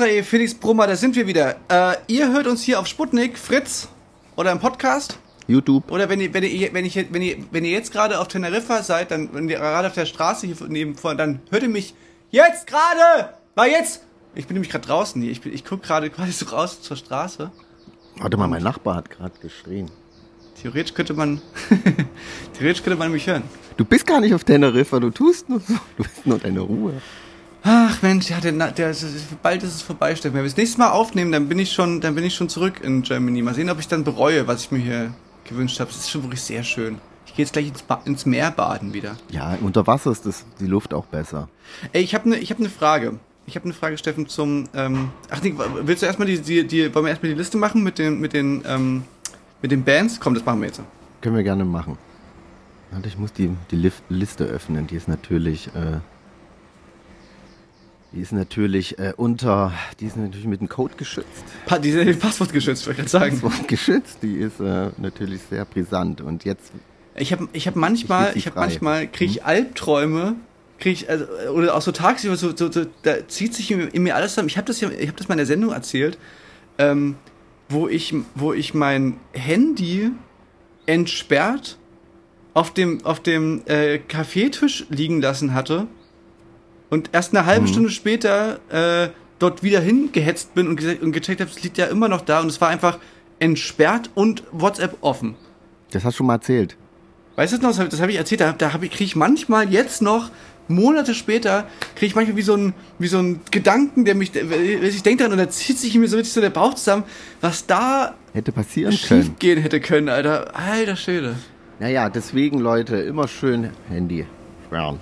Israel, 0.00 0.22
Felix 0.24 0.54
Brummer, 0.54 0.86
da 0.86 0.96
sind 0.96 1.14
wir 1.14 1.26
wieder. 1.26 1.56
Äh, 1.68 1.94
ihr 2.06 2.32
hört 2.32 2.46
uns 2.46 2.62
hier 2.62 2.80
auf 2.80 2.86
Sputnik, 2.86 3.36
Fritz 3.36 3.86
oder 4.34 4.50
im 4.50 4.58
Podcast. 4.58 5.18
YouTube. 5.46 5.90
Oder 5.92 6.08
wenn 6.08 6.22
ihr, 6.22 6.32
wenn 6.32 6.42
ihr, 6.42 6.72
wenn 6.72 6.86
ich, 6.86 6.96
wenn 6.96 7.20
ihr, 7.20 7.36
wenn 7.50 7.66
ihr 7.66 7.72
jetzt 7.72 7.92
gerade 7.92 8.18
auf 8.18 8.28
Teneriffa 8.28 8.82
seid, 8.82 9.10
dann, 9.10 9.28
wenn 9.34 9.46
ihr 9.50 9.58
gerade 9.58 9.88
auf 9.88 9.92
der 9.94 10.06
Straße 10.06 10.46
hier 10.46 10.56
neben, 10.68 10.94
vor, 10.94 11.14
dann 11.16 11.40
hört 11.50 11.64
ihr 11.64 11.68
mich 11.68 11.92
jetzt 12.30 12.66
gerade! 12.66 13.34
War 13.54 13.68
jetzt! 13.68 14.00
Ich 14.34 14.46
bin 14.46 14.54
nämlich 14.54 14.70
gerade 14.70 14.86
draußen 14.86 15.20
hier. 15.20 15.30
Ich, 15.32 15.42
bin- 15.42 15.52
ich 15.52 15.66
gucke 15.66 15.86
gerade 15.86 16.08
quasi 16.08 16.32
so 16.32 16.46
raus 16.46 16.80
zur 16.80 16.96
Straße. 16.96 17.50
Warte 18.16 18.36
mal, 18.38 18.48
mein 18.48 18.62
Nachbar 18.62 18.94
hat 18.96 19.10
gerade 19.10 19.38
geschrien. 19.42 19.90
Theoretisch 20.62 20.94
könnte 20.94 21.12
man, 21.12 21.42
theoretisch 22.58 22.82
könnte 22.82 22.98
man 22.98 23.12
mich 23.12 23.26
hören. 23.26 23.42
Du 23.76 23.84
bist 23.84 24.06
gar 24.06 24.20
nicht 24.20 24.32
auf 24.34 24.44
Teneriffa, 24.44 24.98
du 24.98 25.10
tust 25.10 25.50
nur 25.50 25.60
so. 25.60 25.74
Du 25.98 26.04
bist 26.04 26.26
nur 26.26 26.38
deine 26.38 26.60
Ruhe. 26.60 26.94
Ach 27.62 28.00
Mensch, 28.02 28.30
ja, 28.30 28.40
der, 28.40 28.52
Na- 28.52 28.70
der, 28.70 28.94
bald 29.42 29.62
ist 29.62 29.74
es 29.74 29.82
vorbei, 29.82 30.16
Steffen. 30.16 30.34
Wenn 30.34 30.42
wir 30.44 30.48
das 30.48 30.56
nächste 30.56 30.78
Mal 30.78 30.90
aufnehmen, 30.90 31.30
dann 31.30 31.48
bin 31.48 31.58
ich 31.58 31.72
schon, 31.72 32.00
dann 32.00 32.14
bin 32.14 32.24
ich 32.24 32.34
schon 32.34 32.48
zurück 32.48 32.80
in 32.82 33.02
Germany. 33.02 33.42
Mal 33.42 33.54
sehen, 33.54 33.68
ob 33.68 33.78
ich 33.78 33.88
dann 33.88 34.02
bereue, 34.04 34.46
was 34.46 34.62
ich 34.62 34.70
mir 34.70 34.78
hier 34.78 35.12
gewünscht 35.44 35.78
habe. 35.80 35.90
Es 35.90 35.96
ist 35.96 36.10
schon 36.10 36.22
wirklich 36.22 36.40
sehr 36.42 36.62
schön. 36.62 36.98
Ich 37.26 37.34
gehe 37.34 37.44
jetzt 37.44 37.52
gleich 37.52 37.68
ins, 37.68 37.82
ba 37.82 38.00
ins 38.06 38.24
Meer 38.26 38.50
baden 38.50 38.94
wieder. 38.94 39.16
Ja, 39.30 39.56
unter 39.60 39.86
Wasser 39.86 40.10
ist 40.10 40.24
das, 40.26 40.44
die 40.58 40.66
Luft 40.66 40.94
auch 40.94 41.04
besser. 41.06 41.48
Ey, 41.92 42.02
ich 42.02 42.14
habe 42.14 42.24
eine 42.32 42.36
hab 42.40 42.58
ne 42.58 42.70
Frage. 42.70 43.18
Ich 43.46 43.56
habe 43.56 43.64
eine 43.64 43.74
Frage, 43.74 43.98
Steffen, 43.98 44.28
zum. 44.28 44.68
Ähm, 44.74 45.10
ach 45.28 45.42
nee, 45.42 45.54
willst 45.82 46.02
du 46.02 46.06
erstmal 46.06 46.28
die, 46.28 46.40
die, 46.40 46.66
die. 46.66 46.94
Wollen 46.94 47.04
wir 47.04 47.10
erstmal 47.10 47.32
die 47.32 47.38
Liste 47.38 47.58
machen 47.58 47.82
mit 47.82 47.98
den, 47.98 48.20
mit 48.20 48.32
den, 48.32 48.62
ähm, 48.66 49.02
mit 49.60 49.70
den 49.70 49.84
Bands? 49.84 50.18
Komm, 50.18 50.34
das 50.34 50.44
machen 50.44 50.60
wir 50.60 50.68
jetzt. 50.68 50.80
Können 51.20 51.36
wir 51.36 51.42
gerne 51.42 51.64
machen. 51.64 51.98
Warte, 52.90 53.08
ich 53.08 53.18
muss 53.18 53.32
die, 53.32 53.50
die 53.70 53.92
Liste 54.08 54.44
öffnen. 54.44 54.86
Die 54.86 54.96
ist 54.96 55.08
natürlich, 55.08 55.68
äh, 55.68 55.98
die 58.12 58.20
ist 58.20 58.32
natürlich 58.32 58.98
äh, 58.98 59.12
unter, 59.16 59.72
die 60.00 60.06
ist 60.06 60.16
natürlich 60.16 60.46
mit 60.46 60.60
dem 60.60 60.68
Code 60.68 60.94
geschützt. 60.96 61.44
Pa 61.66 61.78
die 61.78 61.92
sind 61.92 62.18
Passwort 62.18 62.52
geschützt, 62.52 62.86
wollte 62.86 63.02
ich 63.02 63.10
gerade 63.10 63.30
sagen. 63.30 63.40
Passwort 63.40 63.68
geschützt. 63.68 64.18
Die 64.22 64.34
ist 64.34 64.58
äh, 64.60 64.90
natürlich 64.96 65.40
sehr 65.48 65.64
brisant. 65.64 66.20
Und 66.20 66.44
jetzt, 66.44 66.72
Ich 67.16 67.32
habe 67.32 67.48
ich 67.52 67.66
hab 67.68 67.76
manchmal, 67.76 68.30
Ich 68.30 68.36
ich 68.36 68.46
habe 68.46 68.54
frei. 68.54 68.66
manchmal, 68.66 69.06
kriege 69.06 69.30
ich 69.30 69.44
Albträume, 69.44 70.34
kriege 70.80 70.94
ich, 70.94 71.10
also, 71.10 71.26
oder 71.54 71.76
auch 71.76 71.82
so 71.82 71.92
tagsüber, 71.92 72.36
so, 72.36 72.56
so, 72.56 72.70
so, 72.72 72.86
da 73.02 73.28
zieht 73.28 73.54
sich 73.54 73.70
in, 73.70 73.80
in 73.80 74.02
mir 74.02 74.16
alles 74.16 74.32
zusammen. 74.32 74.48
Ich 74.48 74.56
habe 74.56 74.66
das 74.66 74.80
ja, 74.80 74.90
ich 74.90 75.06
habe 75.06 75.16
das 75.16 75.28
mal 75.28 75.34
in 75.34 75.38
der 75.38 75.46
Sendung 75.46 75.70
erzählt, 75.72 76.18
ähm, 76.78 77.14
wo 77.68 77.86
ich, 77.86 78.12
wo 78.34 78.52
ich 78.52 78.74
mein 78.74 79.18
Handy 79.32 80.10
entsperrt 80.86 81.78
auf 82.54 82.74
dem, 82.74 83.04
auf 83.04 83.20
dem 83.20 83.62
äh, 83.66 83.98
Kaffeetisch 83.98 84.86
liegen 84.88 85.20
lassen 85.22 85.54
hatte 85.54 85.86
und 86.90 87.10
erst 87.12 87.34
eine 87.34 87.46
halbe 87.46 87.68
Stunde 87.68 87.90
später 87.90 88.60
äh, 88.70 89.10
dort 89.38 89.62
wieder 89.62 89.80
hingehetzt 89.80 90.54
bin 90.54 90.68
und, 90.68 91.02
und 91.02 91.12
gecheckt 91.12 91.40
habe, 91.40 91.50
es 91.50 91.62
liegt 91.62 91.78
ja 91.78 91.86
immer 91.86 92.08
noch 92.08 92.20
da 92.20 92.40
und 92.40 92.48
es 92.48 92.60
war 92.60 92.68
einfach 92.68 92.98
entsperrt 93.38 94.10
und 94.14 94.42
WhatsApp 94.52 94.98
offen. 95.00 95.34
das 95.92 96.04
hast 96.04 96.14
du 96.14 96.18
schon 96.18 96.26
mal 96.26 96.34
erzählt. 96.34 96.76
Weißt 97.36 97.52
du 97.54 97.56
das 97.56 97.78
noch, 97.78 97.88
das 97.88 97.98
habe 98.00 98.02
hab 98.02 98.10
ich 98.10 98.16
erzählt, 98.16 98.42
da, 98.42 98.52
da 98.52 98.68
kriege 98.68 99.04
ich 99.04 99.16
manchmal 99.16 99.72
jetzt 99.72 100.02
noch, 100.02 100.30
Monate 100.68 101.14
später, 101.14 101.66
kriege 101.96 102.06
ich 102.06 102.14
manchmal 102.14 102.36
wie 102.36 102.42
so 102.42 102.54
ein, 102.54 102.74
wie 102.98 103.08
so 103.08 103.18
ein 103.18 103.40
Gedanken, 103.50 104.04
der 104.04 104.14
mich, 104.14 104.34
ich 104.34 105.02
denke 105.02 105.24
daran 105.24 105.32
und 105.32 105.38
da 105.38 105.50
zieht 105.50 105.78
sich 105.78 105.96
mir 105.96 106.06
so 106.06 106.16
richtig 106.16 106.32
so 106.32 106.40
der 106.40 106.50
Bauch 106.50 106.74
zusammen, 106.74 107.04
was 107.40 107.66
da 107.66 108.14
Hätte 108.32 108.52
passieren 108.52 108.92
schief 108.92 109.08
können. 109.08 109.36
gehen 109.38 109.58
hätte 109.58 109.80
können, 109.80 110.08
Alter. 110.08 110.54
Alter 110.54 110.94
Schwede. 110.96 111.34
Naja, 111.80 112.08
deswegen, 112.08 112.60
Leute, 112.60 112.96
immer 112.96 113.26
schön 113.26 113.70
Handy 113.88 114.26
sperren. 114.66 115.00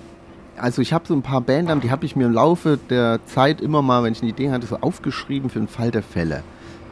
Also 0.59 0.81
ich 0.81 0.93
habe 0.93 1.07
so 1.07 1.13
ein 1.13 1.21
paar 1.21 1.41
Bandnamen, 1.41 1.81
die 1.81 1.91
habe 1.91 2.05
ich 2.05 2.15
mir 2.15 2.25
im 2.25 2.33
Laufe 2.33 2.77
der 2.89 3.19
Zeit 3.25 3.61
immer 3.61 3.81
mal, 3.81 4.03
wenn 4.03 4.11
ich 4.11 4.21
eine 4.21 4.31
Idee 4.31 4.51
hatte, 4.51 4.67
so 4.67 4.77
aufgeschrieben 4.77 5.49
für 5.49 5.59
den 5.59 5.67
Fall 5.67 5.91
der 5.91 6.03
Fälle. 6.03 6.43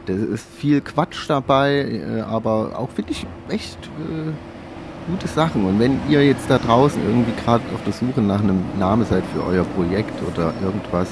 Da 0.06 0.14
ist 0.14 0.46
viel 0.56 0.80
Quatsch 0.80 1.28
dabei, 1.28 2.02
äh, 2.02 2.20
aber 2.22 2.78
auch 2.78 2.88
wirklich 2.96 3.26
echt 3.50 3.78
äh, 3.86 5.10
gute 5.10 5.28
Sachen. 5.28 5.66
Und 5.66 5.78
wenn 5.78 6.00
ihr 6.08 6.24
jetzt 6.26 6.48
da 6.48 6.58
draußen 6.58 7.00
irgendwie 7.02 7.32
gerade 7.44 7.62
auf 7.74 7.84
der 7.84 7.92
Suche 7.92 8.22
nach 8.22 8.40
einem 8.40 8.62
Namen 8.78 9.04
seid 9.04 9.24
für 9.34 9.44
euer 9.44 9.64
Projekt 9.64 10.14
oder 10.32 10.54
irgendwas, 10.62 11.08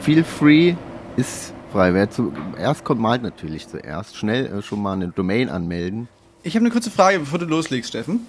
feel 0.00 0.24
free 0.24 0.74
ist 1.16 1.52
frei. 1.70 1.92
Wer 1.92 2.10
zuerst 2.10 2.84
kommt, 2.84 3.00
malt 3.00 3.22
natürlich 3.22 3.68
zuerst. 3.68 4.16
Schnell 4.16 4.46
äh, 4.46 4.62
schon 4.62 4.80
mal 4.80 4.94
eine 4.94 5.08
Domain 5.08 5.50
anmelden. 5.50 6.08
Ich 6.42 6.54
habe 6.54 6.64
eine 6.64 6.72
kurze 6.72 6.90
Frage, 6.90 7.18
bevor 7.18 7.38
du 7.38 7.44
loslegst, 7.44 7.90
Steffen. 7.90 8.20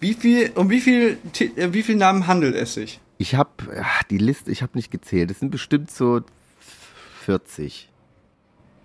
Wie 0.00 0.14
viel, 0.14 0.50
um 0.54 0.70
wie 0.70 0.80
viel, 0.80 1.18
äh, 1.56 1.72
wie 1.72 1.82
viel 1.82 1.96
Namen 1.96 2.26
handelt 2.26 2.54
es 2.56 2.72
sich? 2.74 3.00
Ich 3.18 3.34
habe 3.36 3.50
die 4.10 4.18
Liste, 4.18 4.50
ich 4.50 4.62
habe 4.62 4.72
nicht 4.74 4.90
gezählt. 4.90 5.30
Es 5.30 5.38
sind 5.40 5.50
bestimmt 5.50 5.90
so 5.90 6.20
40. 7.24 7.88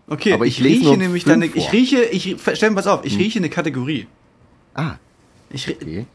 Okay, 0.07 0.33
Aber 0.33 0.45
ich, 0.45 0.59
ich 0.59 0.65
rieche 0.65 0.97
nämlich 0.97 1.23
dann, 1.25 1.41
eine- 1.43 1.51
ich 1.53 1.71
rieche, 1.71 2.01
ich, 2.03 2.35
Steffen, 2.41 2.75
pass 2.75 2.87
auf, 2.87 3.05
ich 3.05 3.17
rieche 3.17 3.39
eine 3.39 3.49
Kategorie. 3.49 4.07
Ah, 4.73 4.95
Ich, 5.51 5.67
okay. 5.69 6.05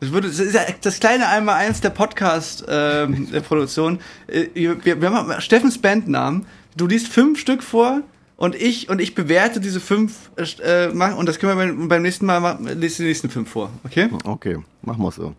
Das, 0.00 0.10
würde, 0.12 0.28
das 0.28 0.38
ist 0.40 0.54
ja 0.54 0.62
das 0.82 1.00
kleine 1.00 1.28
Einmal-Eins 1.28 1.80
der 1.80 1.88
Podcast-Produktion. 1.90 4.00
Äh, 4.26 4.46
wir, 4.54 5.00
wir 5.00 5.10
haben 5.12 5.40
Steffens 5.40 5.78
Bandnamen. 5.78 6.46
Du 6.76 6.86
liest 6.86 7.08
fünf 7.08 7.38
Stück 7.40 7.62
vor 7.62 8.02
und 8.36 8.54
ich 8.54 8.88
und 8.88 9.00
ich 9.00 9.14
bewerte 9.14 9.60
diese 9.60 9.80
fünf 9.80 10.30
äh, 10.36 10.88
und 10.88 11.28
das 11.28 11.38
können 11.38 11.56
wir 11.56 11.66
beim, 11.66 11.88
beim 11.88 12.02
nächsten 12.02 12.26
Mal 12.26 12.40
machen. 12.40 12.66
Lies 12.80 12.96
die 12.96 13.04
nächsten 13.04 13.30
fünf 13.30 13.50
vor, 13.50 13.70
okay? 13.84 14.08
Okay, 14.24 14.58
machen 14.82 15.02
wir 15.02 15.12
so. 15.12 15.34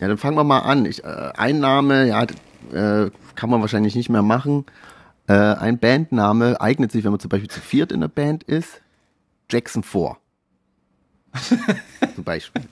Ja, 0.00 0.08
dann 0.08 0.18
fangen 0.18 0.36
wir 0.36 0.44
mal 0.44 0.60
an. 0.60 0.86
Ich, 0.86 1.04
äh, 1.04 1.32
ein 1.36 1.60
Name, 1.60 2.08
ja, 2.08 2.22
äh, 2.72 3.10
kann 3.34 3.50
man 3.50 3.60
wahrscheinlich 3.60 3.94
nicht 3.94 4.08
mehr 4.08 4.22
machen. 4.22 4.66
Äh, 5.28 5.32
ein 5.34 5.78
Bandname 5.78 6.60
eignet 6.60 6.92
sich, 6.92 7.04
wenn 7.04 7.12
man 7.12 7.20
zum 7.20 7.28
Beispiel 7.28 7.48
zu 7.48 7.60
viert 7.60 7.92
in 7.92 8.00
der 8.00 8.08
Band 8.08 8.42
ist. 8.44 8.82
Jackson 9.50 9.82
4. 9.82 10.16
zum 12.14 12.24
Beispiel. 12.24 12.62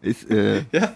ist, 0.00 0.30
äh, 0.30 0.64
Ja. 0.72 0.94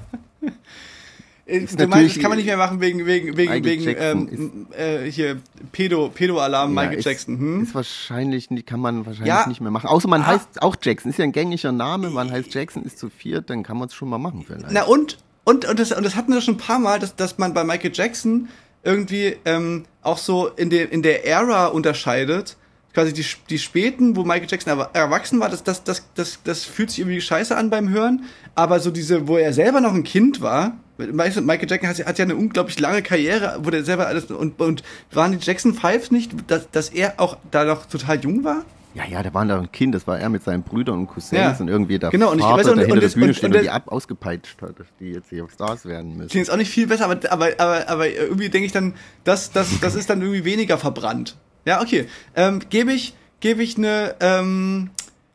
Äh, 1.50 1.58
Ist 1.64 1.80
Du 1.80 1.86
meinst, 1.86 2.16
das 2.16 2.22
kann 2.22 2.30
man 2.30 2.38
nicht 2.38 2.46
mehr 2.46 2.56
machen 2.56 2.80
wegen 2.80 3.04
wegen 3.06 3.36
wegen 3.36 3.50
Michael 3.52 3.64
wegen 3.64 3.82
Jackson 3.82 4.28
ähm, 4.32 4.66
äh, 4.76 5.10
hier 5.10 5.40
Pedo 5.72 6.08
Pedo 6.08 6.38
ja, 6.38 6.66
Michael 6.66 6.98
ist, 6.98 7.04
Jackson. 7.04 7.38
Hm? 7.38 7.62
Ist 7.64 7.74
wahrscheinlich, 7.74 8.48
kann 8.66 8.80
man 8.80 9.04
wahrscheinlich 9.06 9.28
Ja. 9.28 9.46
nicht 9.46 9.60
mehr 9.60 9.70
machen. 9.70 9.88
Außer 9.88 10.08
man 10.08 10.22
Ah. 10.22 10.26
heißt 10.28 10.62
auch 10.62 10.76
Jackson. 10.80 11.10
Ist 11.10 11.18
ja 11.18 11.24
ein 11.24 11.32
gängiger 11.32 11.72
Name. 11.72 12.10
Man 12.10 12.30
heißt 12.30 12.54
Jackson, 12.54 12.84
ist 12.84 12.98
zu 12.98 13.10
viert, 13.10 13.50
dann 13.50 13.62
kann 13.62 13.76
man 13.78 13.88
es 13.88 13.94
schon 13.94 14.08
mal 14.08 14.18
machen 14.18 14.44
vielleicht. 14.46 14.66
Na 14.70 14.82
und 14.84 15.18
und 15.44 15.64
und 15.64 15.78
das 15.78 15.92
und 15.92 16.04
das 16.04 16.14
hatten 16.16 16.32
wir 16.32 16.40
schon 16.40 16.54
ein 16.54 16.58
paar 16.58 16.78
Mal, 16.78 16.98
dass 16.98 17.16
dass 17.16 17.38
man 17.38 17.52
bei 17.54 17.64
Michael 17.64 17.90
Jackson 17.92 18.48
irgendwie 18.84 19.36
ähm, 19.44 19.84
auch 20.02 20.18
so 20.18 20.48
in 20.48 20.70
der 20.70 20.90
in 20.92 21.02
der 21.02 21.26
Ära 21.26 21.66
unterscheidet. 21.66 22.56
Quasi 22.92 23.12
die, 23.12 23.24
die 23.48 23.58
späten, 23.60 24.16
wo 24.16 24.24
Michael 24.24 24.48
Jackson 24.50 24.72
erwa- 24.76 24.88
erwachsen 24.94 25.38
war, 25.38 25.48
das, 25.48 25.62
das, 25.62 25.84
das, 25.84 26.08
das, 26.16 26.40
das 26.42 26.64
fühlt 26.64 26.90
sich 26.90 26.98
irgendwie 26.98 27.20
scheiße 27.20 27.56
an 27.56 27.70
beim 27.70 27.88
Hören. 27.88 28.24
Aber 28.56 28.80
so 28.80 28.90
diese, 28.90 29.28
wo 29.28 29.36
er 29.36 29.52
selber 29.52 29.80
noch 29.80 29.94
ein 29.94 30.02
Kind 30.02 30.40
war, 30.40 30.76
Michael 31.08 31.68
Jackson 31.70 31.88
hat, 31.88 32.06
hat 32.06 32.18
ja 32.18 32.24
eine 32.24 32.36
unglaublich 32.36 32.78
lange 32.78 33.02
Karriere, 33.02 33.58
wo 33.62 33.70
der 33.70 33.84
selber 33.84 34.06
alles, 34.06 34.24
und, 34.26 34.60
und 34.60 34.82
waren 35.12 35.32
die 35.32 35.38
Jackson 35.44 35.74
Fives 35.74 36.10
nicht, 36.10 36.32
dass, 36.48 36.70
dass 36.70 36.88
er 36.90 37.14
auch 37.18 37.36
da 37.50 37.64
noch 37.64 37.86
total 37.86 38.20
jung 38.20 38.44
war? 38.44 38.64
Ja, 38.92 39.04
ja, 39.08 39.22
da 39.22 39.32
waren 39.32 39.46
da 39.46 39.56
ein 39.56 39.70
Kind, 39.70 39.94
das 39.94 40.08
war 40.08 40.18
er 40.18 40.28
mit 40.28 40.42
seinen 40.42 40.64
Brüdern 40.64 40.98
und 40.98 41.06
Cousins 41.06 41.30
Ja. 41.40 41.56
und 41.60 41.68
irgendwie 41.68 41.98
der 42.00 42.10
Genau, 42.10 42.32
und 42.32 42.38
ich- 42.38 42.44
Vater, 42.44 42.56
weißt 42.58 42.66
du, 42.66 42.72
und- 42.72 42.76
der 42.78 42.86
hinter 42.86 42.94
und 42.94 43.00
der 43.00 43.08
das- 43.08 43.14
Bühne 43.14 43.26
und- 43.28 43.34
steht 43.34 43.50
und, 43.50 43.56
und 43.56 43.62
die 43.62 43.70
ab 43.70 43.84
ausgepeitscht 43.86 44.60
hat, 44.62 44.80
dass 44.80 44.86
die 44.98 45.12
jetzt 45.12 45.28
hier 45.30 45.46
Stars 45.52 45.84
werden 45.86 46.16
müssen. 46.16 46.28
Klingt 46.28 46.46
jetzt 46.46 46.52
auch 46.52 46.56
nicht 46.58 46.72
viel 46.72 46.88
besser, 46.88 47.04
aber, 47.04 47.18
aber, 47.30 47.50
aber, 47.58 47.88
aber 47.88 48.08
irgendwie 48.10 48.48
denke 48.48 48.66
ich 48.66 48.72
dann, 48.72 48.94
das, 49.22 49.52
das, 49.52 49.78
das 49.80 49.94
ist 49.94 50.10
dann 50.10 50.20
irgendwie 50.22 50.44
weniger 50.44 50.76
verbrannt. 50.76 51.36
Ja, 51.66 51.80
okay. 51.82 52.06
Ähm, 52.34 52.60
gebe 52.68 52.92
ich, 52.92 53.14
gebe 53.38 53.62
ich 53.62 53.76
eine, 53.78 54.16
ähm, 54.18 54.90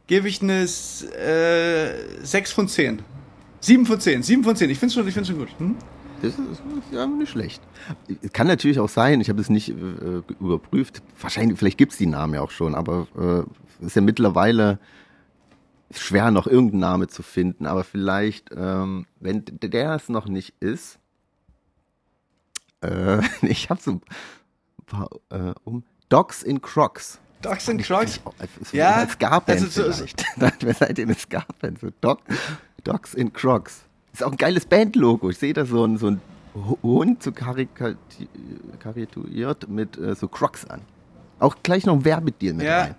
gebe 0.07 0.27
ich 0.27 0.41
eine 0.41 0.63
äh, 0.63 1.93
6 2.23 2.51
von 2.51 2.67
10. 2.67 3.03
7 3.65 3.85
von 3.87 3.99
10, 3.99 4.21
7 4.21 4.43
von 4.43 4.55
10. 4.55 4.69
Ich 4.69 4.77
finde 4.77 4.93
schon, 4.93 5.07
ich 5.07 5.13
find's 5.13 5.29
schon 5.29 5.39
gut. 5.39 5.49
Hm? 5.57 5.75
Das 6.21 6.33
ist, 6.33 6.61
ja 6.91 7.07
nicht 7.07 7.31
schlecht. 7.31 7.61
Es 8.21 8.31
Kann 8.31 8.45
natürlich 8.47 8.79
auch 8.79 8.89
sein, 8.89 9.21
ich 9.21 9.29
habe 9.29 9.41
es 9.41 9.49
nicht 9.49 9.69
äh, 9.69 10.21
überprüft. 10.39 11.01
Wahrscheinlich, 11.19 11.57
vielleicht 11.57 11.77
gibt 11.77 11.91
es 11.91 11.97
die 11.97 12.05
Namen 12.05 12.35
ja 12.35 12.41
auch 12.41 12.51
schon, 12.51 12.75
aber 12.75 13.07
äh, 13.17 13.85
ist 13.85 13.95
ja 13.95 14.03
mittlerweile 14.03 14.79
schwer, 15.91 16.29
noch 16.29 16.45
irgendeinen 16.45 16.81
Namen 16.81 17.09
zu 17.09 17.23
finden. 17.23 17.65
Aber 17.65 17.83
vielleicht, 17.83 18.51
ähm, 18.55 19.07
wenn 19.19 19.43
der 19.45 19.95
es 19.95 20.09
noch 20.09 20.27
nicht 20.27 20.53
ist, 20.59 20.99
äh, 22.81 23.21
ich 23.41 23.71
habe 23.71 23.81
so 23.81 23.93
ein 23.93 24.01
paar 24.85 25.09
äh, 25.29 25.53
um 25.63 25.83
Dogs 26.09 26.43
in 26.43 26.61
Crocs. 26.61 27.19
Dogs 27.45 27.69
and 27.69 27.81
Crocs. 27.83 28.19
Ja, 28.71 28.95
als 28.95 29.13
Ska-Band 29.13 29.61
also 29.61 29.67
so- 29.67 29.91
vielleicht. 29.91 30.25
Wer 30.61 30.73
seid 30.73 30.97
ihr 30.99 31.05
eine 31.05 31.15
Ska-Band? 31.15 31.79
So 31.79 31.89
Dog, 32.01 32.19
Dogs 32.83 33.13
in 33.13 33.31
Crocs. 33.33 33.81
Ist 34.13 34.23
auch 34.23 34.31
ein 34.31 34.37
geiles 34.37 34.65
Bandlogo. 34.65 35.29
Ich 35.29 35.37
sehe 35.37 35.53
da 35.53 35.65
so 35.65 35.85
ein, 35.85 35.97
so 35.97 36.07
ein 36.07 36.21
Hund 36.83 37.21
so 37.21 37.31
karikaturiert 37.31 39.67
mit 39.69 39.97
äh, 39.97 40.15
so 40.15 40.27
Crocs 40.27 40.65
an. 40.65 40.81
Auch 41.39 41.55
gleich 41.63 41.85
noch 41.85 41.93
ein 41.95 42.05
Werbedeal 42.05 42.53
mit 42.53 42.65
Ja. 42.65 42.81
rein. 42.83 42.95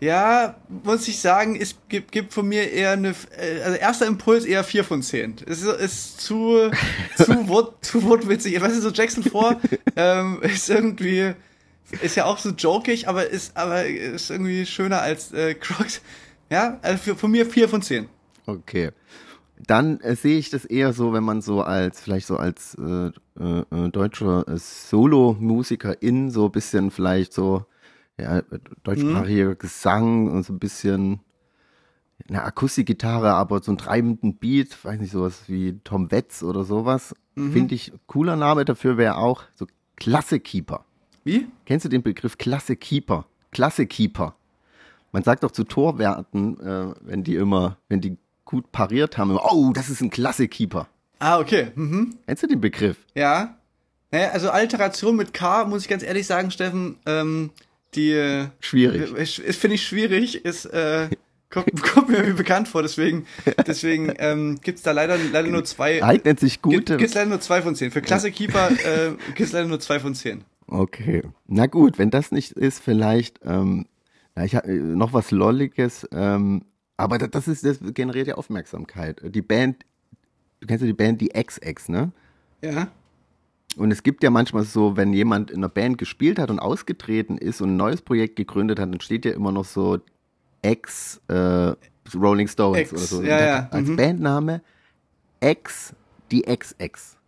Ja, 0.00 0.56
muss 0.84 1.06
ich 1.06 1.20
sagen, 1.20 1.54
es 1.54 1.76
gibt, 1.88 2.10
gibt 2.10 2.34
von 2.34 2.48
mir 2.48 2.72
eher 2.72 2.90
eine, 2.90 3.10
äh, 3.38 3.62
also 3.62 3.76
erster 3.78 4.06
Impuls 4.06 4.44
eher 4.44 4.64
4 4.64 4.82
von 4.82 5.00
10. 5.00 5.36
Es 5.46 5.62
ist, 5.62 5.80
ist 5.80 6.20
zu, 6.20 6.70
zu, 7.16 7.48
wort, 7.48 7.84
zu 7.84 8.02
wortwitzig. 8.02 8.60
Weißt 8.60 8.76
du, 8.76 8.80
so 8.80 8.90
Jackson 8.90 9.22
4 9.22 9.60
ähm, 9.94 10.40
ist 10.42 10.68
irgendwie, 10.68 11.34
ist 12.00 12.16
ja 12.16 12.24
auch 12.24 12.38
so 12.38 12.50
jokig, 12.50 13.08
aber 13.08 13.28
ist, 13.28 13.56
aber 13.56 13.84
ist 13.84 14.30
irgendwie 14.30 14.64
schöner 14.66 15.02
als 15.02 15.32
äh, 15.32 15.54
Crocs. 15.54 16.00
Ja, 16.50 16.78
also 16.82 16.98
für, 16.98 17.16
von 17.16 17.30
mir 17.30 17.46
4 17.46 17.68
von 17.68 17.82
10. 17.82 18.08
Okay. 18.46 18.90
Dann 19.66 20.00
äh, 20.00 20.16
sehe 20.16 20.38
ich 20.38 20.50
das 20.50 20.64
eher 20.64 20.92
so, 20.92 21.12
wenn 21.12 21.24
man 21.24 21.40
so 21.40 21.62
als, 21.62 22.00
vielleicht 22.00 22.26
so 22.26 22.36
als 22.36 22.74
äh, 22.74 23.10
äh, 23.38 23.64
äh, 23.70 23.90
deutscher 23.90 24.46
äh, 24.48 24.58
Solo-Musiker 24.58 26.02
in 26.02 26.30
so 26.30 26.46
ein 26.46 26.52
bisschen 26.52 26.90
vielleicht 26.90 27.32
so, 27.32 27.64
ja, 28.18 28.42
deutschsprachiger 28.82 29.54
Gesang 29.54 30.30
und 30.30 30.44
so 30.44 30.52
ein 30.52 30.58
bisschen 30.58 31.20
eine 32.28 32.42
Akustikgitarre, 32.42 33.32
aber 33.32 33.62
so 33.62 33.70
einen 33.70 33.78
treibenden 33.78 34.36
Beat, 34.36 34.84
weiß 34.84 35.00
nicht, 35.00 35.12
sowas 35.12 35.44
wie 35.48 35.78
Tom 35.84 36.10
Wetz 36.10 36.42
oder 36.42 36.64
sowas. 36.64 37.14
Finde 37.34 37.74
ich, 37.74 37.92
cooler 38.06 38.36
Name 38.36 38.64
dafür 38.66 38.98
wäre 38.98 39.16
auch 39.16 39.44
so 39.54 39.66
Klasse 39.96 40.38
Keeper. 40.38 40.84
Wie? 41.24 41.46
Kennst 41.66 41.84
du 41.84 41.88
den 41.88 42.02
Begriff 42.02 42.38
Klasse 42.38 42.76
Keeper? 42.76 43.26
Klasse 43.50 43.86
Keeper. 43.86 44.34
Man 45.12 45.22
sagt 45.22 45.44
doch 45.44 45.50
zu 45.50 45.64
Torwerten, 45.64 46.58
äh, 46.60 46.94
wenn 47.02 47.22
die 47.22 47.36
immer, 47.36 47.76
wenn 47.88 48.00
die 48.00 48.16
gut 48.44 48.72
pariert 48.72 49.18
haben, 49.18 49.30
immer, 49.30 49.44
oh, 49.52 49.72
das 49.72 49.90
ist 49.90 50.00
ein 50.00 50.10
Klasse 50.10 50.48
Keeper. 50.48 50.88
Ah, 51.18 51.38
okay. 51.38 51.68
Mhm. 51.74 52.16
Kennst 52.26 52.42
du 52.42 52.46
den 52.46 52.60
Begriff? 52.60 52.96
Ja. 53.14 53.56
Naja, 54.10 54.30
also 54.30 54.50
Alteration 54.50 55.16
mit 55.16 55.32
K, 55.32 55.64
muss 55.64 55.82
ich 55.82 55.88
ganz 55.88 56.02
ehrlich 56.02 56.26
sagen, 56.26 56.50
Steffen, 56.50 56.96
ähm, 57.06 57.50
die 57.94 58.12
äh, 58.12 58.48
Schwierig. 58.60 59.10
finde 59.56 59.74
ich 59.74 59.86
schwierig, 59.86 60.44
ist 60.44 60.66
äh, 60.66 61.08
kommt, 61.50 61.82
kommt 61.82 62.08
mir 62.08 62.16
irgendwie 62.16 62.36
bekannt 62.36 62.68
vor, 62.68 62.82
deswegen 62.82 63.26
deswegen 63.66 64.12
ähm, 64.18 64.58
gibt's 64.62 64.82
da 64.82 64.92
leider 64.92 65.16
leider 65.18 65.48
nur 65.48 65.64
zwei 65.64 66.02
Eignet 66.02 66.40
sich 66.40 66.62
gibt, 66.62 66.62
gute. 66.62 66.96
gibt's 66.96 67.14
leider 67.14 67.28
nur 67.28 67.40
zwei 67.40 67.62
von 67.62 67.74
zehn. 67.74 67.90
Für 67.90 68.02
Klasse 68.02 68.32
Keeper 68.32 68.70
äh, 68.70 69.12
gibt's 69.34 69.52
leider 69.52 69.68
nur 69.68 69.80
zwei 69.80 70.00
von 70.00 70.14
zehn. 70.14 70.44
Okay. 70.72 71.22
Na 71.46 71.66
gut, 71.66 71.98
wenn 71.98 72.10
das 72.10 72.32
nicht 72.32 72.52
ist, 72.52 72.78
vielleicht, 72.78 73.40
ähm, 73.44 73.86
na, 74.34 74.44
ich 74.44 74.54
habe 74.54 74.72
noch 74.72 75.12
was 75.12 75.30
Lolliges, 75.30 76.08
ähm, 76.12 76.64
aber 76.96 77.18
das, 77.18 77.46
ist, 77.46 77.66
das 77.66 77.78
generiert 77.92 78.26
ja 78.26 78.36
Aufmerksamkeit. 78.36 79.20
Die 79.22 79.42
Band, 79.42 79.84
du 80.60 80.66
kennst 80.66 80.80
ja 80.80 80.86
die 80.86 80.94
Band, 80.94 81.20
die 81.20 81.28
XX, 81.28 81.90
ne? 81.90 82.12
Ja. 82.62 82.88
Und 83.76 83.90
es 83.90 84.02
gibt 84.02 84.22
ja 84.22 84.30
manchmal 84.30 84.64
so, 84.64 84.96
wenn 84.96 85.12
jemand 85.12 85.50
in 85.50 85.58
einer 85.58 85.68
Band 85.68 85.98
gespielt 85.98 86.38
hat 86.38 86.50
und 86.50 86.58
ausgetreten 86.58 87.36
ist 87.36 87.60
und 87.60 87.74
ein 87.74 87.76
neues 87.76 88.00
Projekt 88.00 88.36
gegründet 88.36 88.78
hat, 88.78 88.90
dann 88.90 89.00
steht 89.00 89.26
ja 89.26 89.32
immer 89.32 89.52
noch 89.52 89.66
so 89.66 89.98
Ex 90.62 91.20
äh, 91.28 91.74
Rolling 92.14 92.48
Stones 92.48 92.78
Ex, 92.78 92.92
oder 92.92 93.00
so. 93.02 93.22
Ja, 93.22 93.44
ja, 93.44 93.68
Als 93.70 93.88
mhm. 93.88 93.96
Bandname 93.96 94.62
Ex, 95.40 95.94
die 96.30 96.42
XX. 96.42 97.18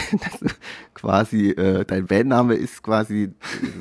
Quasi, 0.94 1.50
äh, 1.50 1.84
dein 1.84 2.06
Bandname 2.06 2.54
ist 2.54 2.82
quasi 2.82 3.32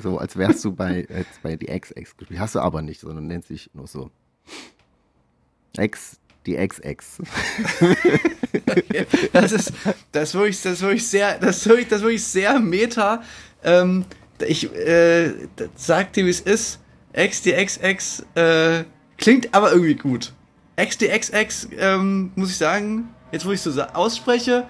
so, 0.01 0.17
als 0.17 0.37
wärst 0.37 0.63
du 0.65 0.73
bei, 0.73 0.99
jetzt 1.09 1.41
bei 1.43 1.55
die 1.55 1.67
XX 1.67 2.17
gespielt. 2.17 2.39
Hast 2.39 2.55
du 2.55 2.59
aber 2.59 2.81
nicht, 2.81 3.01
sondern 3.01 3.27
nennt 3.27 3.45
sich 3.45 3.69
nur 3.73 3.87
so. 3.87 4.11
Ex, 5.77 6.17
die 6.45 6.55
XX. 6.55 7.21
Das 9.31 9.51
ist, 9.53 9.71
das 10.11 10.33
wirklich, 10.33 10.61
das 10.61 10.81
wirklich 10.81 11.07
sehr, 11.07 11.37
das 11.39 11.65
wirklich, 11.65 11.87
das 11.87 12.01
wirklich 12.01 12.23
sehr 12.23 12.59
meta. 12.59 13.23
Ähm, 13.63 14.05
ich 14.45 14.73
äh, 14.75 15.33
sag 15.75 16.13
dir, 16.13 16.25
wie 16.25 16.29
es 16.29 16.41
ist. 16.41 16.79
XDXX 17.13 18.25
äh, 18.35 18.83
klingt 19.17 19.53
aber 19.53 19.71
irgendwie 19.71 19.95
gut. 19.95 20.33
XDXX, 20.77 21.69
ähm, 21.77 22.31
muss 22.35 22.49
ich 22.49 22.57
sagen, 22.57 23.09
jetzt 23.31 23.45
wo 23.45 23.51
ich 23.51 23.61
so 23.61 23.81
ausspreche, 23.81 24.65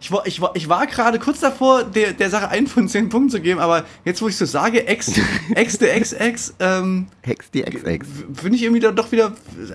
ich 0.00 0.10
war, 0.10 0.26
ich 0.26 0.40
war, 0.40 0.56
ich 0.56 0.68
war 0.68 0.86
gerade 0.86 1.18
kurz 1.18 1.40
davor, 1.40 1.84
der, 1.84 2.12
der 2.12 2.30
Sache 2.30 2.48
einen 2.48 2.66
von 2.66 2.88
zehn 2.88 3.08
Punkten 3.08 3.30
zu 3.30 3.40
geben, 3.40 3.60
aber 3.60 3.84
jetzt 4.04 4.22
wo 4.22 4.28
ich 4.28 4.36
so 4.36 4.46
sage, 4.46 4.90
X, 4.90 5.12
XDXX, 5.54 6.54
ähm, 6.58 7.06
Hex, 7.22 7.50
die 7.50 7.62
XX. 7.62 8.06
finde 8.32 8.56
ich 8.56 8.62
irgendwie 8.62 8.80
dann 8.80 8.96
doch 8.96 9.12
wieder 9.12 9.32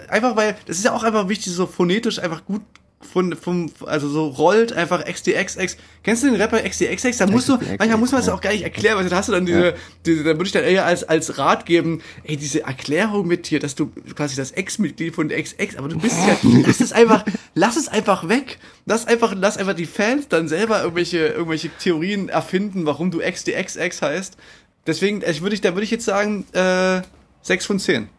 einfach, 0.09 0.36
weil 0.36 0.57
das 0.65 0.78
ist 0.78 0.86
ja 0.86 0.93
auch 0.93 1.03
einfach 1.03 1.30
wichtig, 1.30 1.53
so 1.53 1.67
phonetisch 1.67 2.19
einfach 2.19 2.43
gut 2.45 2.61
von, 3.06 3.36
vom, 3.36 3.72
also 3.86 4.10
so 4.10 4.28
rollt 4.28 4.74
einfach 4.74 5.06
XDXX. 5.06 5.78
Kennst 6.03 6.24
du 6.24 6.28
den 6.28 6.41
Rapper 6.41 6.62
XDXX? 6.62 7.18
Da 7.18 7.28
musst 7.28 7.47
du, 7.47 7.58
manchmal 7.78 7.97
muss 7.97 8.12
man 8.12 8.22
es 8.22 8.30
auch 8.30 8.41
gar 8.41 8.51
nicht 8.51 8.64
erklären, 8.64 8.97
weil 8.97 9.08
dann 9.08 9.18
hast 9.18 9.30
du 9.30 9.34
dann 9.34 9.45
diese, 9.45 9.76
diese 10.06 10.24
da 10.24 10.32
würde 10.32 10.45
ich 10.45 10.51
dann 10.51 10.64
eher 10.64 10.86
als, 10.86 11.03
als 11.03 11.38
Rat 11.38 11.66
geben, 11.66 12.01
ey, 12.24 12.38
diese 12.38 12.64
Erklärung 12.64 13.28
mit 13.28 13.49
dir, 13.49 13.60
dass 13.60 13.76
du 13.76 13.88
quasi 14.16 14.36
das 14.36 14.51
Ex-Mitglied 14.51 15.16
von 15.16 15.30
XX, 15.30 15.78
aber 15.78 15.88
du 15.88 15.99
bist 15.99 16.18
ja, 16.28 16.38
lass 16.66 16.82
es 16.82 16.91
einfach, 16.91 17.24
lass 17.53 17.78
es 17.78 17.88
einfach 17.88 18.28
weg. 18.28 18.58
Lass 18.86 19.08
einfach, 19.08 19.34
lass 19.36 19.58
einfach 19.58 19.74
die 19.74 19.86
Fans 19.86 20.28
dann 20.28 20.47
selber 20.47 20.82
irgendwelche, 20.82 21.28
irgendwelche 21.28 21.70
Theorien 21.70 22.30
erfinden, 22.30 22.86
warum 22.86 23.10
du 23.12 23.20
XDXX 23.20 24.01
heißt. 24.01 24.38
Deswegen, 24.86 25.24
ich 25.28 25.41
würde 25.41 25.56
ich, 25.56 25.62
da 25.62 25.74
würde 25.74 25.84
ich 25.84 25.91
jetzt 25.91 26.06
sagen, 26.06 26.45
äh, 26.53 27.01
6 27.41 27.66
von 27.66 27.80
10. 27.80 28.10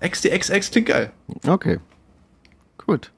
XDXX 0.00 0.70
klingt 0.70 0.88
geil. 0.88 1.12
Okay. 1.46 1.78
Gut. 2.78 3.10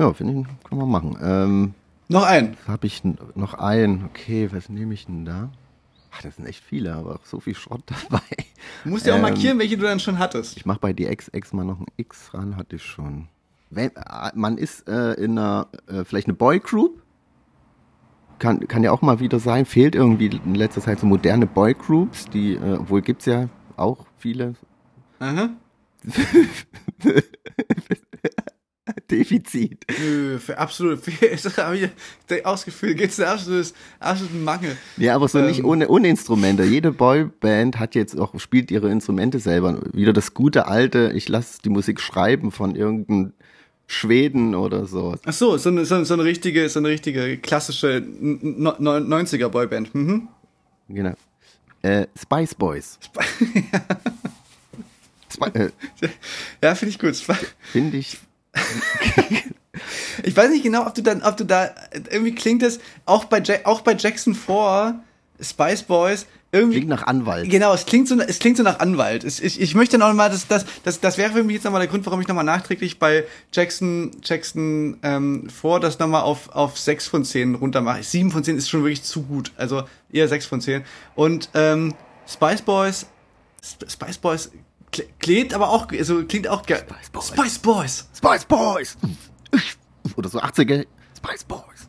Ja, 0.00 0.12
finde 0.14 0.40
ich, 0.40 0.68
kann 0.70 0.78
man 0.78 0.88
machen. 0.88 1.18
Ähm, 1.22 1.74
Noch 2.08 2.22
ein. 2.24 2.56
habe 2.66 2.86
ich 2.86 3.02
noch 3.34 3.52
einen. 3.52 4.06
Okay, 4.06 4.48
was 4.50 4.70
nehme 4.70 4.94
ich 4.94 5.04
denn 5.04 5.26
da? 5.26 5.50
Ach, 6.10 6.22
das 6.22 6.36
sind 6.36 6.46
echt 6.46 6.64
viele, 6.64 6.94
aber 6.94 7.16
auch 7.16 7.26
so 7.26 7.38
viel 7.38 7.54
Schrott 7.54 7.82
dabei. 8.08 8.22
Du 8.84 8.88
musst 8.88 9.04
ja 9.04 9.12
auch 9.12 9.16
Ähm, 9.18 9.22
markieren, 9.24 9.58
welche 9.58 9.76
du 9.76 9.82
dann 9.84 10.00
schon 10.00 10.18
hattest. 10.18 10.56
Ich 10.56 10.64
mache 10.64 10.80
bei 10.80 10.94
die 10.94 11.04
XX 11.04 11.52
mal 11.52 11.66
noch 11.66 11.78
ein 11.80 11.86
X 11.98 12.32
ran, 12.32 12.56
hatte 12.56 12.76
ich 12.76 12.82
schon. 12.82 13.28
Wenn, 13.68 13.90
äh, 13.94 14.30
man 14.34 14.56
ist 14.56 14.88
äh, 14.88 15.12
in 15.22 15.38
einer, 15.38 15.68
äh, 15.86 16.04
vielleicht 16.04 16.28
eine 16.28 16.34
Boygroup. 16.34 17.02
Kann, 18.38 18.66
kann 18.68 18.82
ja 18.82 18.92
auch 18.92 19.02
mal 19.02 19.20
wieder 19.20 19.38
sein. 19.38 19.66
Fehlt 19.66 19.94
irgendwie 19.94 20.28
in 20.28 20.54
letzter 20.54 20.80
Zeit 20.80 20.98
so 21.00 21.06
moderne 21.06 21.46
Boygroups, 21.46 22.24
die, 22.30 22.54
äh, 22.54 22.78
obwohl 22.78 23.02
gibt's 23.02 23.26
ja 23.26 23.50
auch 23.76 24.06
viele. 24.16 24.54
Aha. 25.18 25.50
Defizit. 29.10 29.84
Nö, 30.00 30.38
für 30.38 30.58
absolut, 30.58 31.00
habe 31.56 31.76
ich 31.78 32.46
ausgeführt, 32.46 32.98
geht's 32.98 33.18
ein 33.20 33.26
absolutes, 33.26 33.74
absoluten 33.98 34.44
Mangel. 34.44 34.76
Ja, 34.96 35.14
aber 35.14 35.28
so 35.28 35.38
Ähm. 35.38 35.46
nicht 35.46 35.64
ohne, 35.64 35.88
ohne 35.88 36.08
Instrumente. 36.08 36.64
Jede 36.64 36.92
Boyband 36.92 37.78
hat 37.78 37.94
jetzt 37.94 38.18
auch, 38.18 38.38
spielt 38.40 38.70
ihre 38.70 38.90
Instrumente 38.90 39.38
selber. 39.38 39.80
Wieder 39.92 40.12
das 40.12 40.34
gute 40.34 40.66
alte, 40.66 41.12
ich 41.14 41.28
lasse 41.28 41.60
die 41.64 41.70
Musik 41.70 42.00
schreiben 42.00 42.50
von 42.52 42.74
irgendeinem 42.76 43.32
Schweden 43.86 44.54
oder 44.54 44.86
so. 44.86 45.16
Ach 45.24 45.32
so, 45.32 45.56
so 45.58 45.68
eine, 45.68 45.84
so, 45.84 45.96
eine- 45.96 46.04
so 46.04 46.14
eine 46.14 46.22
richtige, 46.24 46.68
so 46.68 46.78
eine 46.78 46.88
richtige 46.88 47.38
klassische 47.38 48.00
no, 48.20 48.74
no, 48.78 48.92
90er 48.92 49.48
Boyband. 49.48 49.94
Mhm. 49.94 50.28
Genau. 50.88 51.14
Äh, 51.82 52.06
Spice 52.20 52.54
Boys. 52.54 52.98
Spi 55.32 55.48
äh, 55.58 55.70
Ja, 56.62 56.74
finde 56.74 56.90
ich 56.90 56.98
gut. 56.98 57.16
Finde 57.72 57.96
ich. 57.96 58.18
Ich 60.22 60.36
weiß 60.36 60.50
nicht 60.50 60.62
genau, 60.62 60.86
ob 60.86 60.94
du 60.94 61.02
dann, 61.02 61.22
ob 61.22 61.36
du 61.36 61.44
da, 61.44 61.70
irgendwie 62.10 62.34
klingt 62.34 62.62
es, 62.62 62.78
auch 63.06 63.24
bei, 63.24 63.40
ja 63.40 63.56
auch 63.64 63.80
bei 63.80 63.94
Jackson 63.94 64.34
4, 64.34 65.00
Spice 65.40 65.82
Boys, 65.84 66.26
irgendwie, 66.52 66.78
Klingt 66.78 66.90
nach 66.90 67.06
Anwalt. 67.06 67.48
Genau, 67.48 67.72
es 67.72 67.86
klingt 67.86 68.08
so, 68.08 68.18
es 68.18 68.40
klingt 68.40 68.56
so 68.56 68.64
nach 68.64 68.80
Anwalt. 68.80 69.22
Es, 69.22 69.38
ich, 69.38 69.60
ich 69.60 69.76
möchte 69.76 69.98
noch 69.98 70.12
mal, 70.12 70.28
das, 70.28 70.48
das, 70.48 70.66
das, 70.82 70.98
das 70.98 71.16
wäre 71.16 71.32
für 71.32 71.44
mich 71.44 71.54
jetzt 71.54 71.64
nochmal 71.64 71.80
der 71.80 71.88
Grund, 71.88 72.04
warum 72.06 72.20
ich 72.20 72.26
nochmal 72.26 72.44
nachträglich 72.44 72.98
bei 72.98 73.24
Jackson, 73.52 74.10
Jackson 74.24 74.98
ähm, 75.04 75.48
vor 75.48 75.78
das 75.78 76.00
nochmal 76.00 76.22
auf, 76.22 76.48
auf 76.48 76.76
6 76.76 77.06
von 77.06 77.24
10 77.24 77.54
runter 77.54 77.82
mache. 77.82 78.02
7 78.02 78.32
von 78.32 78.42
10 78.42 78.56
ist 78.56 78.68
schon 78.68 78.82
wirklich 78.82 79.04
zu 79.04 79.22
gut. 79.22 79.52
Also 79.56 79.84
eher 80.10 80.26
6 80.26 80.46
von 80.46 80.60
10. 80.60 80.82
Und 81.14 81.50
ähm, 81.54 81.94
Spice 82.26 82.62
Boys, 82.62 83.06
Sp 83.62 83.86
Spice 83.86 84.18
Boys 84.18 84.50
klingt 85.18 85.54
aber 85.54 85.68
auch, 85.70 85.90
also 85.92 86.24
klingt 86.24 86.48
auch 86.48 86.64
geil. 86.66 86.84
Spice 86.86 87.10
Boys. 87.10 87.28
Spice 87.28 87.58
Boys. 87.58 88.08
Spice 88.16 88.44
Boys. 88.44 88.96
Oder 90.16 90.28
so 90.28 90.40
80er. 90.40 90.86
Spice 91.16 91.44
Boys. 91.44 91.88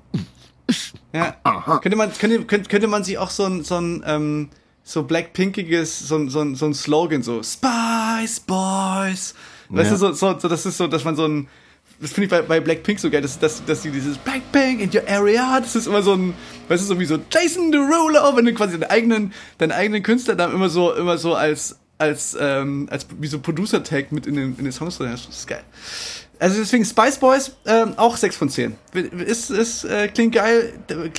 Ja. 1.14 1.36
Könnte 1.82 1.98
man, 1.98 2.12
könnte, 2.14 2.46
könnte, 2.46 2.70
könnte 2.70 2.88
man 2.88 3.04
sich 3.04 3.18
auch 3.18 3.30
so 3.30 3.46
ein, 3.46 3.64
so 3.64 3.76
ein, 3.76 4.04
ähm, 4.06 4.50
so 4.84 5.04
Blackpinkiges, 5.04 6.00
so 6.00 6.16
ein, 6.16 6.30
so 6.30 6.40
ein, 6.42 6.56
so 6.56 6.66
ein 6.66 6.74
Slogan, 6.74 7.22
so 7.24 7.42
Spice 7.44 8.40
Boys. 8.42 9.36
Weißt 9.70 9.92
Ja. 9.92 9.98
du, 9.98 9.98
so, 9.98 10.12
so, 10.14 10.40
so, 10.40 10.48
das 10.48 10.66
ist 10.66 10.78
so, 10.78 10.88
dass 10.88 11.04
man 11.04 11.16
so 11.16 11.28
ein, 11.28 11.48
das 12.00 12.12
finde 12.14 12.26
ich 12.26 12.30
bei, 12.32 12.42
bei 12.42 12.60
Blackpink 12.60 13.00
so 13.00 13.10
geil, 13.10 13.22
dass, 13.22 13.38
dass, 13.38 13.64
dass 13.66 13.82
die 13.82 13.92
dieses 13.92 14.18
Blackpink 14.18 14.82
in 14.82 14.90
your 14.94 15.08
area, 15.08 15.60
das 15.60 15.76
ist 15.76 15.88
immer 15.88 16.02
so 16.02 16.14
ein, 16.14 16.34
weißt 16.68 16.84
du, 16.84 16.88
so 16.88 17.00
wie 17.00 17.06
so 17.06 17.20
Jason 17.30 17.72
Derulo, 17.72 18.36
wenn 18.36 18.46
du 18.46 18.54
quasi 18.54 18.80
deinen 18.80 18.90
eigenen, 18.90 19.34
deinen 19.58 19.72
eigenen 19.74 20.02
Künstler 20.04 20.36
dann 20.36 20.54
immer 20.54 20.70
so, 20.70 20.94
immer 20.94 21.18
so 21.18 21.36
als, 21.36 21.78
als, 22.02 22.36
ähm, 22.40 22.88
als, 22.90 23.06
wie 23.20 23.28
so 23.28 23.40
Producer-Tag 23.40 24.12
mit 24.12 24.26
in 24.26 24.36
den, 24.36 24.58
in 24.58 24.64
den 24.64 24.74
Songs 24.74 24.98
drin. 24.98 25.12
Das 25.12 25.28
ist 25.28 25.48
geil. 25.48 25.64
Also 26.40 26.60
deswegen 26.60 26.84
Spice 26.84 27.20
Boys 27.20 27.56
ähm, 27.66 27.94
auch 27.98 28.18
6 28.18 28.36
von 28.36 28.50
10. 28.50 28.76
Ist, 29.26 29.52
ist, 29.52 29.84
äh, 29.84 30.08
klingt 30.08 30.34
geil. 30.34 30.74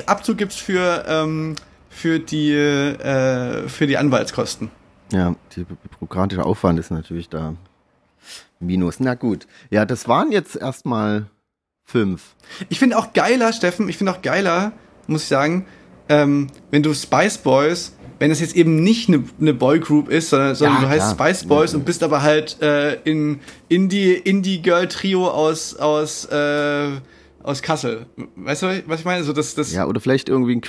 Abzug 0.07 0.37
gibt's 0.39 0.57
für, 0.57 1.05
ähm, 1.07 1.55
für, 1.89 2.18
die, 2.18 2.53
äh, 2.53 3.68
für 3.68 3.87
die 3.87 3.97
Anwaltskosten. 3.97 4.70
Ja, 5.12 5.37
der 5.57 5.64
bürokratische 5.99 6.45
Aufwand 6.45 6.80
ist 6.80 6.91
natürlich 6.91 7.28
da 7.28 7.55
Minus. 8.59 9.01
Na 9.01 9.14
gut. 9.14 9.47
Ja, 9.70 9.85
das 9.85 10.09
waren 10.09 10.33
jetzt 10.33 10.57
erstmal 10.57 11.26
fünf. 11.85 12.35
Ich 12.68 12.78
finde 12.78 12.99
auch 12.99 13.12
geiler, 13.12 13.53
Steffen, 13.53 13.89
ich 13.89 13.99
finde 13.99 14.12
auch 14.12 14.22
geiler, 14.22 14.72
muss 15.07 15.22
ich 15.22 15.28
sagen, 15.28 15.66
ähm, 16.09 16.48
wenn 16.70 16.82
du 16.82 16.92
Spice 16.94 17.38
Boys, 17.38 17.94
wenn 18.18 18.30
das 18.30 18.40
jetzt 18.40 18.55
eben 18.55 18.82
nicht 18.82 19.09
eine, 19.09 19.24
eine 19.40 19.53
Boygroup 19.55 20.09
ist, 20.09 20.30
sondern, 20.30 20.55
sondern 20.55 20.76
Ja, 20.76 20.82
du 20.82 20.88
heißt 20.90 21.16
klar. 21.16 21.28
Spice 21.30 21.44
Boys 21.48 21.72
Ja. 21.72 21.78
und 21.78 21.84
bist 21.84 22.03
aber 22.03 22.22
halt 22.22 22.61
äh, 22.62 22.94
in 23.03 23.40
Indie 23.68 24.12
Indie 24.14 24.62
Girl 24.62 24.86
Trio 24.88 25.28
aus 25.28 25.74
aus 25.76 26.26
äh, 26.26 26.88
aus 27.42 27.62
Kassel. 27.62 28.07
Weißt 28.36 28.62
du, 28.62 28.82
was 28.86 29.00
ich 29.00 29.05
meine? 29.05 29.24
So 29.24 29.32
das 29.32 29.55
das 29.55 29.72
Ja, 29.72 29.86
oder 29.86 30.00
vielleicht 30.00 30.28
irgendwie 30.28 30.57
ein, 30.57 30.62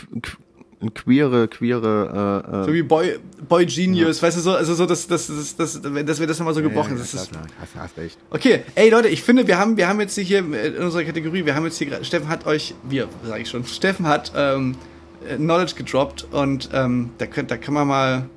ein 0.82 0.94
queere, 0.96 1.48
queere, 1.48 2.44
äh, 2.52 2.62
äh, 2.62 2.66
so 2.66 2.74
wie 2.74 2.82
Boy 2.82 3.20
Boy 3.48 3.66
Genius, 3.68 4.22
weißt 4.24 4.38
du 4.38 4.42
so, 4.42 4.52
also 4.56 4.74
so 4.74 4.86
das 4.88 5.08
das 5.08 5.28
das 5.28 5.56
das, 5.56 5.82
das, 5.82 6.20
wird 6.20 6.30
das 6.30 6.40
nochmal 6.40 6.56
so 6.56 6.62
gebrochen. 6.64 6.94
ja, 6.94 6.98
ja, 6.98 7.04
ist 7.04 7.12
klar, 7.12 7.28
klar, 7.44 7.46
hast, 7.62 7.76
hast 7.76 7.98
recht. 7.98 8.18
Okay, 8.32 8.62
ey 8.74 8.90
Leute, 8.90 9.08
ich 9.10 9.22
finde, 9.22 9.46
wir 9.48 9.60
haben, 9.60 9.78
wir 9.78 9.88
haben 9.88 10.02
jetzt 10.02 10.18
hier 10.18 10.40
in 10.40 10.78
unserer 10.78 11.04
Kategorie, 11.04 11.46
wir 11.46 11.54
haben 11.56 11.66
jetzt 11.66 11.78
hier 11.78 11.88
gerade, 11.88 12.04
Steffen 12.04 12.28
hat 12.30 12.48
euch, 12.48 12.74
wir, 12.90 13.08
sage 13.24 13.44
ich 13.44 13.50
schon, 13.50 13.64
Steffen 13.66 14.08
hat 14.08 14.32
ähm, 14.36 14.72
äh, 14.72 14.93
Knowledge 15.38 15.76
gedroppt 15.76 16.28
und 16.32 16.70
ähm, 16.74 17.12
da, 17.18 17.26
könnt, 17.26 17.52
da 17.52 17.58
kann 17.58 17.74
man 17.74 17.88
mal 17.88 18.30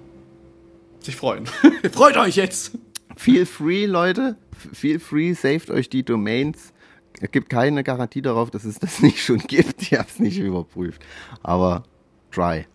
sich 1.00 1.16
freuen. 1.16 1.46
Freut 1.92 2.16
euch 2.16 2.36
jetzt! 2.36 2.72
Feel 3.16 3.46
free, 3.46 3.86
Leute. 3.86 4.36
Feel 4.72 4.98
free, 4.98 5.32
saved 5.32 5.70
euch 5.70 5.88
die 5.88 6.02
Domains. 6.02 6.72
Es 7.20 7.30
gibt 7.30 7.48
keine 7.48 7.82
Garantie 7.82 8.22
darauf, 8.22 8.50
dass 8.50 8.64
es 8.64 8.78
das 8.78 9.00
nicht 9.02 9.22
schon 9.22 9.38
gibt. 9.38 9.82
Ich 9.82 9.94
habe 9.94 10.06
es 10.08 10.18
nicht 10.18 10.38
überprüft. 10.38 11.02
Aber 11.42 11.84
try. 12.30 12.66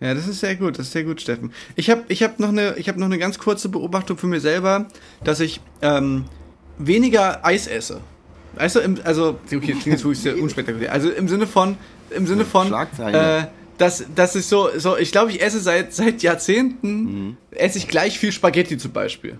Ja, 0.00 0.12
das 0.12 0.28
ist 0.28 0.40
sehr 0.40 0.56
gut, 0.56 0.78
das 0.78 0.86
ist 0.86 0.92
sehr 0.92 1.04
gut, 1.04 1.22
Steffen. 1.22 1.52
Ich 1.74 1.88
habe 1.88 2.04
ich 2.08 2.22
hab 2.22 2.38
noch, 2.38 2.50
eine, 2.50 2.76
ich 2.76 2.88
hab 2.88 2.98
noch 2.98 3.06
eine 3.06 3.18
ganz 3.18 3.38
kurze 3.38 3.70
Beobachtung 3.70 4.18
für 4.18 4.26
mir 4.26 4.40
selber, 4.40 4.88
dass 5.24 5.40
ich 5.40 5.60
ähm, 5.80 6.26
weniger 6.76 7.44
Eis 7.46 7.66
esse. 7.66 8.02
Weißt 8.56 8.76
du, 8.76 8.80
im, 8.80 8.98
also, 9.04 9.38
okay, 9.46 9.58
das 9.58 9.60
klingt 9.60 9.86
jetzt 9.86 10.04
wirklich 10.04 10.20
sehr 10.20 10.38
unspektakulär. 10.38 10.92
Also 10.92 11.10
im 11.10 11.28
Sinne 11.28 11.46
von, 11.46 11.78
im 12.10 12.26
Sinne 12.26 12.44
von, 12.44 12.72
äh, 12.72 13.46
dass, 13.78 14.04
dass 14.14 14.34
ich 14.34 14.46
so, 14.46 14.68
so, 14.76 14.96
ich 14.96 15.12
glaube, 15.12 15.30
ich 15.30 15.42
esse 15.42 15.60
seit, 15.60 15.92
seit 15.92 16.22
Jahrzehnten, 16.22 17.36
esse 17.50 17.78
ich 17.78 17.88
gleich 17.88 18.18
viel 18.18 18.32
Spaghetti 18.32 18.78
zum 18.78 18.92
Beispiel. 18.92 19.38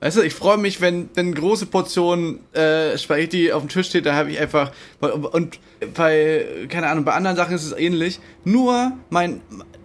Weißt 0.00 0.16
du, 0.16 0.22
ich 0.22 0.34
freue 0.34 0.58
mich, 0.58 0.80
wenn, 0.80 1.08
wenn 1.14 1.34
große 1.34 1.66
Portionen 1.66 2.38
äh, 2.54 2.96
Spaghetti 2.96 3.50
auf 3.50 3.62
dem 3.62 3.68
Tisch 3.68 3.88
steht, 3.88 4.06
da 4.06 4.14
habe 4.14 4.30
ich 4.30 4.38
einfach, 4.38 4.70
und 5.00 5.58
bei, 5.94 6.46
keine 6.68 6.86
Ahnung, 6.88 7.04
bei 7.04 7.14
anderen 7.14 7.36
Sachen 7.36 7.56
ist 7.56 7.64
es 7.64 7.72
ähnlich. 7.72 8.20
Nur 8.44 8.92
mein 9.10 9.40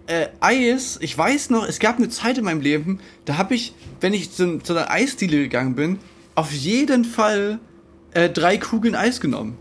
äh, 0.06 0.28
Eis, 0.38 0.98
ich 1.00 1.18
weiß 1.18 1.50
noch, 1.50 1.66
es 1.66 1.80
gab 1.80 1.96
eine 1.96 2.10
Zeit 2.10 2.38
in 2.38 2.44
meinem 2.44 2.60
Leben, 2.60 3.00
da 3.24 3.38
habe 3.38 3.54
ich, 3.54 3.74
wenn 4.00 4.14
ich 4.14 4.30
zu, 4.30 4.58
zu 4.58 4.72
einer 4.74 4.88
Eisdiele 4.88 5.38
gegangen 5.38 5.74
bin, 5.74 5.98
auf 6.36 6.52
jeden 6.52 7.04
Fall 7.04 7.58
äh, 8.12 8.28
drei 8.28 8.56
Kugeln 8.56 8.94
Eis 8.94 9.20
genommen. 9.20 9.58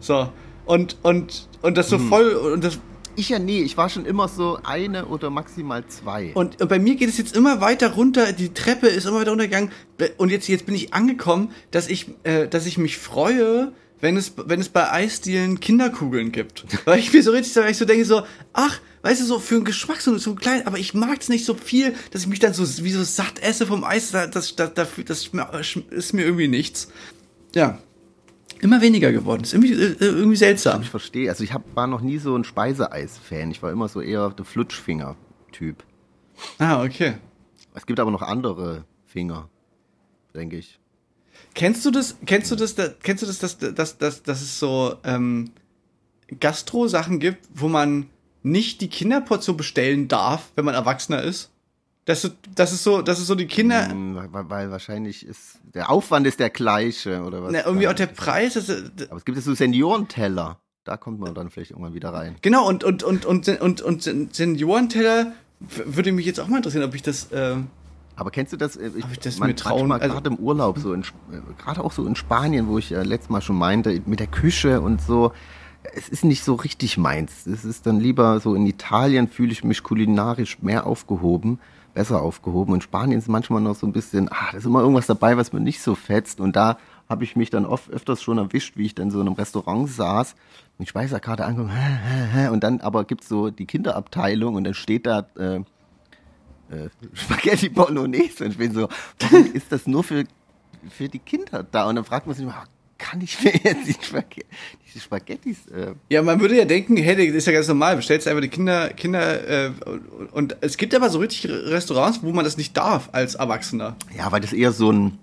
So. 0.00 0.30
Und, 0.70 0.96
und, 1.02 1.48
und 1.62 1.76
das 1.76 1.88
so 1.90 1.98
voll, 1.98 2.30
und 2.32 2.62
das, 2.64 2.78
Ich 3.16 3.28
ja 3.28 3.38
nie. 3.38 3.60
Ich 3.62 3.76
war 3.76 3.88
schon 3.90 4.06
immer 4.06 4.28
so 4.28 4.58
eine 4.62 5.06
oder 5.06 5.28
maximal 5.30 5.84
zwei. 5.88 6.30
Und, 6.34 6.60
und 6.62 6.68
bei 6.68 6.78
mir 6.78 6.94
geht 6.94 7.08
es 7.08 7.18
jetzt 7.18 7.36
immer 7.36 7.60
weiter 7.60 7.90
runter, 7.92 8.32
die 8.32 8.54
Treppe 8.54 8.86
ist 8.86 9.04
immer 9.06 9.20
weiter 9.20 9.30
runtergegangen 9.30 9.70
und 10.16 10.30
jetzt, 10.30 10.48
jetzt 10.48 10.64
bin 10.66 10.74
ich 10.74 10.94
angekommen, 10.94 11.50
dass 11.72 11.88
ich, 11.88 12.06
äh, 12.22 12.46
dass 12.48 12.66
ich 12.66 12.78
mich 12.78 12.98
freue, 12.98 13.72
wenn 14.00 14.16
es, 14.16 14.32
wenn 14.36 14.60
es 14.60 14.68
bei 14.70 14.90
Eisdielen 14.90 15.60
Kinderkugeln 15.60 16.30
gibt. 16.32 16.64
Weil 16.86 17.00
ich 17.00 17.12
mir 17.12 17.22
so 17.22 17.32
richtig, 17.32 17.54
weil 17.56 17.70
ich 17.72 17.76
so 17.76 17.84
denke 17.84 18.04
so, 18.06 18.22
ach, 18.54 18.80
weißt 19.02 19.20
du, 19.20 19.24
so 19.26 19.38
für 19.40 19.56
einen 19.56 19.64
Geschmack 19.64 20.00
so, 20.00 20.16
so 20.16 20.34
klein, 20.36 20.66
aber 20.66 20.78
ich 20.78 20.94
mag 20.94 21.20
es 21.20 21.28
nicht 21.28 21.44
so 21.44 21.52
viel, 21.54 21.94
dass 22.12 22.22
ich 22.22 22.28
mich 22.28 22.38
dann 22.38 22.54
so 22.54 22.62
wie 22.84 22.92
so 22.92 23.02
satt 23.02 23.42
esse 23.42 23.66
vom 23.66 23.84
Eis, 23.84 24.12
das, 24.12 24.30
das, 24.30 24.54
das, 24.56 24.72
das, 25.04 25.26
schme- 25.26 25.90
ist 25.90 26.14
mir 26.14 26.22
irgendwie 26.24 26.48
nichts. 26.48 26.88
Ja. 27.54 27.78
Immer 28.60 28.80
weniger 28.80 29.10
geworden. 29.12 29.42
Ist 29.42 29.54
irgendwie, 29.54 29.72
äh, 29.72 29.96
irgendwie 30.00 30.36
seltsam. 30.36 30.82
Ich 30.82 30.90
verstehe. 30.90 31.30
Also 31.30 31.44
ich 31.44 31.54
hab, 31.54 31.74
war 31.74 31.86
noch 31.86 32.02
nie 32.02 32.18
so 32.18 32.36
ein 32.36 32.44
Speiseeis-Fan. 32.44 33.50
Ich 33.50 33.62
war 33.62 33.72
immer 33.72 33.88
so 33.88 34.00
eher 34.00 34.30
der 34.30 34.44
Flutschfinger-Typ. 34.44 35.82
Ah, 36.58 36.82
okay. 36.82 37.14
Es 37.74 37.86
gibt 37.86 38.00
aber 38.00 38.10
noch 38.10 38.22
andere 38.22 38.84
Finger, 39.06 39.48
denke 40.34 40.56
ich. 40.56 40.78
Kennst 41.54 41.84
du 41.84 41.90
das, 41.90 42.16
kennst 42.26 42.50
du 42.50 42.56
das, 42.56 42.74
da, 42.74 42.88
kennst 43.02 43.22
du 43.22 43.26
das, 43.26 43.38
dass, 43.38 43.58
dass, 43.58 43.98
dass, 43.98 44.22
dass 44.22 44.42
es 44.42 44.58
so 44.58 44.96
ähm, 45.04 45.50
Gastro-Sachen 46.38 47.18
gibt, 47.18 47.48
wo 47.54 47.68
man 47.68 48.06
nicht 48.42 48.80
die 48.80 48.88
Kinderportion 48.88 49.56
bestellen 49.56 50.08
darf, 50.08 50.52
wenn 50.54 50.64
man 50.64 50.74
Erwachsener 50.74 51.22
ist? 51.22 51.50
Das 52.10 52.24
ist, 52.24 52.34
das 52.56 52.72
ist 52.72 52.82
so, 52.82 53.02
das 53.02 53.18
ist 53.20 53.26
so 53.28 53.34
die 53.36 53.46
Kinder, 53.46 53.88
Hm, 53.88 54.16
Weil, 54.32 54.50
weil 54.50 54.70
wahrscheinlich 54.70 55.24
ist 55.24 55.58
der 55.74 55.90
Aufwand 55.90 56.26
ist 56.26 56.40
der 56.40 56.50
gleiche 56.50 57.22
oder 57.22 57.42
was? 57.42 57.52
na, 57.52 57.64
irgendwie 57.64 57.86
auch 57.88 57.92
der 57.94 58.06
Preis, 58.06 58.56
ist- 58.56 58.70
Aber 59.08 59.16
es 59.18 59.24
gibt 59.24 59.36
ja 59.38 59.42
so 59.42 59.54
Seniorenteller. 59.54 60.58
Da 60.84 60.96
kommt 60.96 61.20
man 61.20 61.34
dann 61.34 61.50
vielleicht 61.50 61.70
irgendwann 61.72 61.94
wieder 61.94 62.12
rein. 62.12 62.36
genau, 62.42 62.66
und, 62.68 62.82
und, 62.84 63.04
und, 63.04 63.24
und, 63.26 63.48
und, 63.48 63.80
und, 63.82 64.34
Seniorenteller 64.34 65.32
würde 65.58 66.10
mich 66.12 66.26
jetzt 66.26 66.40
auch 66.40 66.48
mal 66.48 66.56
interessieren, 66.56 66.84
ob 66.84 66.94
ich 66.94 67.02
das, 67.02 67.30
äh, 67.32 67.56
Aber 68.16 68.30
kennst 68.30 68.52
du 68.52 68.56
das? 68.56 68.76
äh, 68.76 68.90
Ich, 68.96 69.04
ich 69.12 69.18
das 69.20 69.38
man- 69.38 69.48
mir 69.50 69.54
trauen- 69.56 69.88
manchmal 69.88 70.00
also- 70.00 70.14
gerade 70.14 70.30
im 70.30 70.36
Urlaub, 70.36 70.78
so 70.78 70.94
äh, 70.94 71.00
gerade 71.62 71.84
auch 71.84 71.92
so 71.92 72.06
in 72.06 72.16
Spanien, 72.16 72.66
wo 72.66 72.78
ich 72.78 72.92
äh, 72.92 73.02
letztes 73.02 73.30
Mal 73.30 73.42
schon 73.42 73.56
meinte, 73.56 74.00
mit 74.06 74.20
der 74.20 74.26
Küche 74.26 74.80
und 74.80 75.00
so. 75.02 75.32
Es 75.94 76.08
ist 76.08 76.24
nicht 76.24 76.44
so 76.44 76.54
richtig 76.56 76.98
meins. 76.98 77.46
Es 77.46 77.64
ist 77.64 77.86
dann 77.86 78.00
lieber 78.00 78.40
so 78.40 78.54
in 78.54 78.66
Italien 78.66 79.28
fühle 79.28 79.52
ich 79.52 79.64
mich 79.64 79.82
kulinarisch 79.82 80.60
mehr 80.62 80.86
aufgehoben, 80.86 81.58
besser 82.00 82.22
aufgehoben. 82.22 82.76
In 82.76 82.80
Spanien 82.80 83.18
ist 83.18 83.28
manchmal 83.28 83.60
noch 83.60 83.74
so 83.74 83.86
ein 83.86 83.92
bisschen, 83.92 84.32
ah, 84.32 84.52
da 84.52 84.56
ist 84.56 84.64
immer 84.64 84.80
irgendwas 84.80 85.06
dabei, 85.06 85.36
was 85.36 85.52
mir 85.52 85.60
nicht 85.60 85.82
so 85.82 85.94
fetzt. 85.94 86.40
Und 86.40 86.56
da 86.56 86.78
habe 87.10 87.24
ich 87.24 87.36
mich 87.36 87.50
dann 87.50 87.66
oft 87.66 87.90
öfters 87.90 88.22
schon 88.22 88.38
erwischt, 88.38 88.78
wie 88.78 88.86
ich 88.86 88.94
dann 88.94 89.10
so 89.10 89.20
in 89.20 89.26
einem 89.26 89.36
Restaurant 89.36 89.86
saß 89.86 90.32
und 90.32 90.82
die 90.82 90.86
Speisekarte 90.86 91.46
hä, 91.46 92.48
und 92.48 92.64
dann 92.64 92.80
aber 92.80 93.04
gibt's 93.04 93.28
so 93.28 93.50
die 93.50 93.66
Kinderabteilung 93.66 94.54
und 94.54 94.64
dann 94.64 94.72
steht 94.72 95.04
da 95.04 95.26
äh, 95.36 95.56
äh, 95.56 96.88
Spaghetti 97.12 97.68
Bolognese 97.68 98.46
und 98.46 98.52
ich 98.52 98.56
bin 98.58 98.72
so, 98.72 98.88
ist 99.52 99.70
das 99.70 99.86
nur 99.86 100.02
für, 100.02 100.24
für 100.88 101.10
die 101.10 101.18
Kinder 101.18 101.66
da? 101.70 101.86
Und 101.86 101.96
dann 101.96 102.06
fragt 102.06 102.26
man 102.26 102.34
sich 102.34 102.44
immer, 102.44 102.64
kann 103.00 103.20
ich 103.20 103.42
mir 103.42 103.52
jetzt 103.64 103.88
die, 103.88 104.04
Spaghe 104.04 104.42
die 104.94 105.00
Spaghettis 105.00 105.66
äh, 105.68 105.94
Ja, 106.10 106.22
man 106.22 106.40
würde 106.40 106.56
ja 106.56 106.64
denken, 106.64 106.96
hey, 106.96 107.16
das 107.26 107.34
ist 107.36 107.46
ja 107.46 107.52
ganz 107.52 107.66
normal, 107.66 107.96
bestellst 107.96 108.28
einfach 108.28 108.42
die 108.42 108.48
Kinder, 108.48 108.90
Kinder, 108.90 109.48
äh, 109.48 109.70
und, 109.86 110.32
und 110.32 110.56
es 110.60 110.76
gibt 110.76 110.94
aber 110.94 111.08
so 111.10 111.18
richtig 111.18 111.50
Restaurants, 111.50 112.22
wo 112.22 112.32
man 112.32 112.44
das 112.44 112.56
nicht 112.56 112.76
darf 112.76 113.08
als 113.12 113.34
Erwachsener. 113.34 113.96
Ja, 114.16 114.30
weil 114.30 114.40
das 114.40 114.52
eher 114.52 114.72
so 114.72 114.92
ein, 114.92 115.18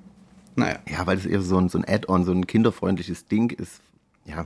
Naja. 0.56 0.80
ja, 0.90 1.06
weil 1.06 1.18
das 1.18 1.26
eher 1.26 1.42
so 1.42 1.58
ein, 1.58 1.70
so 1.70 1.78
ein 1.78 1.86
Add-on, 1.88 2.26
so 2.26 2.32
ein 2.32 2.48
kinderfreundliches 2.48 3.28
Ding 3.28 3.52
ist. 3.52 3.80
Ja, 4.26 4.46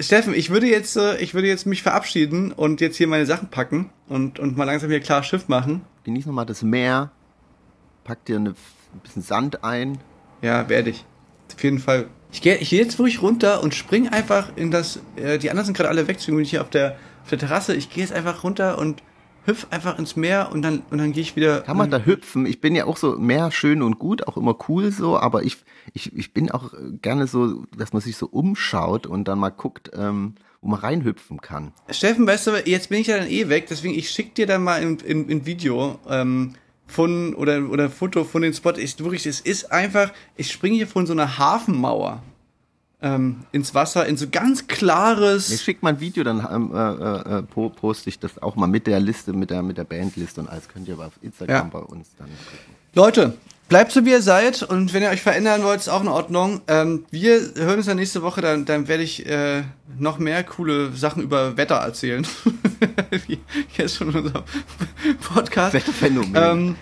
Steffen, 0.00 0.32
ich 0.32 0.48
würde 0.48 0.66
jetzt, 0.66 0.96
äh, 0.96 1.18
ich 1.18 1.34
würde 1.34 1.46
jetzt 1.48 1.66
mich 1.66 1.82
verabschieden 1.82 2.52
und 2.52 2.80
jetzt 2.80 2.96
hier 2.96 3.06
meine 3.06 3.26
Sachen 3.26 3.48
packen 3.50 3.90
und, 4.08 4.38
und 4.38 4.56
mal 4.56 4.64
langsam 4.64 4.88
hier 4.88 5.00
klar 5.00 5.22
Schiff 5.22 5.48
machen. 5.48 5.82
genieß 6.04 6.24
nochmal 6.24 6.46
das 6.46 6.62
Meer, 6.62 7.10
pack 8.04 8.24
dir 8.24 8.36
eine, 8.36 8.50
ein 8.50 9.00
bisschen 9.02 9.22
Sand 9.22 9.62
ein. 9.62 9.98
Ja, 10.40 10.68
werde 10.70 10.88
ich. 10.90 11.04
Auf 11.54 11.62
jeden 11.62 11.78
Fall. 11.78 12.08
Ich 12.32 12.42
gehe 12.42 12.56
ich 12.56 12.70
geh 12.70 12.78
jetzt 12.78 12.98
wirklich 12.98 13.22
runter 13.22 13.62
und 13.62 13.74
spring 13.74 14.08
einfach 14.08 14.52
in 14.56 14.70
das, 14.70 15.00
äh, 15.16 15.38
die 15.38 15.50
anderen 15.50 15.66
sind 15.66 15.76
gerade 15.76 15.88
alle 15.88 16.06
weg, 16.06 16.18
deswegen 16.18 16.36
bin 16.36 16.44
ich 16.44 16.50
hier 16.50 16.62
auf 16.62 16.70
der, 16.70 16.96
auf 17.22 17.30
der 17.30 17.38
Terrasse. 17.38 17.74
Ich 17.74 17.90
gehe 17.90 18.02
jetzt 18.02 18.12
einfach 18.12 18.44
runter 18.44 18.78
und 18.78 19.02
hüpf 19.44 19.66
einfach 19.70 19.98
ins 19.98 20.16
Meer 20.16 20.50
und 20.52 20.62
dann, 20.62 20.82
und 20.90 20.98
dann 20.98 21.12
gehe 21.12 21.22
ich 21.22 21.36
wieder. 21.36 21.62
Kann 21.62 21.76
man 21.76 21.90
da 21.90 21.98
hüpfen? 21.98 22.46
Ich 22.46 22.60
bin 22.60 22.74
ja 22.74 22.84
auch 22.84 22.96
so 22.96 23.18
mehr 23.18 23.50
schön 23.50 23.82
und 23.82 23.98
gut, 23.98 24.26
auch 24.26 24.36
immer 24.36 24.56
cool 24.68 24.92
so, 24.92 25.18
aber 25.18 25.42
ich, 25.42 25.58
ich, 25.92 26.16
ich 26.16 26.32
bin 26.32 26.50
auch 26.50 26.72
gerne 27.02 27.26
so, 27.26 27.64
dass 27.76 27.92
man 27.92 28.02
sich 28.02 28.16
so 28.16 28.26
umschaut 28.26 29.06
und 29.06 29.26
dann 29.28 29.38
mal 29.38 29.50
guckt, 29.50 29.90
ähm, 29.94 30.34
wo 30.60 30.68
man 30.68 30.80
reinhüpfen 30.80 31.40
kann. 31.40 31.72
Steffen, 31.90 32.26
weißt 32.26 32.48
du, 32.48 32.50
jetzt 32.64 32.90
bin 32.90 33.00
ich 33.00 33.06
ja 33.06 33.16
dann 33.16 33.28
eh 33.28 33.48
weg, 33.48 33.66
deswegen 33.68 33.94
ich 33.94 34.10
schick 34.10 34.34
dir 34.34 34.46
dann 34.46 34.62
mal 34.62 34.82
in, 34.82 34.98
in, 34.98 35.28
in 35.28 35.46
Video 35.46 35.98
ähm, 36.08 36.54
von 36.90 37.34
oder 37.34 37.68
oder 37.70 37.88
Foto 37.90 38.24
von 38.24 38.42
den 38.42 38.52
Spot. 38.54 38.70
Ist 38.70 39.02
wirklich, 39.02 39.26
es 39.26 39.40
ist 39.40 39.70
einfach, 39.72 40.12
ich 40.36 40.50
springe 40.50 40.76
hier 40.76 40.86
von 40.86 41.06
so 41.06 41.12
einer 41.12 41.38
Hafenmauer 41.38 42.22
ähm, 43.02 43.44
ins 43.52 43.74
Wasser 43.74 44.06
in 44.06 44.16
so 44.16 44.26
ganz 44.30 44.66
klares. 44.66 45.48
Mir 45.48 45.56
schickt 45.58 45.82
mal 45.82 45.90
ein 45.90 46.00
Video, 46.00 46.22
dann 46.22 46.46
ähm, 46.52 46.70
äh, 46.74 47.38
äh, 47.38 47.42
po- 47.42 47.70
poste 47.70 48.10
ich 48.10 48.18
das 48.18 48.40
auch 48.42 48.56
mal 48.56 48.66
mit 48.66 48.86
der 48.86 49.00
Liste, 49.00 49.32
mit 49.32 49.50
der, 49.50 49.62
mit 49.62 49.78
der 49.78 49.84
Bandliste 49.84 50.40
und 50.40 50.48
alles 50.48 50.68
könnt 50.68 50.86
ihr 50.88 50.94
aber 50.94 51.06
auf 51.06 51.14
Instagram 51.22 51.56
Ja. 51.56 51.62
bei 51.72 51.78
uns 51.78 52.08
dann 52.18 52.28
gucken. 52.28 52.74
Leute, 52.94 53.34
bleibt 53.70 53.92
so 53.92 54.04
wie 54.04 54.10
ihr 54.10 54.20
seid 54.20 54.62
und 54.64 54.92
wenn 54.92 55.02
ihr 55.02 55.08
euch 55.10 55.22
verändern 55.22 55.62
wollt, 55.62 55.80
ist 55.80 55.88
auch 55.88 56.02
in 56.02 56.08
Ordnung. 56.08 56.60
Ähm, 56.66 57.06
wir 57.10 57.40
hören 57.54 57.78
uns 57.78 57.86
dann 57.86 57.96
nächste 57.96 58.20
Woche, 58.20 58.42
dann, 58.42 58.66
dann 58.66 58.88
werde 58.88 59.04
ich 59.04 59.24
äh, 59.26 59.62
noch 59.98 60.18
mehr 60.18 60.44
coole 60.44 60.92
Sachen 60.92 61.22
über 61.22 61.56
Wetter 61.56 61.76
erzählen. 61.76 62.26
wie 63.26 63.38
jetzt 63.78 63.96
schon 63.96 64.10
in 64.10 64.16
unserem 64.16 64.44
Podcast. 65.20 65.72
Wetterphänomen. 65.74 66.34
Ähm, 66.34 66.76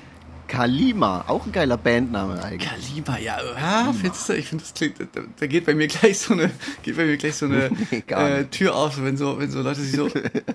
Kalima, 0.48 1.26
auch 1.28 1.44
ein 1.44 1.52
geiler 1.52 1.76
Bandname 1.76 2.42
eigentlich. 2.42 2.70
Kaliber, 2.70 3.18
ja, 3.20 3.36
ja 3.54 3.92
findest 3.92 4.30
du? 4.30 4.32
Ich 4.32 4.48
finde, 4.48 4.64
das 4.64 4.72
klingt, 4.72 4.98
da, 4.98 5.20
da 5.38 5.46
geht 5.46 5.66
bei 5.66 5.74
mir 5.74 5.88
gleich 5.88 6.18
so 6.18 6.32
eine, 6.32 6.50
geht 6.82 6.96
bei 6.96 7.04
mir 7.04 7.18
gleich 7.18 7.34
so 7.34 7.44
eine 7.44 7.70
Nee, 7.90 8.02
äh. 8.08 8.44
Tür 8.46 8.74
auf, 8.74 9.00
wenn 9.02 9.18
so, 9.18 9.38
wenn 9.38 9.50
so 9.50 9.60
Leute 9.60 9.82
sich 9.82 9.94
so, 9.94 10.08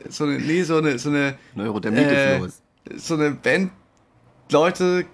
so 0.10 0.24
eine, 0.24 0.40
nee, 0.40 0.64
so 0.64 0.78
eine, 0.78 0.98
so 0.98 1.10
eine, 1.10 1.36
Neurodermitis 1.54 2.12
äh, 2.12 2.38
los. 2.40 2.62
so 2.96 3.14
eine 3.14 3.32
Band 3.32 3.72
Leute, 4.52 5.06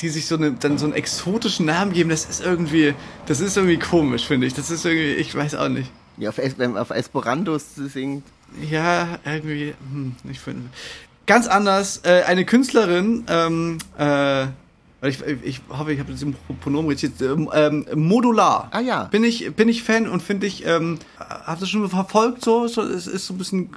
die 0.00 0.08
sich 0.08 0.26
so 0.26 0.36
eine, 0.36 0.52
dann 0.52 0.78
so 0.78 0.86
einen 0.86 0.94
exotischen 0.94 1.66
Namen 1.66 1.92
geben, 1.92 2.10
das 2.10 2.28
ist 2.28 2.44
irgendwie, 2.44 2.94
das 3.26 3.40
ist 3.40 3.56
irgendwie 3.56 3.78
komisch, 3.78 4.26
finde 4.26 4.46
ich. 4.46 4.54
Das 4.54 4.70
ist 4.70 4.84
irgendwie, 4.84 5.12
ich 5.14 5.34
weiß 5.34 5.54
auch 5.56 5.68
nicht. 5.68 5.90
Ja, 6.16 6.30
auf, 6.30 6.38
es 6.38 6.54
auf 6.60 6.90
Esperanto 6.90 7.58
singt. 7.58 8.24
Ja, 8.70 9.18
irgendwie, 9.24 9.74
hm, 9.90 10.14
ich 10.30 10.40
finde. 10.40 10.68
Ganz 11.26 11.46
anders, 11.46 12.00
äh, 12.04 12.22
eine 12.26 12.44
Künstlerin, 12.44 13.24
ähm, 13.28 13.78
äh, 13.98 14.46
ich, 15.00 15.22
ich 15.44 15.60
hoffe, 15.68 15.92
ich 15.92 16.00
habe 16.00 16.10
das 16.10 16.22
im 16.22 16.34
Pronomen 16.60 16.88
richtig, 16.88 17.12
ähm, 17.20 17.48
ähm, 17.52 17.86
modular. 17.94 18.68
Ah, 18.72 18.80
ja. 18.80 19.04
Bin 19.04 19.22
ich, 19.22 19.54
bin 19.54 19.68
ich 19.68 19.84
Fan 19.84 20.08
und 20.08 20.22
finde 20.22 20.48
ich, 20.48 20.66
ähm, 20.66 20.98
habe 21.18 21.60
das 21.60 21.68
schon 21.68 21.88
verfolgt, 21.88 22.42
so, 22.44 22.66
so 22.66 22.82
es 22.82 23.06
ist 23.06 23.26
so 23.26 23.34
ein 23.34 23.38
bisschen, 23.38 23.70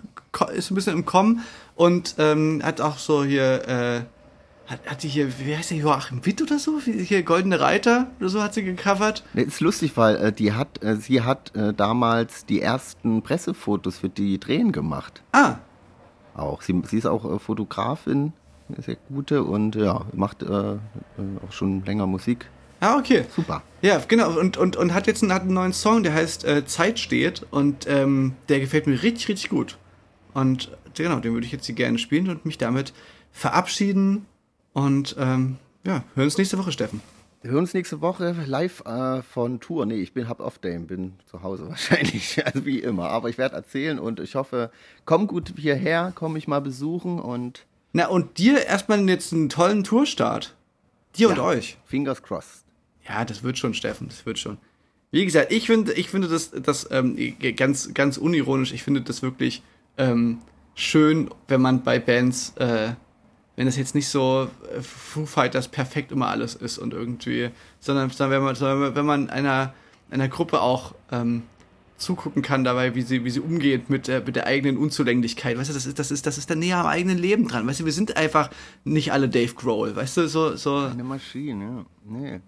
ist 0.55 0.67
so 0.67 0.73
ein 0.73 0.75
bisschen 0.75 0.93
im 0.93 1.05
Kommen 1.05 1.41
und 1.75 2.15
ähm, 2.17 2.61
hat 2.63 2.81
auch 2.81 2.97
so 2.97 3.23
hier, 3.23 3.67
äh, 3.67 4.01
hat, 4.71 4.85
hat 4.87 5.03
die 5.03 5.07
hier, 5.09 5.27
wie 5.39 5.55
heißt 5.55 5.71
der, 5.71 5.77
Joachim 5.77 6.25
Witt 6.25 6.41
oder 6.41 6.57
so? 6.57 6.79
Hier 6.79 7.23
Goldene 7.23 7.59
Reiter 7.59 8.07
oder 8.19 8.29
so 8.29 8.41
hat 8.41 8.53
sie 8.53 8.63
gecovert. 8.63 9.23
Nee, 9.33 9.43
ist 9.43 9.59
lustig, 9.59 9.97
weil 9.97 10.15
äh, 10.15 10.31
die 10.31 10.53
hat, 10.53 10.81
äh, 10.83 10.95
sie 10.95 11.21
hat 11.21 11.55
äh, 11.55 11.73
damals 11.73 12.45
die 12.45 12.61
ersten 12.61 13.21
Pressefotos 13.21 13.99
für 13.99 14.09
die 14.09 14.39
Drehen 14.39 14.71
gemacht. 14.71 15.21
Ah, 15.33 15.55
Auch. 16.35 16.61
Sie, 16.61 16.81
sie 16.87 16.97
ist 16.97 17.05
auch 17.05 17.25
äh, 17.35 17.37
Fotografin, 17.39 18.33
eine 18.69 18.81
sehr 18.81 18.97
gute 19.09 19.43
und 19.43 19.75
ja, 19.75 20.05
macht 20.13 20.43
äh, 20.43 20.45
äh, 20.47 20.77
auch 21.45 21.51
schon 21.51 21.83
länger 21.85 22.07
Musik. 22.07 22.45
ah, 22.79 22.97
okay. 22.97 23.25
Super. 23.35 23.61
Ja, 23.81 24.01
genau. 24.07 24.39
Und, 24.39 24.55
und, 24.57 24.77
und 24.77 24.93
hat 24.93 25.07
jetzt 25.07 25.21
einen, 25.21 25.33
hat 25.33 25.41
einen 25.41 25.53
neuen 25.53 25.73
Song, 25.73 26.03
der 26.03 26.13
heißt 26.13 26.45
Zeit 26.65 26.97
steht. 26.99 27.45
Und 27.51 27.85
ähm, 27.87 28.35
der 28.47 28.59
gefällt 28.61 28.87
mir 28.87 28.93
richtig, 29.03 29.27
richtig 29.27 29.49
gut. 29.49 29.77
Und 30.33 30.71
genau, 30.95 31.19
den 31.19 31.33
würde 31.33 31.45
ich 31.45 31.51
jetzt 31.51 31.65
hier 31.65 31.75
gerne 31.75 31.97
spielen 31.97 32.29
und 32.29 32.45
mich 32.45 32.57
damit 32.57 32.93
verabschieden. 33.31 34.25
Und 34.73 35.15
ähm, 35.19 35.57
ja, 35.83 36.03
hören 36.15 36.25
uns 36.25 36.37
nächste 36.37 36.57
Woche, 36.57 36.71
Steffen. 36.71 37.01
Wir 37.41 37.51
hören 37.51 37.61
uns 37.61 37.73
nächste 37.73 38.01
Woche 38.01 38.35
live 38.45 38.81
äh, 38.85 39.23
von 39.23 39.59
Tour. 39.59 39.85
Nee, 39.87 39.95
ich 40.01 40.13
bin 40.13 40.29
hab 40.29 40.39
off 40.39 40.59
day, 40.59 40.77
bin 40.77 41.13
zu 41.25 41.41
Hause 41.41 41.67
wahrscheinlich, 41.69 42.45
also 42.45 42.65
wie 42.65 42.79
immer. 42.79 43.09
Aber 43.09 43.29
ich 43.29 43.37
werde 43.37 43.55
erzählen 43.55 43.97
und 43.99 44.19
ich 44.19 44.35
hoffe, 44.35 44.71
komm 45.05 45.27
gut 45.27 45.53
hierher, 45.57 46.11
komm 46.15 46.33
mich 46.33 46.47
mal 46.47 46.61
besuchen 46.61 47.19
und 47.19 47.65
Na, 47.93 48.07
und 48.07 48.37
dir 48.37 48.65
erstmal 48.65 49.01
jetzt 49.09 49.33
einen 49.33 49.49
tollen 49.49 49.83
Tourstart. 49.83 50.55
Dir 51.17 51.29
und 51.29 51.37
Ja. 51.37 51.43
euch. 51.43 51.77
fingers 51.85 52.21
crossed. 52.21 52.63
Ja, 53.09 53.25
das 53.25 53.43
wird 53.43 53.57
schon, 53.57 53.73
Steffen, 53.73 54.07
das 54.07 54.25
wird 54.25 54.37
schon. 54.39 54.57
Wie 55.09 55.25
gesagt, 55.25 55.51
ich 55.51 55.65
finde, 55.65 55.91
ich 55.93 56.09
finde 56.09 56.29
das, 56.29 56.51
das 56.51 56.87
ähm, 56.91 57.17
ganz, 57.57 57.93
ganz 57.93 58.17
unironisch, 58.17 58.71
ich 58.71 58.83
finde 58.83 59.01
das 59.01 59.21
wirklich 59.21 59.61
ähm, 59.97 60.37
schön, 60.75 61.29
wenn 61.49 61.59
man 61.59 61.83
bei 61.83 61.99
Bands, 61.99 62.53
äh, 62.57 62.93
wenn 63.61 63.67
das 63.67 63.77
jetzt 63.77 63.93
nicht 63.93 64.07
so 64.07 64.49
äh, 64.75 64.81
Foo 64.81 65.27
Fighters 65.27 65.67
perfekt 65.67 66.11
immer 66.11 66.29
alles 66.29 66.55
ist 66.55 66.79
und 66.79 66.95
irgendwie, 66.95 67.51
sondern, 67.79 68.09
sondern 68.09 68.31
wenn 68.39 68.43
man, 68.43 68.55
sondern 68.55 68.95
wenn 68.95 69.05
man 69.05 69.29
einer, 69.29 69.75
einer 70.09 70.27
Gruppe 70.29 70.61
auch 70.61 70.95
ähm, 71.11 71.43
zugucken 71.95 72.41
kann 72.41 72.63
dabei, 72.63 72.95
wie 72.95 73.03
sie, 73.03 73.23
wie 73.23 73.29
sie 73.29 73.39
umgeht 73.39 73.87
mit 73.87 74.07
der, 74.07 74.21
mit 74.21 74.35
der 74.35 74.47
eigenen 74.47 74.77
Unzulänglichkeit. 74.77 75.59
Weißt 75.59 75.69
du, 75.69 75.75
das 75.75 75.85
ist, 75.85 75.99
das 75.99 76.09
ist, 76.09 76.25
das 76.25 76.39
ist 76.39 76.49
dann 76.49 76.57
näher 76.57 76.79
am 76.79 76.87
eigenen 76.87 77.19
Leben 77.19 77.47
dran. 77.47 77.67
Weißt 77.67 77.81
du, 77.81 77.85
wir 77.85 77.91
sind 77.91 78.17
einfach 78.17 78.49
nicht 78.83 79.13
alle 79.13 79.29
Dave 79.29 79.53
Grohl. 79.53 79.95
Weißt 79.95 80.17
du, 80.17 80.27
so, 80.27 80.55
so. 80.55 80.77
Eine 80.77 81.03
Maschine, 81.03 81.63
ja. 81.63 81.85
Nee. 82.03 82.39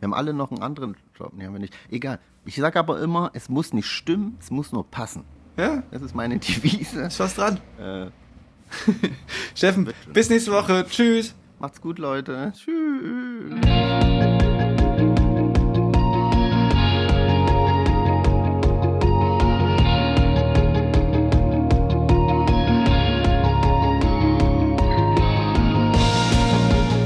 Wir 0.00 0.06
haben 0.08 0.14
alle 0.14 0.34
noch 0.34 0.50
einen 0.50 0.62
anderen 0.64 0.96
Job. 1.16 1.34
Nee, 1.36 1.46
haben 1.46 1.52
wir 1.52 1.60
nicht. 1.60 1.78
Egal. 1.88 2.18
Ich 2.44 2.56
sage 2.56 2.80
aber 2.80 3.00
immer, 3.00 3.30
es 3.32 3.48
muss 3.48 3.72
nicht 3.72 3.86
stimmen, 3.86 4.36
es 4.40 4.50
muss 4.50 4.72
nur 4.72 4.90
passen. 4.90 5.22
Ja, 5.56 5.84
Das 5.92 6.02
ist 6.02 6.16
meine 6.16 6.38
Devise. 6.40 7.02
ist 7.02 7.20
was 7.20 7.36
dran. 7.36 7.60
Äh, 7.78 8.06
Steffen, 9.54 9.92
bis 10.12 10.30
nächste 10.30 10.52
Woche. 10.52 10.86
Tschüss. 10.88 11.34
macht's 11.58 11.80
gut, 11.80 11.98
Leute. 11.98 12.52
Tschüss. 12.54 13.60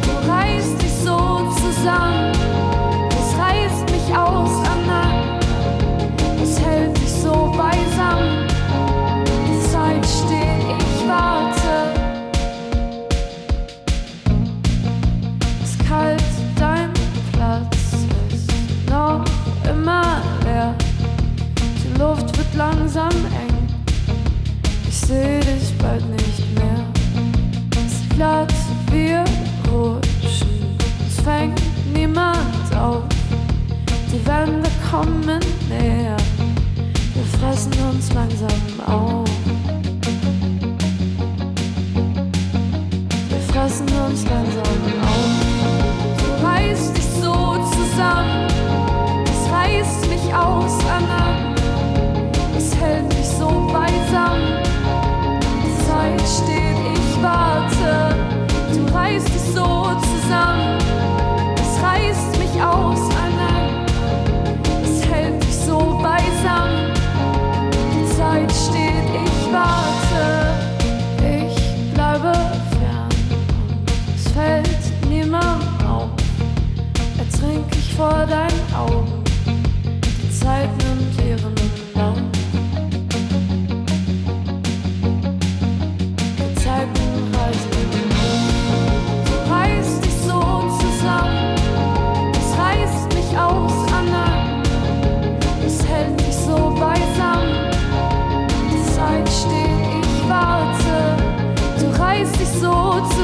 Du 0.02 0.26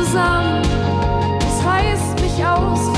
zusammen, 0.05 0.63
das 1.39 1.65
reißt 1.65 2.21
mich 2.21 2.45
aus. 2.45 2.92